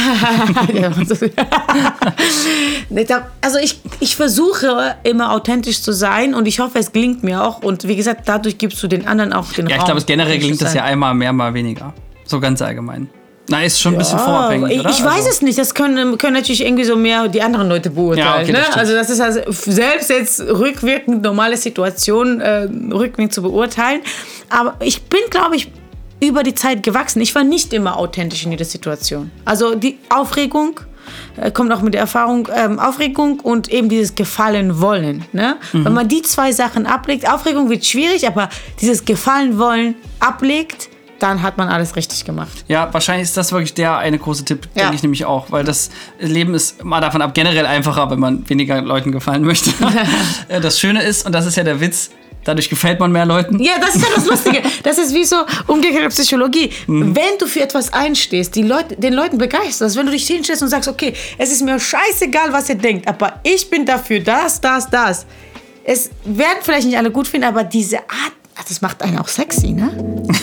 Also 3.41 3.59
ich, 3.59 3.81
ich 4.01 4.17
versuche 4.17 4.95
immer 5.03 5.33
authentisch 5.33 5.83
zu 5.83 5.93
sein 5.93 6.35
und 6.35 6.47
ich 6.47 6.61
hoffe, 6.61 6.79
es 6.79 6.93
gelingt 6.93 7.23
mir 7.23 7.43
auch. 7.43 7.63
Und 7.63 7.89
wie 7.89 7.97
gesagt, 7.97 8.23
dadurch 8.27 8.59
gibst 8.59 8.83
du 8.83 8.89
den 8.89 9.07
anderen 9.07 9.33
auch 9.33 9.53
den 9.53 9.69
Ja, 9.69 9.77
ich 9.77 9.85
glaube, 9.85 10.03
generell 10.03 10.39
gelingt 10.39 10.61
das 10.63 10.75
ja 10.75 10.85
einmal 10.85 11.15
mehr, 11.15 11.33
mal 11.33 11.53
weniger. 11.55 11.93
So 12.25 12.41
ganz 12.41 12.63
allgemein. 12.63 13.09
Na, 13.49 13.63
ist 13.63 13.79
schon 13.81 13.95
ein 13.95 13.99
bisschen 13.99 14.19
vorabhängig, 14.19 14.71
ich, 14.73 14.81
oder? 14.81 14.91
Ich 14.91 15.05
weiß 15.05 15.17
Also- 15.17 15.29
es 15.29 15.43
nicht. 15.43 15.59
Das 15.59 15.75
können, 15.75 16.17
können 16.17 16.35
natürlich 16.35 16.65
irgendwie 16.65 16.85
so 16.85 16.97
mehr 16.97 17.29
die 17.29 17.43
anderen 17.43 17.69
Leute 17.69 17.91
beurteilen. 17.91 18.27
Ja, 18.27 18.43
okay, 18.43 18.53
das 18.53 18.61
ne? 18.61 18.65
stimmt. 18.65 18.79
Also 18.79 18.95
das 18.95 19.11
ist 19.11 19.21
also 19.21 19.41
selbst 19.51 20.09
jetzt 20.09 20.41
rückwirkend 20.41 21.23
normale 21.23 21.57
Situation 21.57 22.41
äh, 22.41 22.69
rückwirkend 22.91 23.35
zu 23.35 23.43
beurteilen. 23.43 24.01
Aber 24.49 24.77
ich 24.81 25.03
bin, 25.03 25.21
glaube 25.31 25.57
ich, 25.57 25.71
über 26.29 26.43
die 26.43 26.55
Zeit 26.55 26.83
gewachsen. 26.83 27.21
Ich 27.21 27.35
war 27.35 27.45
nicht 27.45 27.73
immer 27.73 27.97
authentisch 27.99 28.45
in 28.45 28.51
jeder 28.51 28.65
Situation. 28.65 29.31
Also 29.45 29.75
die 29.75 29.99
Aufregung 30.09 30.81
äh, 31.37 31.51
kommt 31.51 31.73
auch 31.73 31.83
mit 31.83 31.95
der 31.95 32.01
Erfahrung, 32.03 32.49
ähm, 32.55 32.79
Aufregung 32.79 33.41
und 33.41 33.69
eben 33.69 33.89
dieses 33.89 34.15
Gefallen 34.15 34.81
wollen. 34.81 35.25
Ne? 35.33 35.57
Mhm. 35.73 35.85
Wenn 35.85 35.93
man 35.93 36.09
die 36.09 36.23
zwei 36.23 36.53
Sachen 36.53 36.87
ablegt, 36.87 37.29
Aufregung 37.31 37.71
wird 37.71 37.85
schwierig, 37.85 38.27
aber 38.27 38.49
dieses 38.81 39.05
Gefallen 39.05 39.59
wollen 39.59 39.95
ablegt, 40.21 40.89
dann 41.21 41.43
hat 41.43 41.57
man 41.57 41.69
alles 41.69 41.97
richtig 41.97 42.25
gemacht. 42.25 42.65
Ja, 42.69 42.93
wahrscheinlich 42.93 43.29
ist 43.29 43.37
das 43.37 43.53
wirklich 43.53 43.73
der 43.73 43.97
eine 43.99 44.19
große 44.19 44.45
Tipp, 44.45 44.69
Ja. 44.75 44.83
denke 44.83 44.97
ich 44.97 45.03
nämlich 45.03 45.25
auch. 45.25 45.51
Weil 45.51 45.65
das 45.65 45.91
Leben 46.19 46.55
ist 46.55 46.85
mal 46.85 47.01
davon 47.01 47.23
ab 47.23 47.33
generell 47.35 47.67
einfacher, 47.67 48.11
wenn 48.11 48.19
man 48.19 48.49
weniger 48.49 48.83
Leuten 48.83 49.13
gefallen 49.13 49.43
möchte. 49.45 49.71
Äh, 50.49 50.61
das 50.61 50.79
Schöne 50.79 51.03
ist, 51.03 51.25
und 51.25 51.33
das 51.33 51.47
ist 51.47 51.57
ja 51.57 51.63
der 51.65 51.81
Witz, 51.81 52.11
dadurch 52.45 52.69
gefällt 52.69 53.01
man 53.01 53.13
mehr 53.13 53.27
Leuten. 53.27 53.61
Ja, 53.63 53.79
das 53.81 53.97
ist 53.97 54.03
ja 54.03 54.09
das 54.15 54.27
Lustige. 54.27 54.63
Das 54.83 54.99
ist 54.99 55.15
wie 55.15 55.25
so 55.25 55.37
umgekehrte 55.67 56.09
Psychologie. 56.09 56.71
Mhm. 56.87 57.17
Wenn 57.17 57.39
du 57.39 57.47
für 57.47 57.63
etwas 57.63 57.93
einstehst, 57.93 58.55
die 58.55 58.63
Leute, 58.63 58.97
den 58.97 59.13
Leuten 59.15 59.39
begeisterst, 59.39 59.97
wenn 59.97 60.07
du 60.07 60.13
dich 60.13 60.27
hinstellst 60.27 60.63
und 60.63 60.69
sagst, 60.69 60.89
okay, 60.89 61.15
es 61.39 61.51
ist 61.51 61.63
mir 61.63 61.79
scheißegal, 61.79 62.53
was 62.53 62.69
ihr 62.69 62.77
denkt, 62.77 63.09
aber 63.09 63.41
ich 63.43 63.69
bin 63.69 63.85
dafür 63.85 64.21
das, 64.21 64.61
das, 64.61 64.89
das. 64.89 65.27
Es 65.85 66.11
werden 66.25 66.59
vielleicht 66.63 66.87
nicht 66.87 66.97
alle 66.97 67.11
gut 67.11 67.29
finden, 67.29 67.47
aber 67.47 67.65
diese 67.65 67.99
Art, 67.99 68.33
ach, 68.57 68.65
das 68.65 68.81
macht 68.81 69.03
einen 69.03 69.19
auch 69.19 69.29
sexy, 69.29 69.73
ne? 69.73 69.91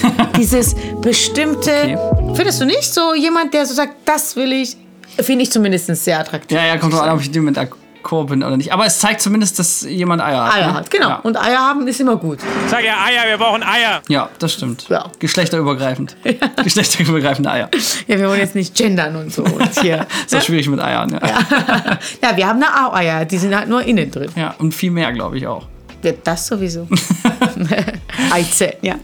Dieses 0.38 0.76
bestimmte, 1.02 1.98
findest 2.36 2.62
du 2.62 2.66
nicht 2.66 2.94
so 2.94 3.16
jemand, 3.16 3.54
der 3.54 3.66
so 3.66 3.74
sagt, 3.74 3.94
das 4.06 4.36
will 4.36 4.54
ich, 4.54 4.78
finde 5.20 5.44
ich 5.44 5.52
zumindest 5.52 5.88
sehr 6.04 6.20
attraktiv. 6.20 6.58
Ja, 6.58 6.66
ja, 6.66 6.78
kommt 6.78 6.94
drauf 6.94 7.02
an, 7.02 7.12
ob 7.12 7.22
ich 7.22 7.32
dem 7.32 7.46
mit 7.46 7.58
Bin 8.02 8.44
oder 8.44 8.58
nicht. 8.58 8.74
Aber 8.74 8.86
es 8.86 9.00
zeigt 9.00 9.22
zumindest, 9.22 9.58
dass 9.60 9.84
jemand 9.84 10.22
Eier 10.22 10.46
hat. 10.46 10.54
Eier 10.56 10.68
ne? 10.68 10.74
hat, 10.74 10.92
genau. 10.92 11.10
Ja. 11.10 11.16
Und 11.24 11.38
Eier 11.38 11.60
haben 11.60 11.88
ist 11.88 12.00
immer 12.00 12.18
gut. 12.18 12.40
Sag 12.68 12.84
ja 12.84 12.96
Eier, 13.04 13.30
wir 13.30 13.38
brauchen 13.38 13.64
Eier. 13.64 14.02
ja, 14.10 14.30
das 14.40 14.54
stimmt. 14.54 14.88
Ja. 14.90 15.06
Geschlechterübergreifend. 15.20 16.16
Geschlechterübergreifende 16.64 17.50
Eier. 17.50 17.70
Ja, 18.08 18.20
wir 18.20 18.28
wollen 18.28 18.40
jetzt 18.40 18.56
nicht 18.56 18.76
gendern 18.76 19.16
und 19.16 19.34
so. 19.34 19.44
Und 19.44 19.80
hier. 19.80 20.06
Ist 20.26 20.36
auch 20.36 20.42
schwierig 20.42 20.68
mit 20.70 20.80
Eiern. 20.80 21.12
Ja, 21.12 21.20
ja. 21.28 22.00
ja, 22.22 22.38
wir 22.38 22.48
haben 22.48 22.62
eine 22.62 22.88
Au-Eier, 22.88 23.26
die 23.26 23.38
sind 23.38 23.56
halt 23.56 23.70
nur 23.70 23.84
innen 23.84 24.12
drin. 24.12 24.32
und 24.60 24.74
viel 24.74 24.92
mehr, 24.92 25.12
glaube 25.14 25.38
ich 25.38 25.48
auch. 25.48 25.68
Das 26.24 26.48
sowieso. 26.48 26.88
Eizellen, 28.32 28.76
ja. 28.82 28.96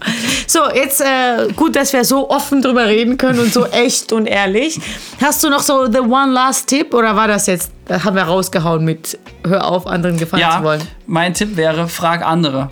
So, 0.47 0.60
jetzt 0.73 1.01
äh, 1.01 1.47
gut, 1.55 1.75
dass 1.75 1.93
wir 1.93 2.03
so 2.03 2.29
offen 2.29 2.62
drüber 2.62 2.86
reden 2.88 3.17
können 3.17 3.39
und 3.39 3.53
so 3.53 3.65
echt 3.71 4.12
und 4.13 4.25
ehrlich. 4.25 4.79
Hast 5.21 5.43
du 5.43 5.49
noch 5.49 5.62
so 5.62 5.86
the 5.91 5.99
one 5.99 6.31
last 6.31 6.67
tip 6.67 6.93
oder 6.93 7.15
war 7.15 7.27
das 7.27 7.47
jetzt, 7.47 7.71
da 7.86 8.03
haben 8.03 8.15
wir 8.15 8.23
rausgehauen 8.23 8.83
mit 8.86 9.17
hör 9.45 9.65
auf, 9.67 9.88
anderen 9.88 10.17
gefallen 10.17 10.43
zu 10.43 10.49
Ja, 10.49 10.63
wollen? 10.63 10.81
mein 11.05 11.33
Tipp 11.33 11.55
wäre, 11.57 11.88
frag 11.88 12.25
andere. 12.25 12.69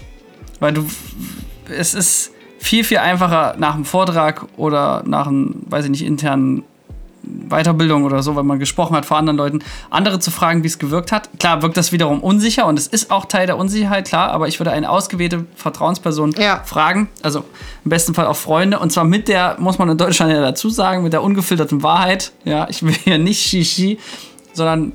Weil 0.60 0.74
du, 0.74 0.86
es 1.78 1.94
ist 1.94 2.32
viel, 2.60 2.84
viel 2.84 2.98
einfacher 2.98 3.56
nach 3.58 3.76
einem 3.76 3.86
Vortrag 3.86 4.46
oder 4.58 5.04
nach 5.06 5.28
einem, 5.28 5.64
weiß 5.70 5.86
ich 5.86 5.92
nicht, 5.92 6.04
internen 6.04 6.64
Weiterbildung 7.50 8.04
oder 8.04 8.24
so, 8.24 8.36
wenn 8.36 8.46
man 8.46 8.60
gesprochen 8.60 8.96
hat 8.96 9.06
vor 9.06 9.18
anderen 9.18 9.38
Leuten, 9.38 9.60
andere 9.90 10.20
zu 10.20 10.32
fragen, 10.32 10.64
wie 10.64 10.68
es 10.68 10.80
gewirkt 10.80 11.12
hat. 11.12 11.30
Klar 11.40 11.62
wirkt 11.62 11.78
das 11.78 11.92
wiederum 11.92 12.22
unsicher 12.22 12.66
und 12.66 12.78
es 12.80 12.88
ist 12.88 13.12
auch 13.12 13.26
Teil 13.26 13.48
der 13.48 13.58
Unsicherheit, 13.58 14.08
klar, 14.08 14.32
aber 14.32 14.48
ich 14.48 14.60
würde 14.60 14.72
eine 14.72 14.90
ausgewählte 14.90 15.46
Vertrauensperson 15.56 16.34
Ja. 16.38 16.62
fragen, 16.66 17.10
also 17.22 17.40
im 17.84 17.90
besten 17.90 18.14
Fall 18.14 18.28
auch 18.28 18.36
Freunde 18.36 18.80
und 18.80 18.92
zwar 18.92 19.04
mit 19.04 19.28
der, 19.28 19.56
muss 19.60 19.78
man 19.78 19.90
in 19.90 19.98
Deutschland 19.98 20.32
ja 20.32 20.42
dazu 20.42 20.70
sagen, 20.70 21.04
mit 21.04 21.14
der 21.14 21.24
ungefilterten 21.24 21.84
Wahrheit. 21.84 22.32
Ja, 22.44 22.68
ich 22.70 22.84
will 22.84 22.94
hier 22.94 23.18
nicht 23.18 23.42
Shishi, 23.46 24.00
sondern 24.54 24.94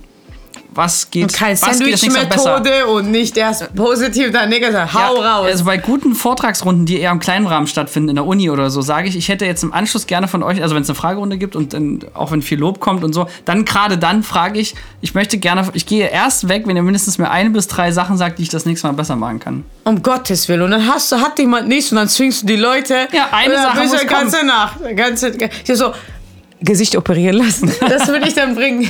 was 0.74 1.10
geht, 1.10 1.24
Und 1.24 1.32
keine 1.32 1.60
was 1.60 1.78
geht 1.78 1.92
das 1.92 2.02
nächste 2.02 2.10
Mal 2.10 2.26
besser? 2.26 2.42
Sandwich-Methode 2.42 2.86
und 2.86 3.10
nicht 3.10 3.36
erst 3.36 3.74
positiv, 3.74 4.30
dann 4.32 4.48
negativ. 4.48 4.94
Hau 4.94 5.22
Ja, 5.22 5.36
raus. 5.36 5.46
Also 5.46 5.64
bei 5.64 5.76
guten 5.76 6.14
Vortragsrunden, 6.14 6.86
die 6.86 6.98
eher 6.98 7.10
im 7.10 7.20
kleinen 7.20 7.46
Rahmen 7.46 7.66
stattfinden, 7.66 8.10
in 8.10 8.16
der 8.16 8.26
Uni 8.26 8.50
oder 8.50 8.70
so, 8.70 8.80
sage 8.80 9.08
ich, 9.08 9.16
ich 9.16 9.28
hätte 9.28 9.46
jetzt 9.46 9.62
im 9.62 9.72
Anschluss 9.72 10.06
gerne 10.06 10.28
von 10.28 10.42
euch, 10.42 10.62
also 10.62 10.74
wenn 10.74 10.82
es 10.82 10.88
eine 10.88 10.96
Fragerunde 10.96 11.38
gibt 11.38 11.56
und 11.56 11.72
dann, 11.72 12.00
auch 12.14 12.32
wenn 12.32 12.42
viel 12.42 12.58
Lob 12.58 12.80
kommt 12.80 13.04
und 13.04 13.12
so, 13.12 13.26
dann 13.44 13.64
gerade 13.64 13.98
dann 13.98 14.22
frage 14.22 14.58
ich, 14.58 14.74
ich 15.00 15.14
möchte 15.14 15.38
gerne, 15.38 15.68
ich 15.72 15.86
gehe 15.86 16.08
erst 16.08 16.48
weg, 16.48 16.66
wenn 16.66 16.76
ihr 16.76 16.82
mindestens 16.82 17.18
mir 17.18 17.30
eine 17.30 17.50
bis 17.50 17.66
drei 17.66 17.92
Sachen 17.92 18.16
sagt, 18.16 18.38
die 18.38 18.42
ich 18.42 18.48
das 18.48 18.66
nächste 18.66 18.86
Mal 18.86 18.94
besser 18.94 19.16
machen 19.16 19.40
kann. 19.40 19.64
Um 19.84 20.02
Gottes 20.02 20.48
Willen. 20.48 20.62
Und 20.62 20.70
dann 20.72 20.86
hast 20.86 21.10
du, 21.10 21.16
hat 21.16 21.38
jemand 21.38 21.68
nichts 21.68 21.90
und 21.90 21.96
dann 21.96 22.08
zwingst 22.08 22.42
du 22.42 22.46
die 22.46 22.56
Leute. 22.56 23.08
Ja, 23.12 23.28
eine 23.32 23.56
Sache 23.56 23.86
muss 23.86 24.06
ganze 24.06 24.44
Nacht. 24.46 24.76
Ganze, 24.96 25.32
ich 25.66 25.76
so, 25.76 25.92
Gesicht 26.60 26.96
operieren 26.96 27.36
lassen. 27.36 27.70
Das 27.80 28.08
würde 28.08 28.28
ich 28.28 28.34
dann 28.34 28.54
bringen. 28.54 28.88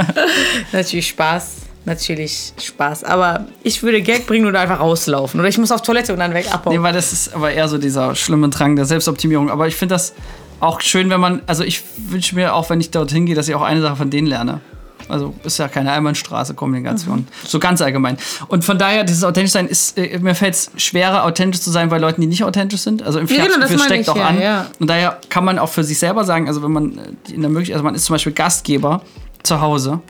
Natürlich 0.72 1.08
Spaß. 1.08 1.56
Natürlich 1.84 2.52
Spaß. 2.60 3.04
Aber 3.04 3.46
ich 3.62 3.82
würde 3.82 4.02
Gag 4.02 4.26
bringen 4.26 4.46
oder 4.46 4.60
einfach 4.60 4.80
rauslaufen. 4.80 5.40
Oder 5.40 5.48
ich 5.48 5.58
muss 5.58 5.72
auf 5.72 5.82
Toilette 5.82 6.12
und 6.12 6.18
dann 6.18 6.34
weg 6.34 6.52
abhauen. 6.52 6.76
Nee, 6.76 6.82
weil 6.82 6.92
das 6.92 7.12
ist 7.12 7.34
aber 7.34 7.52
eher 7.52 7.68
so 7.68 7.78
dieser 7.78 8.14
schlimme 8.14 8.48
Drang 8.50 8.76
der 8.76 8.84
Selbstoptimierung. 8.84 9.50
Aber 9.50 9.66
ich 9.66 9.76
finde 9.76 9.94
das 9.94 10.12
auch 10.60 10.80
schön, 10.80 11.08
wenn 11.08 11.20
man, 11.20 11.42
also 11.46 11.64
ich 11.64 11.82
wünsche 12.08 12.34
mir 12.34 12.54
auch, 12.54 12.68
wenn 12.68 12.80
ich 12.80 12.90
dorthin 12.90 13.24
gehe, 13.24 13.34
dass 13.34 13.48
ich 13.48 13.54
auch 13.54 13.62
eine 13.62 13.80
Sache 13.80 13.96
von 13.96 14.10
denen 14.10 14.26
lerne. 14.26 14.60
Also 15.10 15.34
ist 15.44 15.58
ja 15.58 15.68
keine 15.68 15.92
Einbahnstraße 15.92 16.54
Kommunikation. 16.54 17.26
So 17.44 17.58
ganz 17.58 17.82
allgemein. 17.82 18.16
Und 18.48 18.64
von 18.64 18.78
daher, 18.78 19.04
dieses 19.04 19.24
authentisch 19.24 19.52
sein 19.52 19.66
ist, 19.66 19.98
äh, 19.98 20.18
mir 20.18 20.34
fällt 20.34 20.54
es 20.54 20.70
schwerer, 20.76 21.24
authentisch 21.24 21.60
zu 21.60 21.70
sein 21.70 21.88
bei 21.88 21.98
Leuten, 21.98 22.20
die 22.20 22.26
nicht 22.26 22.44
authentisch 22.44 22.80
sind. 22.80 23.02
Also 23.02 23.18
im 23.18 23.26
Ja, 23.26 23.46
genau, 23.46 23.58
das 23.58 23.84
steckt 23.84 24.02
ich, 24.02 24.08
auch 24.08 24.16
ja, 24.16 24.26
an. 24.26 24.40
ja. 24.40 24.66
Und 24.78 24.88
daher 24.88 25.18
kann 25.28 25.44
man 25.44 25.58
auch 25.58 25.68
für 25.68 25.84
sich 25.84 25.98
selber 25.98 26.24
sagen, 26.24 26.48
also 26.48 26.62
wenn 26.62 26.72
man 26.72 26.98
äh, 26.98 27.32
in 27.32 27.42
der 27.42 27.50
Möglichkeit, 27.50 27.74
also 27.74 27.84
man 27.84 27.94
ist 27.94 28.04
zum 28.04 28.14
Beispiel 28.14 28.32
Gastgeber 28.32 29.02
zu 29.42 29.60
Hause 29.60 30.00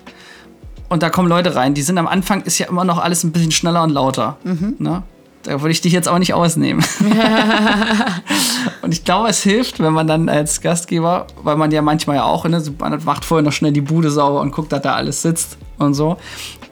und 0.89 1.03
da 1.03 1.11
kommen 1.11 1.29
Leute 1.29 1.55
rein, 1.55 1.75
die 1.75 1.83
sind 1.83 1.99
am 1.99 2.09
Anfang 2.09 2.43
ist 2.43 2.59
ja 2.59 2.67
immer 2.67 2.85
noch 2.85 2.99
alles 2.99 3.25
ein 3.25 3.33
bisschen 3.33 3.53
schneller 3.53 3.83
und 3.83 3.91
lauter. 3.91 4.37
Mhm. 4.45 4.75
Ne? 4.79 5.03
Da 5.43 5.61
würde 5.63 5.71
ich 5.73 5.81
dich 5.81 5.93
jetzt 5.93 6.07
auch 6.09 6.19
nicht 6.19 6.35
ausnehmen. 6.35 6.85
und 8.83 8.93
ich 8.93 9.05
glaube, 9.05 9.29
es 9.29 9.43
hilft, 9.43 9.81
wenn 9.81 9.93
man 9.93 10.07
dann 10.07 10.29
als 10.29 10.61
Gastgeber, 10.61 11.27
weil 11.43 11.57
man 11.57 11.71
ja 11.71 11.81
manchmal 11.83 12.17
ja 12.17 12.25
auch, 12.25 12.45
ne, 12.45 12.63
man 12.79 13.03
macht 13.05 13.25
vorher 13.25 13.43
noch 13.43 13.53
schnell 13.53 13.73
die 13.73 13.81
Bude 13.81 14.11
sauber 14.11 14.41
und 14.41 14.53
guckt, 14.53 14.71
dass 14.73 14.83
da 14.83 14.95
alles 14.95 15.23
sitzt 15.23 15.57
und 15.79 15.95
so, 15.95 16.19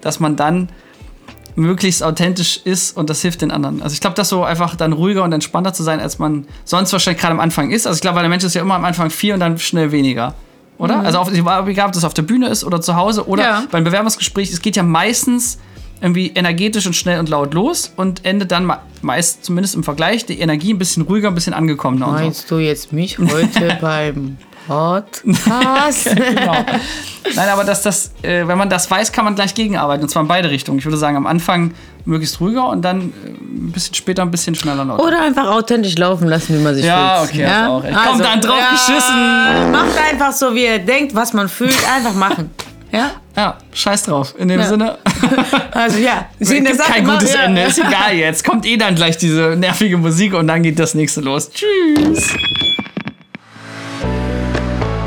dass 0.03 0.21
man 0.21 0.37
dann 0.37 0.69
möglichst 1.57 2.03
authentisch 2.03 2.61
ist 2.65 2.97
und 2.97 3.11
das 3.11 3.21
hilft 3.23 3.41
den 3.43 3.51
anderen. 3.51 3.83
Also 3.83 3.95
ich 3.95 4.01
glaube, 4.01 4.15
das 4.15 4.29
so 4.29 4.45
einfach 4.45 4.77
dann 4.77 4.93
ruhiger 4.93 5.25
und 5.25 5.33
entspannter 5.33 5.73
zu 5.73 5.83
sein, 5.83 5.99
als 5.99 6.19
man 6.19 6.47
sonst 6.65 6.93
wahrscheinlich 6.93 7.21
gerade 7.21 7.33
am 7.33 7.41
Anfang 7.41 7.71
ist. 7.71 7.87
Also 7.87 7.97
ich 7.97 8.01
glaube, 8.03 8.17
weil 8.17 8.23
der 8.23 8.31
Mensch 8.31 8.45
ist 8.45 8.55
ja 8.55 8.61
immer 8.63 8.75
am 8.75 8.85
Anfang 8.85 9.11
viel 9.11 9.35
und 9.35 9.41
dann 9.41 9.59
schnell 9.59 9.91
weniger. 9.91 10.35
Oder? 10.79 11.01
Also 11.01 11.19
auf, 11.19 11.33
egal, 11.33 11.87
ob 11.87 11.93
das 11.93 12.05
auf 12.05 12.15
der 12.15 12.23
Bühne 12.23 12.49
ist 12.49 12.65
oder 12.65 12.81
zu 12.81 12.95
Hause 12.95 13.27
oder 13.27 13.43
Ja. 13.43 13.63
beim 13.73 13.83
Bewerbungsgespräch, 13.83 14.53
es 14.53 14.63
geht 14.63 14.77
ja 14.77 14.85
meistens 14.85 15.59
irgendwie 16.01 16.29
energetisch 16.35 16.87
und 16.87 16.95
schnell 16.95 17.19
und 17.19 17.29
laut 17.29 17.55
los 17.55 17.93
und 17.97 18.25
endet 18.25 18.51
dann 18.53 18.67
me- 18.67 18.79
meist, 19.03 19.45
zumindest 19.45 19.75
im 19.75 19.83
Vergleich, 19.85 20.27
die 20.27 20.39
Energie 20.41 20.73
ein 20.73 20.79
bisschen 20.79 21.03
ruhiger, 21.05 21.29
ein 21.29 21.35
bisschen 21.35 21.55
angekommener 21.55 22.07
und 22.09 22.17
so. 22.19 22.23
Meinst 22.25 22.51
du 22.51 22.59
jetzt 22.59 22.93
mich 22.93 23.19
heute 23.19 23.79
beim 23.81 24.37
Podcast? 24.69 26.15
genau. 26.15 26.65
Nein, 27.35 27.49
aber 27.49 27.65
dass 27.65 27.83
das, 27.83 28.13
äh, 28.23 28.47
wenn 28.47 28.59
man 28.59 28.69
das 28.71 28.91
weiß, 28.91 29.13
kann 29.13 29.25
man 29.25 29.35
gleich 29.35 29.55
gegenarbeiten. 29.55 30.03
Und 30.03 30.09
zwar 30.09 30.23
in 30.23 30.29
beide 30.29 30.51
Richtungen. 30.51 30.79
Ich 30.79 30.85
würde 30.85 30.97
sagen, 30.99 31.17
am 31.17 31.27
Anfang 31.27 31.73
möglichst 32.05 32.41
ruhiger 32.41 32.69
und 32.69 32.83
dann 32.83 33.01
äh, 33.25 33.29
ein 33.29 33.73
bisschen 33.73 33.95
später 33.95 34.23
ein 34.23 34.31
bisschen 34.31 34.55
schneller 34.55 34.85
lauter. 34.85 35.03
Oder 35.05 35.23
einfach 35.23 35.47
authentisch 35.49 35.97
laufen 35.97 36.29
lassen, 36.29 36.59
wie 36.59 36.63
man 36.63 36.75
sich 36.75 36.85
Ja, 36.85 37.25
fühlt. 37.25 37.31
okay, 37.45 37.47
hast 37.47 37.69
auch 37.69 37.83
recht. 37.83 37.97
Komm, 38.07 38.19
dann 38.21 38.41
drauf 38.41 38.61
geschissen. 38.73 39.73
Macht 39.73 39.99
einfach 40.11 40.33
so, 40.33 40.55
wie 40.55 40.65
ihr 40.67 40.79
denkt, 40.79 41.15
was 41.15 41.33
man 41.33 41.49
fühlt. 41.49 41.77
Einfach 41.95 42.15
machen. 42.15 42.51
Ja? 42.91 43.11
Ja, 43.37 43.57
scheiß 43.73 44.05
drauf. 44.05 44.35
In 44.39 44.49
dem 44.49 44.61
Ja. 44.61 44.67
Sinne, 44.67 44.99
Also 45.73 45.99
ja, 45.99 46.27
gibt 46.39 46.77
Sache 46.77 46.93
kein 46.93 47.03
immer- 47.05 47.15
gutes 47.15 47.35
ja. 47.35 47.43
Ende. 47.43 47.63
Ist 47.63 47.79
egal 47.79 48.15
jetzt. 48.15 48.45
Kommt 48.45 48.65
eh 48.67 48.77
dann 48.77 48.95
gleich 48.95 49.17
diese 49.19 49.57
nervige 49.57 49.97
Musik 49.99 50.35
und 50.35 50.47
dann 50.49 50.63
geht 50.63 50.79
das 50.79 50.95
nächste 50.95 51.21
los. 51.21 51.51
Tschüss. 51.51 52.35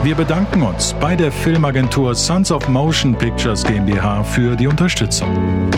Wir 0.04 0.16
bedanken 0.16 0.64
uns 0.64 0.96
bei 1.00 1.16
der 1.16 1.32
Filmagentur 1.32 2.16
Sons 2.16 2.52
of 2.52 2.68
Motion 2.68 3.16
Pictures 3.16 3.64
GmbH 3.64 4.24
für 4.24 4.56
die 4.56 4.66
Unterstützung. 4.68 5.70